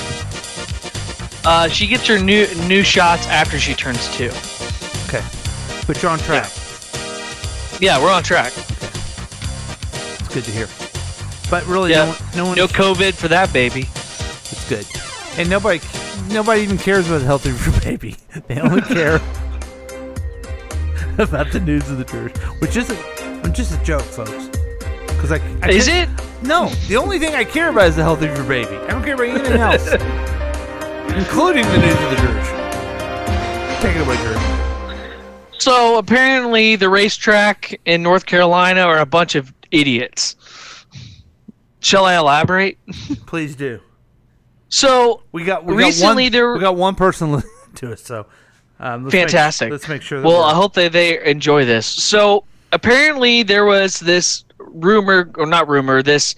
Uh, 1.46 1.70
she 1.70 1.88
gets 1.88 2.06
her 2.08 2.20
new 2.20 2.46
new 2.68 2.84
shots 2.84 3.26
after 3.28 3.58
she 3.58 3.74
turns 3.74 4.14
two. 4.16 4.30
Okay. 5.08 5.26
But 5.88 6.02
you're 6.04 6.12
on 6.12 6.20
track. 6.20 6.52
Yeah, 7.80 8.04
we're 8.04 8.12
on 8.12 8.24
track. 8.24 8.52
It's 8.56 10.28
good 10.34 10.44
to 10.44 10.52
hear. 10.52 10.68
But 11.50 11.66
really, 11.68 11.92
Yeah. 11.92 12.06
no 12.36 12.44
no 12.44 12.46
one 12.50 12.58
No 12.58 12.68
COVID 12.68 13.14
for 13.14 13.28
that 13.30 13.52
baby. 13.54 13.82
It's 13.82 14.68
good. 14.70 14.86
And 15.38 15.50
nobody, 15.50 15.80
nobody 16.30 16.62
even 16.62 16.78
cares 16.78 17.08
about 17.08 17.20
the 17.20 17.26
health 17.26 17.46
of 17.46 17.66
your 17.66 17.80
baby. 17.82 18.16
They 18.48 18.60
only 18.60 18.82
care 18.82 19.16
about 21.20 21.52
the 21.52 21.60
news 21.60 21.90
of 21.90 21.98
the 21.98 22.04
church, 22.06 22.36
which 22.60 22.76
isn't, 22.78 22.98
which 23.44 23.60
is 23.60 23.72
a 23.74 23.84
joke, 23.84 24.02
folks. 24.04 24.50
Because 25.08 25.32
I, 25.32 25.42
I 25.64 25.70
Is 25.70 25.88
can't- 25.88 26.10
No, 26.44 26.70
the 26.88 26.98
only 26.98 27.18
thing 27.20 27.34
I 27.36 27.44
care 27.44 27.70
about 27.70 27.88
is 27.88 27.96
the 27.96 28.04
health 28.04 28.22
of 28.22 28.36
your 28.36 28.46
baby. 28.48 28.76
I 28.78 28.88
don't 28.92 29.04
care 29.04 29.16
about 29.16 29.28
anything 29.28 29.58
else, 29.60 29.88
including 31.18 31.66
the 31.66 31.78
news 31.78 31.94
of 32.04 32.10
the 32.12 32.16
church. 32.18 32.48
Take 33.82 33.96
it 33.96 34.02
away, 34.02 34.18
Drew. 34.18 34.38
So 35.60 35.98
apparently, 35.98 36.76
the 36.76 36.90
racetrack 36.90 37.80
in 37.86 38.02
North 38.04 38.26
Carolina 38.26 38.82
are 38.82 39.00
a 39.00 39.06
bunch 39.06 39.36
of 39.36 39.54
idiots. 39.72 40.36
Shall 41.88 42.04
I 42.04 42.18
elaborate? 42.18 42.78
Please 43.28 43.56
do. 43.56 43.80
So 44.68 45.24
we 45.32 45.46
got 45.46 45.64
we 45.64 45.74
recently 45.74 46.26
got 46.26 46.26
one, 46.26 46.32
there 46.34 46.54
we 46.54 46.60
got 46.60 46.76
one 46.76 46.96
person 46.96 47.32
listening 47.32 47.76
to 47.76 47.94
us, 47.94 48.02
so 48.02 48.26
um, 48.82 49.06
let's 49.06 49.14
make- 49.14 49.22
fantastic. 49.30 49.72
let's 49.72 49.88
make 49.88 50.02
sure. 50.02 50.22
Well, 50.22 50.44
I 50.44 50.54
hope 50.54 50.74
that 50.74 50.92
they 50.92 51.24
enjoy 51.26 51.64
this. 51.64 51.86
So 51.86 52.44
apparently, 52.74 53.44
there 53.44 53.64
was 53.64 54.02
this 54.02 54.44
rumor, 54.58 55.32
or 55.36 55.46
not 55.46 55.70
rumor, 55.70 56.04
this 56.04 56.36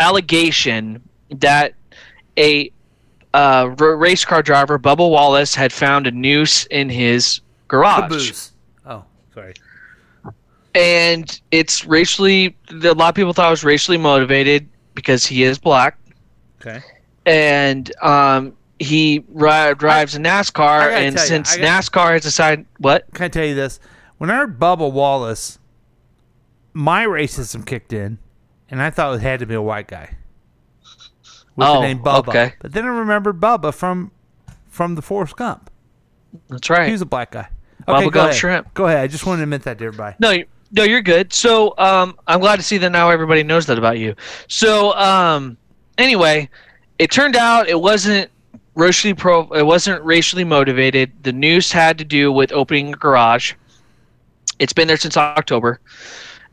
allegation 0.00 1.00
that 1.30 1.72
a 2.36 2.70
uh, 3.32 3.74
r- 3.80 3.96
race 3.96 4.26
car 4.26 4.42
driver, 4.42 4.78
Bubba 4.78 5.10
Wallace, 5.10 5.54
had 5.54 5.72
found 5.72 6.06
a 6.06 6.10
noose 6.10 6.66
in 6.66 6.90
his 6.90 7.40
garage. 7.68 8.02
Caboose. 8.02 8.52
Oh, 8.84 9.02
sorry. 9.32 9.54
And 10.74 11.40
it's 11.50 11.84
racially 11.86 12.56
a 12.70 12.92
lot 12.94 13.08
of 13.10 13.14
people 13.14 13.32
thought 13.32 13.48
it 13.48 13.50
was 13.50 13.64
racially 13.64 13.98
motivated 13.98 14.68
because 14.94 15.26
he 15.26 15.42
is 15.42 15.58
black 15.58 15.98
Okay. 16.60 16.80
and 17.26 17.94
um, 18.02 18.54
he 18.78 19.24
ri- 19.28 19.74
drives 19.76 20.14
a 20.14 20.18
NASCAR, 20.18 20.90
and 20.92 21.16
tell 21.16 21.24
you, 21.24 21.28
since 21.28 21.54
I 21.54 21.58
got- 21.58 21.82
NASCAR 21.84 22.12
has 22.12 22.22
decided 22.22 22.66
what? 22.78 23.06
Can 23.14 23.24
I 23.24 23.28
tell 23.28 23.44
you 23.44 23.54
this? 23.54 23.78
When 24.18 24.30
I 24.30 24.36
heard 24.36 24.58
Bubba 24.58 24.90
Wallace, 24.90 25.58
my 26.72 27.04
racism 27.04 27.66
kicked 27.66 27.92
in, 27.92 28.18
and 28.70 28.80
I 28.80 28.90
thought 28.90 29.14
it 29.16 29.20
had 29.22 29.40
to 29.40 29.46
be 29.46 29.54
a 29.54 29.62
white 29.62 29.88
guy 29.88 30.16
with 31.56 31.66
Oh, 31.68 31.74
the 31.80 31.88
name 31.88 31.98
Bubba. 32.00 32.28
okay. 32.28 32.54
But 32.60 32.72
then 32.72 32.84
I 32.84 32.88
remembered 32.88 33.40
Bubba 33.40 33.74
from 33.74 34.10
from 34.68 34.94
the 34.94 35.02
Forrest 35.02 35.36
Gump. 35.36 35.70
That's 36.48 36.70
right. 36.70 36.86
He 36.86 36.92
was 36.92 37.02
a 37.02 37.06
black 37.06 37.32
guy. 37.32 37.48
Okay, 37.88 38.06
Bubblegum 38.06 38.12
go 38.12 38.20
ahead. 38.20 38.34
shrimp. 38.34 38.74
Go 38.74 38.86
ahead. 38.86 39.00
I 39.00 39.06
just 39.06 39.26
wanted 39.26 39.38
to 39.38 39.42
admit 39.44 39.62
that 39.64 39.78
to 39.78 39.84
everybody. 39.84 40.16
No, 40.18 40.30
you- 40.30 40.46
no, 40.72 40.82
you're 40.84 41.02
good. 41.02 41.32
So, 41.32 41.74
um, 41.78 42.18
I'm 42.26 42.40
glad 42.40 42.56
to 42.56 42.62
see 42.62 42.78
that 42.78 42.90
now 42.90 43.10
everybody 43.10 43.42
knows 43.42 43.66
that 43.66 43.78
about 43.78 43.98
you. 43.98 44.14
So, 44.48 44.92
um, 44.94 45.56
anyway, 45.98 46.48
it 46.98 47.10
turned 47.10 47.36
out 47.36 47.68
it 47.68 47.80
wasn't 47.80 48.30
racially 48.74 49.14
pro. 49.14 49.48
It 49.52 49.64
wasn't 49.64 50.02
racially 50.02 50.44
motivated. 50.44 51.12
The 51.22 51.32
news 51.32 51.70
had 51.70 51.98
to 51.98 52.04
do 52.04 52.32
with 52.32 52.52
opening 52.52 52.94
a 52.94 52.96
garage. 52.96 53.54
It's 54.58 54.72
been 54.72 54.88
there 54.88 54.96
since 54.96 55.16
October, 55.16 55.80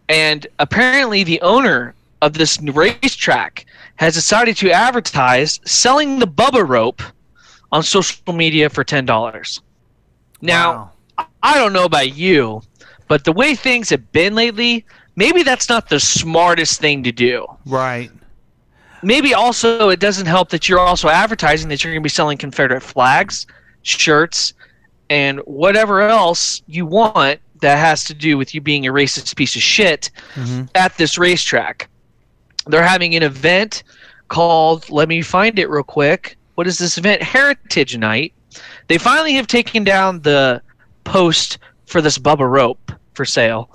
and 0.08 0.46
apparently 0.60 1.24
the 1.24 1.42
owner 1.42 1.94
of 2.22 2.34
this 2.34 2.60
racetrack 2.62 3.66
has 3.96 4.14
decided 4.16 4.58
to 4.58 4.72
advertise 4.72 5.60
selling 5.66 6.20
the 6.20 6.28
Bubba 6.28 6.68
rope 6.68 7.02
on 7.72 7.84
social 7.84 8.34
media 8.34 8.70
for 8.70 8.84
ten 8.84 9.06
dollars. 9.06 9.62
Now, 10.42 10.94
I 11.44 11.58
don't 11.58 11.74
know 11.74 11.86
about 11.86 12.16
you, 12.16 12.62
but 13.10 13.26
the 13.26 13.34
way 13.34 13.56
things 13.56 13.90
have 13.90 14.12
been 14.14 14.36
lately, 14.36 14.86
maybe 15.16 15.44
that's 15.44 15.68
not 15.68 15.90
the 15.90 16.00
smartest 16.00 16.80
thing 16.80 17.04
to 17.04 17.12
do. 17.12 17.46
Right. 17.66 18.12
Maybe 19.02 19.34
also 19.34 19.90
it 19.90 20.00
doesn't 20.00 20.28
help 20.28 20.50
that 20.50 20.70
you're 20.70 20.80
also 20.80 21.10
advertising 21.10 21.70
that 21.70 21.84
you're 21.84 21.92
going 21.92 22.02
to 22.02 22.06
be 22.06 22.10
selling 22.10 22.38
Confederate 22.38 22.82
flags, 22.82 23.48
shirts, 23.82 24.54
and 25.10 25.40
whatever 25.40 26.02
else 26.02 26.62
you 26.68 26.86
want 26.86 27.40
that 27.62 27.78
has 27.80 28.04
to 28.06 28.14
do 28.14 28.38
with 28.38 28.54
you 28.54 28.62
being 28.62 28.86
a 28.86 28.92
racist 28.94 29.36
piece 29.36 29.56
of 29.56 29.62
shit 29.64 30.12
mm-hmm. 30.36 30.66
at 30.76 30.96
this 30.98 31.18
racetrack. 31.18 31.90
They're 32.68 32.84
having 32.84 33.16
an 33.16 33.24
event 33.24 33.84
called, 34.28 34.88
let 34.92 35.10
me 35.10 35.24
find 35.24 35.58
it 35.58 35.68
real 35.68 35.82
quick. 35.82 36.38
What 36.56 36.68
is 36.68 36.78
this 36.78 37.00
event? 37.00 37.24
Heritage 37.24 37.98
Night. 37.98 38.34
They 38.88 39.00
finally 39.00 39.34
have 39.34 39.48
taken 39.48 39.84
down 39.84 40.22
the 40.22 40.62
post 41.06 41.58
for 41.88 42.02
this 42.02 42.20
Bubba 42.20 42.48
rope 42.48 42.92
for 43.20 43.26
sale. 43.26 43.70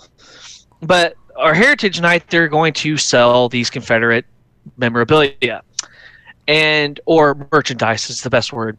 But 0.81 1.17
our 1.37 1.53
Heritage 1.53 2.01
Night, 2.01 2.31
they're 2.31 2.49
going 2.49 2.73
to 2.73 2.97
sell 2.97 3.51
these 3.51 3.69
Confederate 3.69 4.25
memorabilia 4.79 5.61
and 6.49 6.99
or 7.05 7.47
merchandise 7.53 8.09
is 8.09 8.23
the 8.23 8.31
best 8.31 8.55
word. 8.55 8.79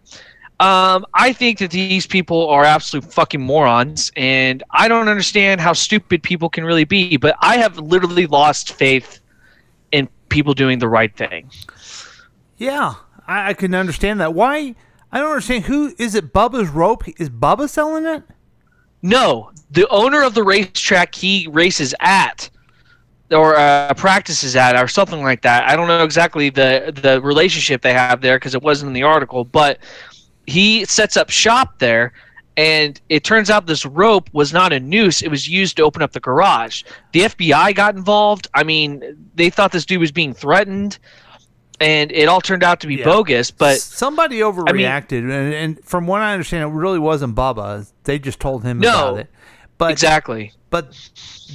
Um, 0.59 1.05
I 1.13 1.33
think 1.33 1.59
that 1.59 1.69
these 1.69 2.07
people 2.07 2.49
are 2.49 2.63
absolute 2.63 3.13
fucking 3.13 3.41
morons, 3.41 4.11
and 4.15 4.63
I 4.71 4.87
don't 4.87 5.07
understand 5.07 5.61
how 5.61 5.73
stupid 5.73 6.23
people 6.23 6.49
can 6.49 6.65
really 6.65 6.85
be. 6.85 7.17
But 7.17 7.35
I 7.41 7.57
have 7.57 7.77
literally 7.77 8.25
lost 8.25 8.73
faith 8.73 9.19
in 9.91 10.09
people 10.29 10.55
doing 10.55 10.79
the 10.79 10.87
right 10.87 11.15
thing. 11.15 11.51
Yeah, 12.57 12.95
I, 13.27 13.49
I 13.49 13.53
can 13.53 13.75
understand 13.75 14.19
that. 14.19 14.33
Why? 14.33 14.73
I 15.11 15.19
don't 15.19 15.29
understand. 15.29 15.65
Who 15.65 15.93
is 15.99 16.15
it? 16.15 16.33
Bubba's 16.33 16.69
rope? 16.69 17.03
Is 17.19 17.29
Bubba 17.29 17.69
selling 17.69 18.07
it? 18.07 18.23
No, 19.05 19.51
the 19.69 19.87
owner 19.89 20.23
of 20.23 20.33
the 20.33 20.41
racetrack 20.41 21.13
he 21.13 21.47
races 21.51 21.93
at, 21.99 22.49
or 23.29 23.55
uh, 23.55 23.93
practices 23.93 24.55
at, 24.55 24.75
or 24.75 24.87
something 24.87 25.21
like 25.21 25.43
that. 25.43 25.69
I 25.69 25.75
don't 25.75 25.87
know 25.87 26.03
exactly 26.03 26.49
the 26.49 26.91
the 27.03 27.21
relationship 27.21 27.83
they 27.83 27.93
have 27.93 28.19
there 28.21 28.37
because 28.37 28.55
it 28.55 28.63
wasn't 28.63 28.87
in 28.87 28.93
the 28.93 29.03
article, 29.03 29.45
but 29.45 29.77
he 30.47 30.85
sets 30.85 31.17
up 31.17 31.29
shop 31.29 31.77
there. 31.77 32.13
And 32.57 32.99
it 33.09 33.23
turns 33.23 33.51
out 33.51 33.67
this 33.67 33.85
rope 33.85 34.27
was 34.33 34.51
not 34.51 34.73
a 34.73 34.79
noose; 34.79 35.21
it 35.21 35.29
was 35.29 35.47
used 35.47 35.77
to 35.77 35.83
open 35.83 36.01
up 36.01 36.11
the 36.11 36.19
garage. 36.19 36.81
The 37.11 37.21
FBI 37.21 37.75
got 37.75 37.95
involved. 37.95 38.47
I 38.55 38.63
mean, 38.63 39.29
they 39.35 39.51
thought 39.51 39.71
this 39.71 39.85
dude 39.85 39.99
was 39.99 40.11
being 40.11 40.33
threatened, 40.33 40.97
and 41.79 42.11
it 42.11 42.27
all 42.27 42.41
turned 42.41 42.63
out 42.63 42.79
to 42.81 42.87
be 42.87 43.03
bogus. 43.03 43.51
But 43.51 43.79
somebody 43.79 44.39
overreacted, 44.39 45.19
and, 45.19 45.53
and 45.53 45.83
from 45.83 46.07
what 46.07 46.21
I 46.21 46.33
understand, 46.33 46.63
it 46.63 46.73
really 46.73 46.99
wasn't 46.99 47.35
Bubba. 47.35 47.91
They 48.03 48.19
just 48.19 48.39
told 48.39 48.63
him 48.63 48.79
No, 48.79 48.89
about 48.89 49.19
it. 49.19 49.29
But 49.77 49.91
exactly. 49.91 50.53
But 50.69 50.97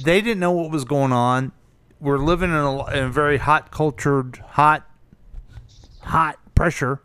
they 0.03 0.21
didn't 0.21 0.39
know 0.39 0.51
what 0.51 0.71
was 0.71 0.85
going 0.85 1.11
on. 1.11 1.51
We're 1.99 2.17
living 2.17 2.49
in 2.49 2.55
a, 2.55 2.85
in 2.91 3.03
a 3.05 3.09
very 3.09 3.37
hot 3.37 3.71
cultured, 3.71 4.37
hot, 4.37 4.87
hot 6.01 6.37
pressure. 6.55 7.01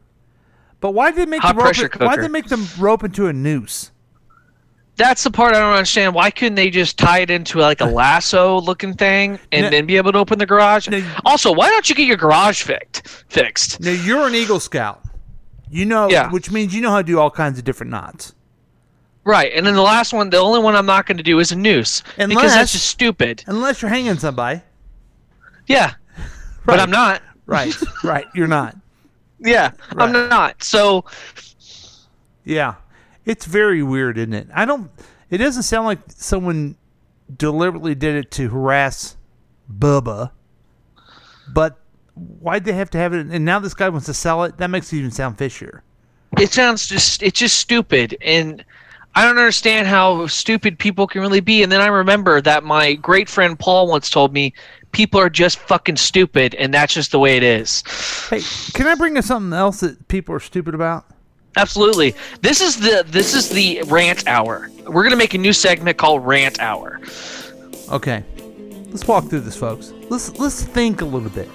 But 0.81 0.93
why 0.93 1.11
did 1.11 1.19
they 1.19 1.27
make 1.27 1.43
Hot 1.43 1.57
the 1.57 1.63
rope? 1.63 2.01
Why 2.01 2.17
did 2.17 2.25
they 2.25 2.29
make 2.29 2.49
the 2.49 2.75
rope 2.79 3.03
into 3.03 3.27
a 3.27 3.33
noose? 3.33 3.91
That's 4.97 5.23
the 5.25 5.31
part 5.31 5.55
I 5.55 5.59
don't 5.61 5.73
understand. 5.75 6.15
Why 6.15 6.31
couldn't 6.31 6.55
they 6.55 6.71
just 6.71 6.99
tie 6.99 7.19
it 7.21 7.31
into 7.31 7.59
like 7.59 7.81
a 7.83 7.85
lasso 7.85 8.61
looking 8.61 8.95
thing 8.95 9.39
and 9.53 9.65
No. 9.65 9.71
then 9.71 9.85
be 9.87 9.97
able 9.99 10.13
to 10.13 10.19
open 10.19 10.39
the 10.39 10.47
garage? 10.47 10.89
Also, 11.27 11.53
why 11.53 11.69
don't 11.69 11.89
you 11.89 11.95
get 11.95 12.07
your 12.07 12.17
garage 12.17 12.63
fixed? 12.63 13.07
Fixed. 13.29 13.81
Now 13.81 13.91
you're 13.91 14.27
an 14.27 14.35
Eagle 14.35 14.59
Scout. 14.61 15.03
You 15.71 15.85
know, 15.85 16.09
Yeah. 16.09 16.31
which 16.31 16.51
means 16.51 16.75
you 16.75 16.81
know 16.81 16.91
how 16.91 16.99
to 16.99 17.03
do 17.05 17.19
all 17.19 17.31
kinds 17.31 17.59
of 17.59 17.65
different 17.65 17.91
knots. 17.91 18.35
Right. 19.25 19.53
And 19.55 19.67
then 19.67 19.75
the 19.75 19.83
last 19.83 20.13
one, 20.15 20.31
the 20.31 20.39
only 20.39 20.61
one 20.61 20.75
I'm 20.77 20.87
not 20.87 21.05
going 21.05 21.17
to 21.19 21.23
do 21.25 21.41
is 21.41 21.51
a 21.53 21.57
noose 21.57 22.03
because 22.17 22.55
that's 22.55 22.73
just 22.73 22.87
stupid. 22.87 23.43
Unless 23.49 23.83
you're 23.83 23.89
hanging 23.91 24.17
somebody. 24.19 24.63
Yeah. 25.67 25.95
But 26.65 26.79
I'm 26.81 26.91
not. 26.91 27.21
Right. 27.45 27.75
right. 28.05 28.25
You're 28.35 28.47
not. 28.47 28.77
Yeah. 29.41 29.73
I'm 29.99 30.13
not. 30.13 30.63
So 30.63 31.05
Yeah. 32.45 32.75
It's 33.27 33.45
very 33.45 33.83
weird, 33.83 34.17
isn't 34.17 34.33
it? 34.33 34.49
I 34.55 34.65
don't 34.65 34.91
it 35.29 35.39
doesn't 35.39 35.65
sound 35.65 35.87
like 35.87 35.99
someone 36.09 36.77
deliberately 37.37 37.97
did 37.97 38.15
it 38.15 38.31
to 38.33 38.49
harass 38.49 39.17
Bubba. 39.71 40.31
But 41.53 41.77
why'd 42.15 42.65
they 42.65 42.73
have 42.73 42.89
to 42.91 42.99
have 42.99 43.13
it 43.13 43.27
and 43.27 43.45
now 43.45 43.59
this 43.59 43.75
guy 43.75 43.89
wants 43.89 44.07
to 44.07 44.15
sell 44.15 44.45
it? 44.45 44.57
That 44.59 44.71
makes 44.71 44.93
it 44.93 44.99
even 44.99 45.11
sound 45.11 45.37
fishier. 45.37 45.81
it 46.39 46.53
sounds 46.53 46.87
just 46.87 47.23
it's 47.23 47.39
just 47.39 47.59
stupid 47.59 48.17
and 48.21 48.65
I 49.17 49.25
don't 49.25 49.39
understand 49.39 49.89
how 49.89 50.27
stupid 50.27 50.79
people 50.79 51.07
can 51.07 51.23
really 51.23 51.41
be. 51.41 51.63
And 51.63 51.73
then 51.73 51.81
I 51.81 51.87
remember 51.87 52.43
that 52.43 52.65
my 52.65 52.93
great 52.95 53.31
friend 53.31 53.59
Paul 53.59 53.89
once 53.89 54.11
told 54.11 54.33
me 54.35 54.53
people 54.93 55.19
are 55.19 55.31
just 55.31 55.59
fucking 55.59 55.97
stupid 55.97 56.55
and 56.55 56.73
that's 56.73 56.95
just 56.95 57.13
the 57.13 57.19
way 57.19 57.37
it 57.37 57.43
is. 57.43 57.83
Hey, 58.29 58.43
can 58.73 58.87
I 58.87 58.95
bring 58.95 59.17
up 59.17 59.25
something 59.25 59.55
else 59.55 59.81
that 59.81 60.07
people 60.09 60.35
are 60.35 60.41
stupid 60.41 60.75
about? 60.75 61.07
Absolutely. 61.57 62.15
This 62.43 62.61
is 62.61 62.77
the 62.77 63.05
this 63.07 63.35
is 63.35 63.49
the 63.49 63.83
rant 63.87 64.27
hour. 64.29 64.71
We're 64.87 65.03
gonna 65.03 65.17
make 65.17 65.35
a 65.35 65.39
new 65.39 65.53
segment 65.53 65.97
called 65.97 66.25
Rant 66.25 66.61
Hour. 66.61 67.01
Okay. 67.91 68.23
Let's 68.89 69.09
walk 69.09 69.29
through 69.29 69.41
this, 69.41 69.57
folks. 69.57 69.93
Let's 70.11 70.39
let's 70.39 70.63
think 70.63 71.01
a 71.01 71.05
little 71.05 71.31
bit. 71.31 71.49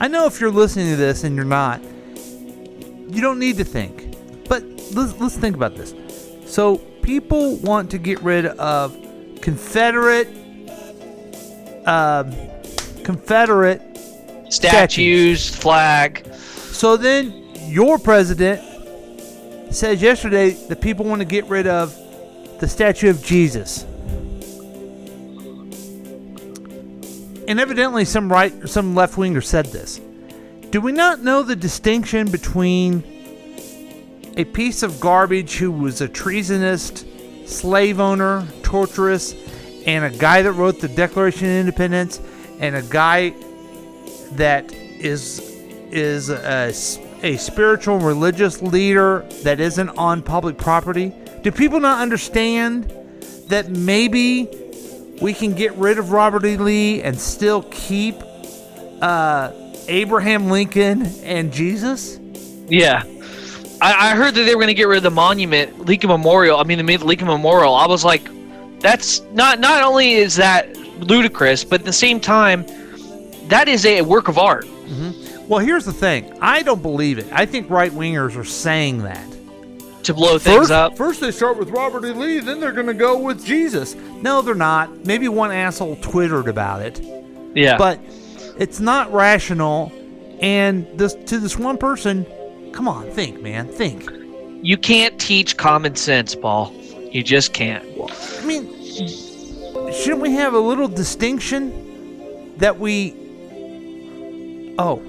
I 0.00 0.08
know 0.08 0.26
if 0.26 0.40
you're 0.40 0.50
listening 0.50 0.90
to 0.90 0.96
this 0.96 1.24
and 1.24 1.36
you're 1.36 1.44
not, 1.44 1.82
you 1.82 3.20
don't 3.20 3.38
need 3.38 3.56
to 3.58 3.64
think. 3.64 4.16
But 4.48 4.62
let's 4.92 5.18
let's 5.20 5.36
think 5.36 5.56
about 5.56 5.76
this. 5.76 5.94
So 6.46 6.78
people 7.02 7.56
want 7.56 7.90
to 7.90 7.98
get 7.98 8.20
rid 8.22 8.46
of 8.46 8.96
Confederate 9.40 10.28
um 11.86 12.32
Confederate 13.04 13.82
Statues, 14.48 15.54
flag. 15.54 16.26
So 16.34 16.96
then 16.96 17.32
your 17.68 17.98
president 17.98 18.73
says 19.74 20.00
yesterday 20.00 20.50
that 20.68 20.80
people 20.80 21.04
want 21.04 21.20
to 21.20 21.24
get 21.24 21.44
rid 21.46 21.66
of 21.66 21.94
the 22.60 22.68
statue 22.68 23.10
of 23.10 23.22
Jesus. 23.22 23.84
And 27.46 27.60
evidently 27.60 28.04
some 28.04 28.32
right 28.32 28.52
some 28.68 28.94
left 28.94 29.18
winger 29.18 29.40
said 29.40 29.66
this. 29.66 30.00
Do 30.70 30.80
we 30.80 30.92
not 30.92 31.22
know 31.22 31.42
the 31.42 31.56
distinction 31.56 32.30
between 32.30 33.02
a 34.36 34.44
piece 34.44 34.82
of 34.82 34.98
garbage 34.98 35.56
who 35.56 35.70
was 35.70 36.00
a 36.00 36.08
treasonist, 36.08 37.04
slave 37.48 38.00
owner, 38.00 38.46
torturous, 38.62 39.34
and 39.86 40.04
a 40.04 40.10
guy 40.10 40.42
that 40.42 40.52
wrote 40.52 40.80
the 40.80 40.88
Declaration 40.88 41.46
of 41.46 41.52
Independence, 41.52 42.20
and 42.58 42.74
a 42.74 42.82
guy 42.82 43.34
that 44.32 44.72
is 44.72 45.40
is 45.90 46.30
a, 46.30 46.72
a 47.22 47.36
spiritual 47.36 47.96
and 47.96 48.06
religious 48.06 48.62
leader 48.62 49.26
that 49.42 49.60
isn't 49.60 49.90
on 49.90 50.22
public 50.22 50.58
property? 50.58 51.12
Do 51.42 51.50
people 51.50 51.80
not 51.80 52.00
understand 52.00 52.92
that 53.48 53.70
maybe 53.70 54.48
we 55.20 55.32
can 55.32 55.54
get 55.54 55.74
rid 55.74 55.98
of 55.98 56.10
Robert 56.12 56.44
E. 56.44 56.56
Lee 56.56 57.02
and 57.02 57.18
still 57.18 57.62
keep 57.70 58.16
uh, 59.00 59.52
Abraham 59.88 60.50
Lincoln 60.50 61.06
and 61.22 61.52
Jesus? 61.52 62.18
Yeah. 62.68 63.04
I, 63.80 64.12
I 64.12 64.16
heard 64.16 64.34
that 64.34 64.44
they 64.44 64.54
were 64.54 64.60
gonna 64.60 64.74
get 64.74 64.88
rid 64.88 64.96
of 64.98 65.02
the 65.02 65.10
monument, 65.10 65.86
Lincoln 65.86 66.08
Memorial. 66.08 66.58
I 66.58 66.64
mean 66.64 66.84
the 66.84 66.96
Lincoln 66.98 67.26
Memorial. 67.28 67.74
I 67.74 67.86
was 67.86 68.04
like, 68.04 68.28
that's 68.80 69.20
not 69.32 69.60
not 69.60 69.82
only 69.82 70.12
is 70.14 70.36
that 70.36 70.76
ludicrous, 70.98 71.64
but 71.64 71.80
at 71.80 71.86
the 71.86 71.92
same 71.92 72.20
time, 72.20 72.64
that 73.48 73.68
is 73.68 73.84
a 73.84 74.02
work 74.02 74.28
of 74.28 74.38
art. 74.38 74.66
Well, 75.48 75.60
here's 75.60 75.84
the 75.84 75.92
thing. 75.92 76.38
I 76.40 76.62
don't 76.62 76.82
believe 76.82 77.18
it. 77.18 77.26
I 77.32 77.46
think 77.46 77.68
right 77.68 77.92
wingers 77.92 78.36
are 78.36 78.44
saying 78.44 79.02
that. 79.02 79.30
To 80.04 80.14
blow 80.14 80.38
things 80.38 80.56
first, 80.56 80.70
up. 80.70 80.96
First 80.96 81.20
they 81.20 81.30
start 81.30 81.56
with 81.58 81.70
Robert 81.70 82.04
E. 82.04 82.12
Lee, 82.12 82.38
then 82.40 82.60
they're 82.60 82.72
going 82.72 82.86
to 82.86 82.94
go 82.94 83.18
with 83.18 83.44
Jesus. 83.44 83.94
No, 83.94 84.42
they're 84.42 84.54
not. 84.54 85.06
Maybe 85.06 85.28
one 85.28 85.50
asshole 85.50 85.96
twittered 85.96 86.46
about 86.46 86.82
it. 86.82 87.00
Yeah. 87.54 87.78
But 87.78 88.00
it's 88.58 88.80
not 88.80 89.12
rational. 89.12 89.92
And 90.40 90.86
this 90.98 91.14
to 91.14 91.38
this 91.38 91.58
one 91.58 91.78
person, 91.78 92.26
come 92.72 92.86
on, 92.86 93.10
think, 93.12 93.40
man, 93.40 93.66
think. 93.66 94.10
You 94.62 94.76
can't 94.76 95.18
teach 95.18 95.56
common 95.56 95.96
sense, 95.96 96.34
Paul. 96.34 96.74
You 97.10 97.22
just 97.22 97.54
can't. 97.54 97.84
I 97.84 98.44
mean, 98.44 98.68
shouldn't 99.92 100.20
we 100.20 100.32
have 100.32 100.52
a 100.52 100.58
little 100.58 100.88
distinction 100.88 102.56
that 102.58 102.78
we? 102.78 103.14
Oh, 104.78 105.02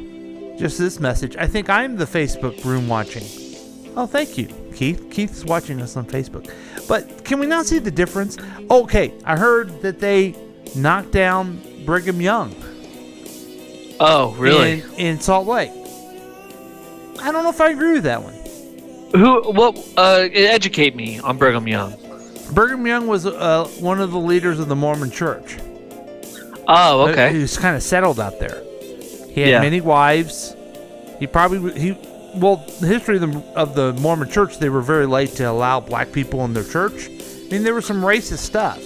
just 0.57 0.77
this 0.77 0.99
message. 0.99 1.35
I 1.35 1.47
think 1.47 1.69
I'm 1.69 1.95
the 1.95 2.05
Facebook 2.05 2.63
room 2.63 2.87
watching. 2.87 3.23
Oh, 3.97 4.05
thank 4.05 4.37
you, 4.37 4.47
Keith. 4.73 5.09
Keith's 5.11 5.45
watching 5.45 5.81
us 5.81 5.95
on 5.95 6.05
Facebook. 6.05 6.51
But 6.87 7.23
can 7.23 7.39
we 7.39 7.45
not 7.45 7.65
see 7.65 7.79
the 7.79 7.91
difference? 7.91 8.37
Okay, 8.69 9.13
I 9.23 9.37
heard 9.37 9.81
that 9.81 9.99
they 9.99 10.35
knocked 10.75 11.11
down 11.11 11.61
Brigham 11.85 12.21
Young. 12.21 12.53
Oh, 13.99 14.35
really? 14.37 14.81
In, 14.81 14.93
in 14.95 15.19
Salt 15.21 15.47
Lake. 15.47 15.71
I 17.21 17.31
don't 17.31 17.43
know 17.43 17.49
if 17.49 17.61
I 17.61 17.69
agree 17.69 17.93
with 17.93 18.03
that 18.03 18.21
one. 18.21 18.33
Who? 19.19 19.51
What? 19.53 19.77
Uh, 19.95 20.27
educate 20.33 20.95
me 20.95 21.19
on 21.19 21.37
Brigham 21.37 21.67
Young. 21.67 21.95
Brigham 22.51 22.85
Young 22.85 23.07
was 23.07 23.25
uh, 23.25 23.65
one 23.79 24.01
of 24.01 24.11
the 24.11 24.19
leaders 24.19 24.59
of 24.59 24.67
the 24.67 24.75
Mormon 24.75 25.09
Church. 25.11 25.57
Oh, 26.67 27.07
okay. 27.09 27.31
He 27.31 27.39
was 27.39 27.57
kind 27.57 27.75
of 27.75 27.83
settled 27.83 28.19
out 28.19 28.39
there. 28.39 28.64
He 29.35 29.41
had 29.41 29.49
Yeah. 29.49 29.59
many 29.61 29.81
wives. 29.81 30.55
He 31.19 31.27
probably 31.27 31.77
he 31.79 31.95
well 32.35 32.65
the 32.79 32.87
history 32.87 33.17
of 33.17 33.21
the 33.31 33.43
of 33.55 33.75
the 33.75 33.93
Mormon 33.93 34.29
Church. 34.29 34.57
They 34.59 34.69
were 34.69 34.81
very 34.81 35.05
late 35.05 35.31
to 35.35 35.43
allow 35.43 35.79
black 35.81 36.11
people 36.13 36.43
in 36.45 36.53
their 36.53 36.63
church. 36.63 37.09
I 37.09 37.47
mean, 37.51 37.63
there 37.63 37.73
was 37.75 37.85
some 37.85 38.01
racist 38.01 38.39
stuff, 38.39 38.79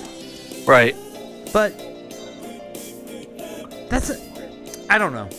Right. 0.68 0.96
but 1.54 1.72
that's 3.90 4.12
I 4.90 4.98
don't 4.98 5.14
know. 5.14 5.30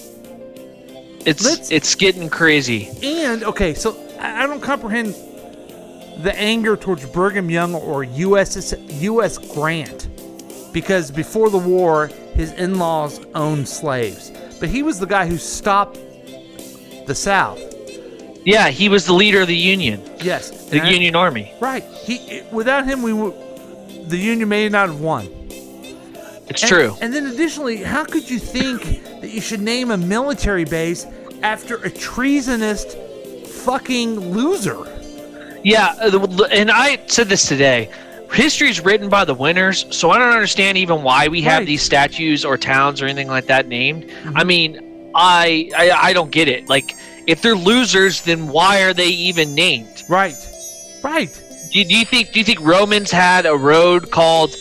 It's 1.26 1.70
it's 1.70 1.94
getting 1.96 2.28
crazy. 2.30 2.88
And 3.02 3.42
okay, 3.44 3.74
so 3.74 3.96
I 4.20 4.44
I 4.44 4.46
don't 4.46 4.60
comprehend 4.62 5.14
the 6.22 6.34
anger 6.38 6.76
towards 6.76 7.04
Brigham 7.06 7.50
Young 7.50 7.74
or 7.74 8.04
U.S. 8.04 8.74
U.S. 8.88 9.38
Grant 9.38 10.08
because 10.72 11.10
before 11.10 11.50
the 11.50 11.58
war, 11.58 12.06
his 12.34 12.52
in-laws 12.52 13.20
owned 13.34 13.68
slaves, 13.68 14.30
but 14.60 14.68
he 14.68 14.82
was 14.82 14.98
the 15.00 15.06
guy 15.06 15.26
who 15.26 15.38
stopped 15.38 15.98
the 17.06 17.14
South. 17.14 17.58
Yeah, 18.44 18.68
he 18.68 18.88
was 18.88 19.04
the 19.06 19.12
leader 19.12 19.40
of 19.42 19.48
the 19.48 19.56
Union. 19.56 20.02
Yes, 20.22 20.50
The 20.70 20.78
and 20.78 20.86
I- 20.86 20.90
Union 20.90 21.16
Army. 21.16 21.52
Right. 21.60 21.84
He 22.04 22.42
without 22.52 22.86
him, 22.86 23.02
we 23.02 23.12
would 23.12 23.34
the 24.08 24.16
Union 24.16 24.48
may 24.48 24.68
not 24.68 24.88
have 24.88 25.00
won. 25.00 25.28
It's 26.48 26.62
And- 26.62 26.68
true. 26.72 26.96
And 27.00 27.12
then 27.14 27.26
additionally, 27.26 27.76
how 27.78 28.04
could 28.04 28.28
you 28.30 28.38
think 28.38 29.20
that 29.20 29.30
you 29.30 29.40
should 29.40 29.60
name 29.60 29.90
a 29.90 29.96
military 29.96 30.64
base 30.64 31.06
after 31.42 31.76
a 31.76 31.90
treasonous 31.90 32.86
fucking 33.64 34.32
loser? 34.32 34.78
Yeah, 35.62 35.94
uh, 36.00 36.44
and 36.50 36.70
I 36.70 36.98
said 37.06 37.28
this 37.28 37.46
today. 37.46 37.90
History 38.32 38.68
is 38.68 38.80
written 38.80 39.08
by 39.08 39.24
the 39.24 39.34
winners, 39.34 39.86
so 39.90 40.10
I 40.10 40.18
don't 40.18 40.32
understand 40.32 40.78
even 40.78 41.02
why 41.02 41.28
we 41.28 41.42
have 41.42 41.60
Right. 41.60 41.66
these 41.66 41.82
statues 41.82 42.44
or 42.44 42.56
towns 42.56 43.02
or 43.02 43.06
anything 43.06 43.28
like 43.28 43.46
that 43.46 43.66
named. 43.66 44.04
Mm-hmm. 44.04 44.36
I 44.36 44.44
mean, 44.44 45.10
I, 45.14 45.70
I 45.76 45.90
I 45.90 46.12
don't 46.12 46.30
get 46.30 46.46
it. 46.48 46.68
Like, 46.68 46.94
if 47.26 47.42
they're 47.42 47.56
losers, 47.56 48.22
then 48.22 48.48
why 48.48 48.82
are 48.82 48.94
they 48.94 49.08
even 49.08 49.54
named? 49.54 50.04
Right, 50.08 50.34
right. 51.02 51.28
Do, 51.72 51.84
do 51.84 51.94
you 51.96 52.04
think 52.04 52.32
Do 52.32 52.38
you 52.38 52.44
think 52.44 52.60
Romans 52.60 53.10
had 53.10 53.46
a 53.46 53.56
road 53.56 54.10
called 54.10 54.54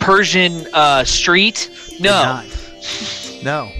Persian 0.00 0.66
uh, 0.74 1.04
Street? 1.04 1.70
No. 2.00 2.42
No. 3.42 3.70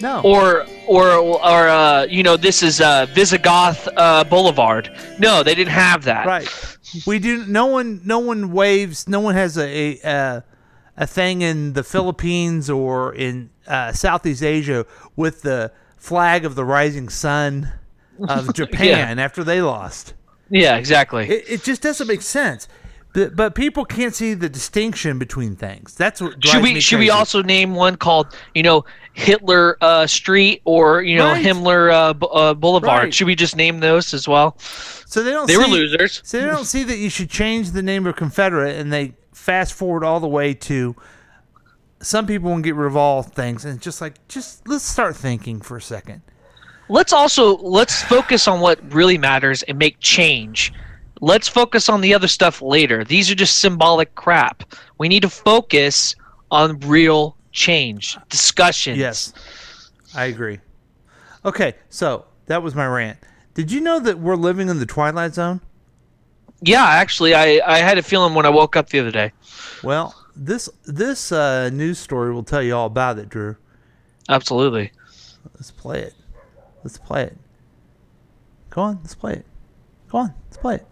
No. 0.00 0.20
Or 0.22 0.66
or 0.86 1.10
or 1.12 1.68
uh, 1.68 2.04
you 2.10 2.22
know 2.22 2.36
this 2.36 2.62
is 2.62 2.80
uh, 2.80 3.06
Visigoth 3.14 3.88
uh, 3.96 4.24
Boulevard. 4.24 4.90
No, 5.18 5.42
they 5.42 5.54
didn't 5.54 5.72
have 5.72 6.04
that. 6.04 6.26
Right. 6.26 6.75
We 7.06 7.18
do. 7.18 7.44
No 7.46 7.66
one. 7.66 8.00
No 8.04 8.18
one 8.18 8.52
waves. 8.52 9.08
No 9.08 9.20
one 9.20 9.34
has 9.34 9.58
a 9.58 9.98
a, 10.04 10.44
a 10.96 11.06
thing 11.06 11.42
in 11.42 11.72
the 11.72 11.82
Philippines 11.82 12.70
or 12.70 13.14
in 13.14 13.50
uh, 13.66 13.92
Southeast 13.92 14.42
Asia 14.42 14.86
with 15.16 15.42
the 15.42 15.72
flag 15.96 16.44
of 16.44 16.54
the 16.54 16.64
rising 16.64 17.08
sun 17.08 17.72
of 18.28 18.54
Japan 18.60 19.18
after 19.18 19.42
they 19.42 19.60
lost. 19.60 20.14
Yeah, 20.48 20.76
exactly. 20.76 21.28
It, 21.28 21.44
it 21.48 21.62
just 21.64 21.82
doesn't 21.82 22.06
make 22.06 22.22
sense. 22.22 22.68
But, 23.16 23.54
people 23.54 23.86
can't 23.86 24.14
see 24.14 24.34
the 24.34 24.48
distinction 24.48 25.18
between 25.18 25.56
things. 25.56 25.94
That's 25.94 26.20
what 26.20 26.44
should 26.44 26.62
we 26.62 26.80
should 26.80 26.98
we 26.98 27.08
also 27.08 27.42
name 27.42 27.74
one 27.74 27.96
called 27.96 28.34
you 28.54 28.62
know 28.62 28.84
Hitler 29.14 29.78
uh, 29.80 30.06
Street 30.06 30.60
or 30.66 31.00
you 31.02 31.16
know 31.16 31.32
Right. 31.32 31.44
Himmler 31.44 31.90
uh, 31.92 32.12
B- 32.12 32.26
uh, 32.30 32.52
Boulevard? 32.54 33.04
Right. 33.04 33.14
Should 33.14 33.26
we 33.26 33.34
just 33.34 33.56
name 33.56 33.80
those 33.80 34.12
as 34.12 34.28
well? 34.28 34.58
So 34.58 35.22
they 35.22 35.30
don't. 35.30 35.46
They 35.46 35.56
were 35.56 35.64
see- 35.64 35.70
losers. 35.70 36.20
So 36.24 36.40
they 36.40 36.46
don't 36.46 36.66
see 36.66 36.82
that 36.84 36.98
you 36.98 37.08
should 37.08 37.30
change 37.30 37.70
the 37.70 37.82
name 37.82 38.06
of 38.06 38.16
Confederate, 38.16 38.76
and 38.76 38.92
they 38.92 39.14
fast 39.32 39.72
forward 39.72 40.04
all 40.04 40.20
the 40.20 40.28
way 40.28 40.52
to. 40.52 40.94
Some 42.00 42.26
people 42.26 42.50
want 42.50 42.62
to 42.64 42.68
get 42.68 42.74
rid 42.74 42.86
of 42.86 42.96
all 42.96 43.22
things, 43.22 43.64
and 43.64 43.80
just 43.80 44.02
like, 44.02 44.28
just 44.28 44.68
let's 44.68 44.84
start 44.84 45.16
thinking 45.16 45.62
for 45.62 45.78
a 45.78 45.82
second. 45.82 46.20
Let's 46.90 47.14
also 47.14 47.56
let's 47.56 48.02
focus 48.02 48.46
on 48.46 48.60
what 48.60 48.78
really 48.92 49.16
matters 49.16 49.62
and 49.62 49.78
make 49.78 49.98
change. 50.00 50.72
Let's 51.20 51.48
focus 51.48 51.88
on 51.88 52.00
the 52.00 52.14
other 52.14 52.28
stuff 52.28 52.60
later. 52.60 53.04
These 53.04 53.30
are 53.30 53.34
just 53.34 53.58
symbolic 53.58 54.14
crap. 54.14 54.62
We 54.98 55.08
need 55.08 55.22
to 55.22 55.30
focus 55.30 56.14
on 56.50 56.78
real 56.80 57.36
change, 57.52 58.18
discussions. 58.28 58.98
Yes, 58.98 59.32
I 60.14 60.26
agree. 60.26 60.60
Okay, 61.44 61.74
so 61.88 62.26
that 62.46 62.62
was 62.62 62.74
my 62.74 62.86
rant. 62.86 63.18
Did 63.54 63.72
you 63.72 63.80
know 63.80 63.98
that 64.00 64.18
we're 64.18 64.36
living 64.36 64.68
in 64.68 64.78
the 64.78 64.86
twilight 64.86 65.34
zone? 65.34 65.60
Yeah, 66.60 66.84
actually, 66.84 67.34
I 67.34 67.60
I 67.66 67.78
had 67.78 67.98
a 67.98 68.02
feeling 68.02 68.34
when 68.34 68.46
I 68.46 68.50
woke 68.50 68.76
up 68.76 68.90
the 68.90 69.00
other 69.00 69.10
day. 69.10 69.32
Well, 69.82 70.14
this 70.34 70.68
this 70.84 71.32
uh, 71.32 71.70
news 71.70 71.98
story 71.98 72.32
will 72.32 72.42
tell 72.42 72.62
you 72.62 72.74
all 72.74 72.86
about 72.86 73.18
it, 73.18 73.28
Drew. 73.28 73.56
Absolutely. 74.28 74.92
Let's 75.54 75.70
play 75.70 76.00
it. 76.02 76.14
Let's 76.84 76.98
play 76.98 77.24
it. 77.24 77.36
Go 78.70 78.82
on, 78.82 78.98
let's 79.02 79.14
play 79.14 79.32
it. 79.34 79.46
Go 80.08 80.18
on, 80.18 80.34
let's 80.46 80.58
play 80.58 80.74
it. 80.76 80.86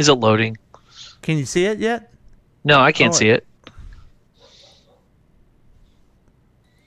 Is 0.00 0.08
it 0.08 0.14
loading? 0.14 0.56
Can 1.20 1.36
you 1.36 1.44
see 1.44 1.66
it 1.66 1.78
yet? 1.78 2.10
No, 2.64 2.80
I 2.80 2.90
can't 2.90 3.12
Oh, 3.12 3.18
see 3.18 3.28
it. 3.28 3.46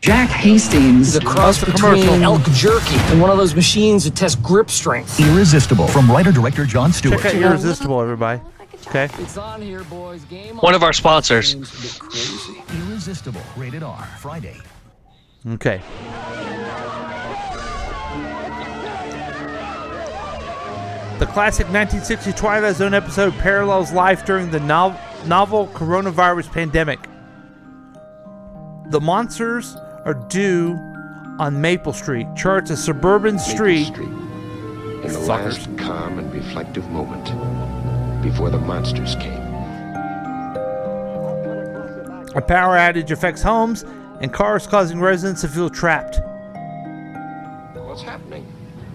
Jack 0.02 0.30
Hastings 0.30 1.10
is 1.10 1.16
a 1.18 1.22
cross 1.22 1.64
between 1.64 2.24
elk 2.24 2.42
jerky 2.54 2.96
and 3.12 3.22
one 3.22 3.30
of 3.30 3.38
those 3.38 3.54
machines 3.54 4.06
that 4.06 4.16
test 4.16 4.42
grip 4.42 4.72
strength. 4.72 5.20
Irresistible 5.20 5.86
from 5.88 6.12
writer-director 6.12 6.66
Jon 6.66 6.92
Stewart. 6.92 7.22
Check 7.22 7.36
out 7.36 7.42
Irresistible, 7.44 8.02
everybody. 8.02 8.42
Okay. 8.88 9.08
It's 9.20 9.38
on 9.38 9.62
here, 9.62 9.84
boys. 9.84 10.24
Game 10.26 10.58
One 10.58 10.74
of 10.74 10.82
our 10.82 10.92
sponsors. 10.92 11.54
Irresistible. 12.74 13.42
Rated 13.56 13.84
R. 13.84 14.10
Friday. 14.20 14.58
Okay. 15.48 15.84
The 21.24 21.32
classic 21.32 21.68
1960 21.68 22.34
Twilight 22.34 22.76
Zone 22.76 22.94
episode 22.94 23.34
parallels 23.36 23.94
life 23.94 24.26
during 24.26 24.52
the 24.52 24.60
nov- 24.60 25.00
novel 25.26 25.68
coronavirus 25.68 26.52
pandemic. 26.52 27.00
The 28.90 29.00
monsters 29.00 29.78
are 30.04 30.16
due 30.28 30.74
on 31.40 31.62
Maple 31.62 31.94
Street, 31.94 32.28
charts 32.36 32.72
a 32.72 32.76
suburban 32.76 33.40
street. 33.40 33.88
in 33.88 35.04
the 35.04 35.08
Fuckers. 35.08 35.28
last 35.30 35.78
calm 35.78 36.20
and 36.20 36.30
reflective 36.34 36.90
moment 36.90 37.24
before 38.22 38.50
the 38.50 38.60
monsters 38.60 39.16
came. 39.16 39.32
A 42.36 42.42
power 42.46 42.76
outage 42.76 43.12
affects 43.12 43.42
homes 43.42 43.84
and 44.20 44.34
cars, 44.34 44.68
causing 44.68 45.00
residents 45.00 45.40
to 45.40 45.48
feel 45.48 45.70
trapped. 45.70 46.20
What's 47.76 48.02
happening? 48.02 48.46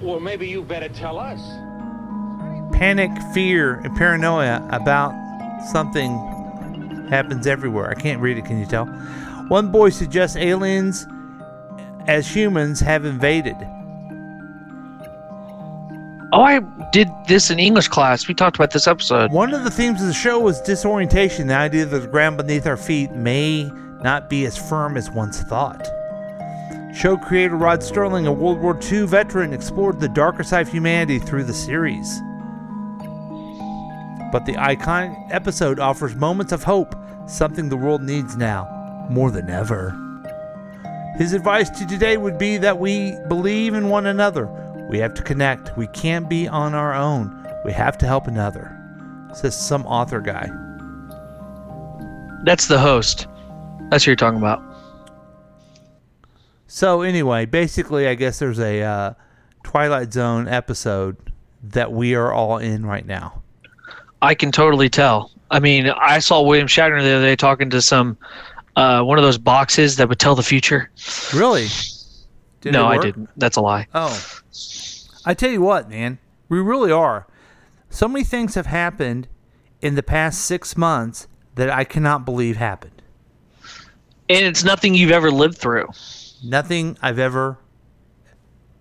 Well, 0.03 0.21
maybe 0.21 0.47
you 0.47 0.63
better 0.63 0.91
tell 0.91 1.19
us. 1.19 1.41
Panic, 2.79 3.11
fear, 3.35 3.81
and 3.83 3.97
paranoia 3.97 4.65
about 4.71 5.13
something 5.73 6.17
happens 7.09 7.45
everywhere. 7.45 7.91
I 7.91 7.95
can't 7.95 8.21
read 8.23 8.39
it, 8.39 8.45
can 8.45 8.61
you 8.61 8.67
tell? 8.67 8.87
One 9.49 9.73
boy 9.73 9.89
suggests 9.91 10.37
aliens 10.37 11.05
as 12.07 12.33
humans 12.33 12.79
have 12.79 13.05
invaded. 13.05 13.57
Oh, 16.33 16.43
I 16.43 16.61
did 16.93 17.09
this 17.27 17.51
in 17.51 17.59
English 17.59 17.89
class. 17.89 18.29
We 18.29 18.35
talked 18.35 18.57
about 18.57 18.71
this 18.71 18.87
episode. 18.87 19.33
One 19.33 19.53
of 19.53 19.65
the 19.65 19.73
themes 19.73 20.01
of 20.01 20.07
the 20.07 20.15
show 20.15 20.39
was 20.39 20.61
disorientation, 20.61 21.49
the 21.49 21.57
idea 21.57 21.85
that 21.85 21.99
the 21.99 22.07
ground 22.07 22.37
beneath 22.37 22.65
our 22.69 22.77
feet 22.77 23.11
may 23.11 23.69
not 24.03 24.31
be 24.31 24.47
as 24.47 24.57
firm 24.57 24.97
as 24.97 25.11
once 25.11 25.43
thought. 25.43 25.85
Show 26.95 27.17
creator 27.17 27.57
Rod 27.57 27.81
Serling, 27.81 28.29
a 28.29 28.33
World 28.33 28.61
War 28.61 28.79
II 28.81 29.07
veteran, 29.07 29.53
explored 29.53 29.99
the 29.99 30.09
darker 30.09 30.45
side 30.45 30.69
of 30.69 30.73
humanity 30.73 31.19
through 31.19 31.43
the 31.43 31.53
series. 31.53 32.21
But 34.31 34.45
the 34.45 34.55
iconic 34.55 35.17
episode 35.31 35.79
offers 35.79 36.15
moments 36.15 36.53
of 36.53 36.63
hope, 36.63 36.95
something 37.27 37.69
the 37.69 37.77
world 37.77 38.03
needs 38.03 38.37
now 38.37 39.07
more 39.11 39.31
than 39.31 39.49
ever. 39.49 39.97
His 41.17 41.33
advice 41.33 41.71
to 41.71 41.87
today 41.87 42.17
would 42.17 42.39
be 42.39 42.59
that 42.59 42.79
we 42.79 43.17
believe 43.29 43.75
in 43.75 43.89
one 43.89 44.07
another. 44.07 44.47
We 44.91 44.99
have 44.99 45.15
to 45.15 45.23
connect. 45.23 45.77
We 45.77 45.87
can't 45.89 46.29
be 46.29 46.47
on 46.47 46.75
our 46.75 46.95
own. 46.95 47.35
We 47.65 47.73
have 47.73 47.99
to 47.99 48.07
help 48.07 48.27
another, 48.27 48.75
says 49.35 49.59
some 49.59 49.85
author 49.87 50.21
guy. 50.21 50.49
That's 52.45 52.69
the 52.69 52.79
host. 52.79 53.27
That's 53.91 54.05
who 54.05 54.11
you're 54.11 54.17
talking 54.17 54.39
about. 54.39 54.63
So 56.67 57.03
anyway, 57.03 57.47
basically, 57.47 58.07
I 58.07 58.15
guess 58.15 58.39
there's 58.39 58.61
a 58.61 58.83
uh, 58.83 59.15
Twilight 59.65 60.13
Zone 60.13 60.47
episode 60.47 61.17
that 61.63 61.91
we 61.91 62.15
are 62.15 62.33
all 62.33 62.59
in 62.59 62.87
right 62.87 63.05
now. 63.05 63.43
I 64.23 64.35
can 64.35 64.53
totally 64.53 64.89
tell. 64.89 65.31
I 65.51 65.61
mean, 65.61 65.89
I 65.89 66.19
saw 66.19 66.43
William 66.43 66.67
Shatner 66.67 67.03
the 67.03 67.13
other 67.13 67.25
day 67.25 67.37
talking 67.37 67.71
to 67.71 67.81
some 67.81 68.19
uh, 68.77 69.03
one 69.03 69.19
of 69.19 69.25
those 69.25 69.39
boxes 69.39 69.97
that 69.97 70.09
would 70.09 70.19
tell 70.19 70.35
the 70.35 70.43
future. 70.43 70.91
Really? 71.35 71.67
Did 72.61 72.73
no, 72.73 72.87
I 72.87 72.99
didn't. 72.99 73.29
That's 73.37 73.57
a 73.57 73.61
lie. 73.61 73.87
Oh. 73.95 74.41
I 75.25 75.35
tell 75.35 75.51
you 75.51 75.61
what, 75.61 75.89
man, 75.89 76.19
we 76.49 76.59
really 76.61 76.93
are. 76.93 77.27
So 77.91 78.09
many 78.09 78.25
things 78.25 78.55
have 78.55 78.67
happened 78.67 79.29
in 79.81 79.95
the 79.95 80.03
past 80.03 80.43
six 80.43 80.77
months 80.77 81.29
that 81.55 81.71
I 81.71 81.85
cannot 81.85 82.25
believe 82.25 82.57
happened. 82.57 83.03
And 84.29 84.45
it's 84.45 84.63
nothing 84.63 84.95
you've 84.95 85.11
ever 85.11 85.31
lived 85.31 85.59
through. 85.59 85.89
Nothing 86.45 86.99
I've 87.01 87.19
ever 87.19 87.59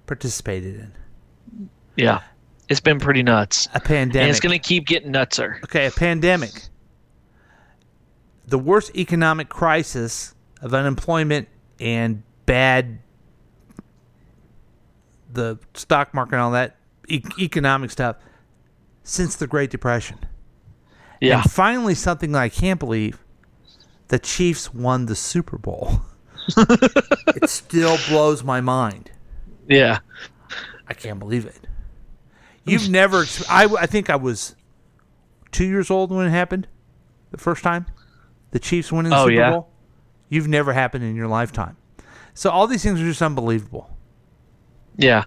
participated 0.05 0.75
in. 0.75 1.69
Yeah. 1.95 2.21
It's 2.69 2.79
been 2.79 2.99
pretty 2.99 3.23
nuts. 3.23 3.67
A 3.73 3.79
pandemic. 3.79 4.21
And 4.21 4.29
it's 4.29 4.39
going 4.39 4.57
to 4.57 4.65
keep 4.65 4.85
getting 4.85 5.13
nutser. 5.13 5.63
Okay, 5.63 5.85
a 5.85 5.91
pandemic. 5.91 6.63
The 8.45 8.59
worst 8.59 8.95
economic 8.95 9.49
crisis 9.49 10.35
of 10.61 10.73
unemployment 10.73 11.47
and 11.79 12.23
bad 12.45 12.99
the 15.31 15.59
stock 15.73 16.13
market 16.13 16.33
and 16.33 16.41
all 16.41 16.51
that 16.51 16.77
e- 17.07 17.21
economic 17.39 17.91
stuff 17.91 18.17
since 19.03 19.35
the 19.35 19.47
Great 19.47 19.69
Depression. 19.69 20.19
Yeah. 21.21 21.41
And 21.41 21.51
finally 21.51 21.95
something 21.95 22.35
I 22.35 22.49
can't 22.49 22.79
believe 22.79 23.23
the 24.09 24.19
Chiefs 24.19 24.73
won 24.73 25.05
the 25.05 25.15
Super 25.15 25.57
Bowl. 25.57 26.01
it 26.57 27.49
still 27.49 27.97
blows 28.07 28.43
my 28.43 28.61
mind. 28.61 29.11
Yeah. 29.67 29.99
I 30.87 30.93
can't 30.93 31.19
believe 31.19 31.45
it. 31.45 31.67
You've 32.67 32.89
never. 32.89 33.25
I, 33.49 33.65
I 33.65 33.85
think 33.85 34.09
I 34.09 34.15
was 34.15 34.55
two 35.51 35.65
years 35.65 35.89
old 35.89 36.11
when 36.11 36.27
it 36.27 36.31
happened 36.31 36.67
the 37.31 37.37
first 37.37 37.63
time. 37.63 37.85
The 38.51 38.59
Chiefs 38.59 38.91
winning 38.91 39.09
the 39.11 39.17
Oh, 39.17 39.25
Super 39.25 39.31
yeah? 39.31 39.49
Bowl. 39.51 39.69
You've 40.29 40.47
never 40.47 40.73
happened 40.73 41.03
in 41.03 41.15
your 41.15 41.27
lifetime. 41.27 41.77
So 42.33 42.49
all 42.49 42.67
these 42.67 42.83
things 42.83 42.99
are 43.01 43.05
just 43.05 43.21
unbelievable. 43.21 43.89
Yeah. 44.97 45.23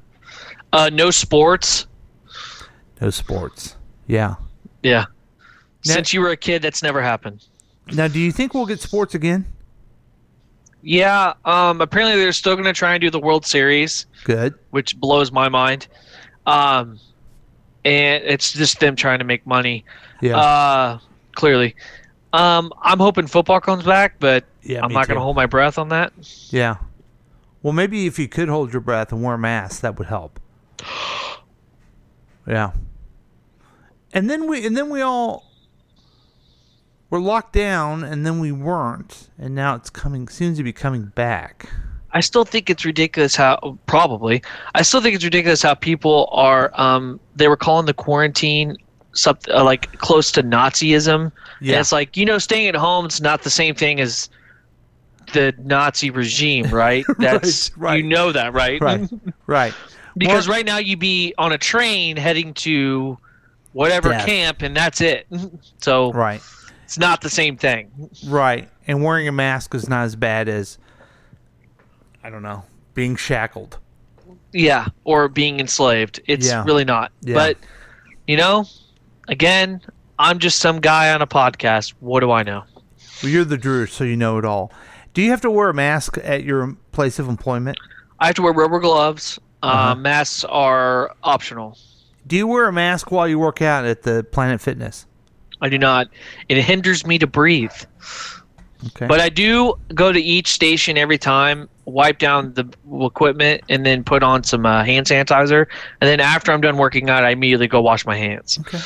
Uh, 0.73 0.91
no 0.93 1.11
sports. 1.11 1.87
No 3.01 3.11
sports. 3.11 3.77
Yeah. 4.07 4.37
Yeah. 4.83 5.07
Now- 5.87 5.95
Since 5.95 6.13
you 6.13 6.21
were 6.21 6.31
a 6.31 6.37
kid, 6.37 6.63
that's 6.63 6.83
never 6.83 7.01
happened. 7.03 7.45
Now, 7.93 8.09
do 8.09 8.19
you 8.21 8.31
think 8.31 8.55
we'll 8.55 8.67
get 8.67 8.81
sports 8.81 9.15
again? 9.15 9.47
Yeah. 10.83 11.35
Um, 11.45 11.81
apparently, 11.81 12.17
they're 12.21 12.33
still 12.33 12.55
going 12.55 12.67
to 12.67 12.73
try 12.73 12.95
and 12.95 13.01
do 13.01 13.11
the 13.11 13.19
World 13.21 13.45
Series, 13.45 14.07
Good. 14.25 14.55
which 14.71 14.99
blows 14.99 15.33
my 15.33 15.49
mind. 15.49 15.89
Um, 16.47 16.99
and 17.85 18.23
it's 18.25 18.53
just 18.53 18.81
them 18.81 18.97
trying 18.97 19.19
to 19.19 19.25
make 19.25 19.47
money. 19.47 19.85
Yeah. 20.21 20.37
Uh, 20.39 20.99
clearly. 21.33 21.75
Um, 22.33 22.73
I'm 22.83 22.99
hoping 22.99 23.27
football 23.27 23.61
comes 23.61 23.85
back, 23.85 24.17
but 24.21 24.45
Yeah, 24.63 24.85
I'm 24.85 24.93
not 24.93 25.09
going 25.09 25.17
to 25.17 25.23
hold 25.23 25.37
my 25.37 25.47
breath 25.47 25.79
on 25.79 25.89
that. 25.89 26.13
Yeah. 26.51 26.77
Well, 27.63 27.73
maybe 27.73 28.07
if 28.07 28.19
you 28.19 28.29
could 28.29 28.49
hold 28.49 28.73
your 28.73 28.81
breath 28.81 29.13
and 29.13 29.23
wear 29.23 29.35
a 29.35 29.39
mask, 29.39 29.81
that 29.83 29.99
would 29.99 30.09
help. 30.09 30.41
Yeah. 32.47 32.73
And 34.13 34.29
then 34.29 34.49
we 34.49 34.67
and 34.67 34.77
then 34.77 34.89
we 34.91 35.03
all 35.03 35.53
were 37.11 37.21
locked 37.21 37.53
down 37.53 38.03
and 38.03 38.27
then 38.27 38.41
we 38.41 38.51
weren't 38.51 39.29
and 39.39 39.55
now 39.55 39.77
it's 39.77 39.91
coming 39.91 40.27
seems 40.27 40.57
to 40.57 40.65
be 40.65 40.73
coming 40.73 41.13
back. 41.15 41.69
I 42.13 42.21
still 42.21 42.45
think 42.45 42.69
it's 42.71 42.85
ridiculous 42.85 43.37
how 43.37 43.79
probably. 43.87 44.43
I 44.75 44.83
still 44.83 45.01
think 45.01 45.15
it's 45.15 45.25
ridiculous 45.25 45.63
how 45.63 45.75
people 45.75 46.29
are. 46.33 46.71
Um, 46.75 47.21
they 47.37 47.49
were 47.49 47.57
calling 47.57 47.87
the 47.87 47.95
quarantine 47.95 48.77
something 49.13 49.53
uh, 49.55 49.65
like 49.65 49.97
close 49.99 50.31
to 50.33 50.43
Nazism. 50.43 51.33
Yeah. 51.61 51.75
And 51.75 51.81
it's 51.81 51.93
like 51.93 52.17
you 52.17 52.25
know, 52.25 52.39
staying 52.39 52.69
at 52.69 52.75
home 52.77 53.07
is 53.07 53.21
not 53.21 53.43
the 53.43 53.51
same 53.51 53.75
thing 53.75 54.01
as 54.01 54.29
the 55.33 55.55
Nazi 55.59 56.11
regime, 56.11 56.67
right? 56.75 57.05
That's 57.19 57.77
right. 57.77 57.97
you 58.03 58.09
know 58.09 58.33
that, 58.33 58.53
right? 58.53 58.81
Right. 58.81 59.09
right. 59.47 59.75
because 60.17 60.49
right 60.49 60.67
now 60.67 60.79
you'd 60.79 60.99
be 60.99 61.35
on 61.39 61.53
a 61.53 61.59
train 61.59 62.17
heading 62.17 62.55
to 62.55 63.17
whatever 63.73 64.09
Death. 64.09 64.27
camp, 64.27 64.63
and 64.63 64.77
that's 64.77 65.01
it. 65.01 65.27
So 65.81 66.13
Right. 66.13 66.43
it's 66.85 66.99
not 66.99 67.21
the 67.23 67.31
same 67.31 67.57
thing. 67.57 67.91
Right. 68.27 68.69
And 68.87 69.03
wearing 69.05 69.29
a 69.29 69.33
mask 69.33 69.75
is 69.75 69.89
not 69.89 70.05
as 70.05 70.17
bad 70.17 70.49
as 70.49 70.77
I 72.23 72.31
don't 72.31 72.43
know, 72.43 72.65
being 72.95 73.17
shackled. 73.17 73.79
Yeah, 74.53 74.87
or 75.05 75.29
being 75.29 75.61
enslaved. 75.61 76.21
It's 76.27 76.47
Yeah. 76.49 76.65
really 76.65 76.85
not. 76.85 77.13
Yeah. 77.23 77.35
But 77.35 77.57
you 78.27 78.37
know, 78.37 78.67
again, 79.29 79.81
I'm 80.19 80.39
just 80.39 80.59
some 80.61 80.81
guy 80.81 81.13
on 81.13 81.23
a 81.23 81.27
podcast. 81.27 81.95
What 82.01 82.21
do 82.21 82.31
I 82.31 82.43
know? 82.43 82.65
Well, 83.23 83.31
you're 83.33 83.45
the 83.45 83.57
Drew, 83.59 83.87
so 83.87 84.05
you 84.05 84.17
know 84.17 84.39
it 84.39 84.45
all. 84.45 84.73
Do 85.15 85.23
you 85.23 85.31
have 85.31 85.41
to 85.43 85.51
wear 85.51 85.69
a 85.69 85.75
mask 85.75 86.19
at 86.23 86.45
your 86.45 86.77
place 86.93 87.19
of 87.19 87.29
employment? 87.29 87.79
I 88.19 88.27
have 88.27 88.35
to 88.37 88.43
wear 88.43 88.53
rubber 88.53 88.81
gloves. 88.81 89.39
Uh-huh. 89.63 89.93
Uh, 89.93 89.95
masks 89.95 90.45
are 90.45 91.15
optional. 91.23 91.77
Do 92.27 92.37
you 92.37 92.47
wear 92.47 92.67
a 92.69 92.73
mask 92.73 93.11
while 93.11 93.27
you 93.29 93.39
work 93.39 93.61
out 93.61 93.85
at 93.85 94.03
the 94.03 94.25
Planet 94.25 94.61
Fitness? 94.61 95.07
I 95.61 95.69
do 95.69 95.79
not. 95.79 96.09
It 96.49 96.63
hinders 96.63 97.07
me 97.07 97.19
to 97.19 97.27
breathe. 97.27 97.73
Okay. 98.87 99.07
But 99.07 99.21
I 99.21 99.29
do 99.29 99.75
go 99.95 100.13
to 100.13 100.21
each 100.21 100.49
station 100.49 100.97
every 100.97 101.19
time, 101.19 101.69
wipe 101.91 102.19
down 102.19 102.55
the 102.55 102.65
equipment, 103.05 103.63
and 103.69 103.85
then 103.85 104.05
put 104.05 104.23
on 104.23 104.43
some 104.45 104.65
uh, 104.67 104.85
hand 104.85 105.07
sanitizer. 105.07 105.67
And 106.01 106.09
then 106.09 106.21
after 106.21 106.53
I'm 106.53 106.61
done 106.61 106.77
working 106.77 107.11
out, 107.11 107.25
I 107.25 107.31
immediately 107.31 107.69
go 107.69 107.81
wash 107.81 108.07
my 108.07 108.17
hands. 108.17 108.59
Okay. 108.61 108.79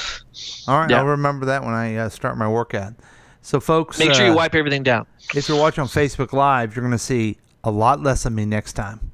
All 0.69 0.79
right, 0.81 0.91
Yeah. 0.91 0.99
I'll 0.99 1.07
remember 1.07 1.47
that 1.47 1.63
when 1.63 1.75
I 1.75 1.97
uh, 1.97 2.09
start 2.09 2.37
my 2.37 2.49
workout. 2.49 2.95
So, 3.43 3.61
folks, 3.61 3.99
Make 3.99 4.15
sure 4.15 4.25
you 4.25 4.33
uh, 4.33 4.37
wipe 4.37 4.55
everything 4.55 4.83
down. 4.83 5.07
If 5.35 5.49
you're 5.49 5.59
watching 5.59 5.83
on 5.83 5.89
Facebook 5.89 6.33
Live, 6.33 6.75
you're 6.75 6.83
going 6.83 6.93
to 6.93 6.99
see 6.99 7.37
a 7.63 7.71
lot 7.71 8.01
less 8.03 8.25
of 8.25 8.33
me 8.33 8.47
next 8.47 8.73
time. 8.73 9.11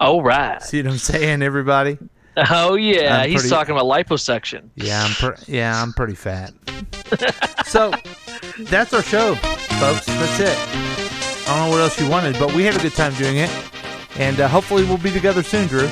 All 0.00 0.22
right. 0.22 0.60
See 0.62 0.82
what 0.82 0.90
I'm 0.92 0.98
saying, 0.98 1.42
everybody? 1.42 1.98
Oh 2.36 2.74
yeah, 2.74 3.18
I'm 3.22 3.28
he's 3.30 3.40
pretty- 3.42 3.50
talking 3.54 3.72
about 3.74 3.86
liposuction. 3.86 4.68
Yeah, 4.76 5.02
I'm 5.04 5.12
per- 5.14 5.36
yeah, 5.48 5.82
I'm 5.82 5.92
pretty 5.92 6.14
fat. 6.14 6.52
so 7.66 7.92
that's 8.60 8.94
our 8.94 9.02
show, 9.02 9.34
folks. 9.34 10.06
That's 10.06 10.40
it. 10.40 10.89
I 11.50 11.56
don't 11.56 11.64
know 11.64 11.70
what 11.72 11.80
else 11.80 11.98
you 12.00 12.08
wanted, 12.08 12.38
but 12.38 12.54
we 12.54 12.62
had 12.62 12.76
a 12.76 12.78
good 12.78 12.94
time 12.94 13.12
doing 13.14 13.38
it, 13.38 13.50
and 14.16 14.38
uh, 14.38 14.46
hopefully 14.46 14.84
we'll 14.84 14.98
be 14.98 15.10
together 15.10 15.42
soon, 15.42 15.66
Drew. 15.66 15.88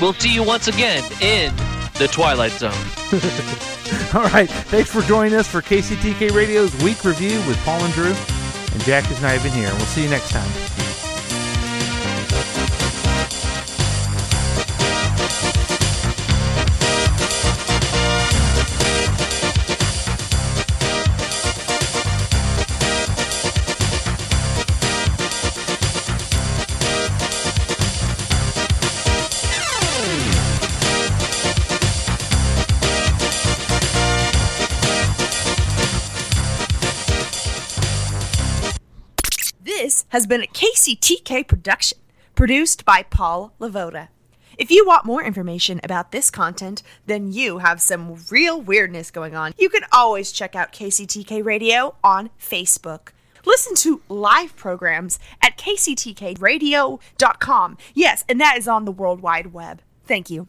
We'll 0.00 0.14
see 0.14 0.34
you 0.34 0.42
once 0.42 0.66
again 0.66 1.04
in 1.22 1.54
the 1.94 2.08
Twilight 2.08 2.50
Zone. 2.50 2.72
All 4.14 4.28
right, 4.32 4.50
thanks 4.50 4.90
for 4.90 5.02
joining 5.02 5.34
us 5.34 5.46
for 5.46 5.62
KCTK 5.62 6.34
Radio's 6.34 6.74
week 6.82 7.04
review 7.04 7.38
with 7.46 7.56
Paul 7.58 7.80
and 7.84 7.94
Drew, 7.94 8.12
and 8.72 8.82
Jack 8.82 9.08
is 9.12 9.22
not 9.22 9.36
even 9.36 9.52
here. 9.52 9.68
We'll 9.68 9.86
see 9.86 10.02
you 10.02 10.10
next 10.10 10.30
time. 10.30 10.79
Has 40.10 40.26
been 40.26 40.42
a 40.42 40.46
KCTK 40.46 41.48
production, 41.48 41.98
produced 42.34 42.84
by 42.84 43.02
Paul 43.02 43.54
Lavoda. 43.58 44.08
If 44.58 44.70
you 44.70 44.86
want 44.86 45.06
more 45.06 45.24
information 45.24 45.80
about 45.82 46.12
this 46.12 46.30
content, 46.30 46.82
then 47.06 47.32
you 47.32 47.56
have 47.58 47.80
some 47.80 48.16
real 48.30 48.60
weirdness 48.60 49.10
going 49.10 49.34
on. 49.34 49.54
You 49.56 49.70
can 49.70 49.84
always 49.90 50.32
check 50.32 50.54
out 50.54 50.72
KCTK 50.72 51.42
Radio 51.44 51.94
on 52.04 52.28
Facebook. 52.38 53.08
Listen 53.46 53.74
to 53.76 54.02
live 54.08 54.54
programs 54.56 55.18
at 55.42 55.56
kctkradio.com. 55.56 57.78
Yes, 57.94 58.24
and 58.28 58.38
that 58.40 58.58
is 58.58 58.68
on 58.68 58.84
the 58.84 58.92
World 58.92 59.22
Wide 59.22 59.54
Web. 59.54 59.80
Thank 60.04 60.28
you. 60.28 60.48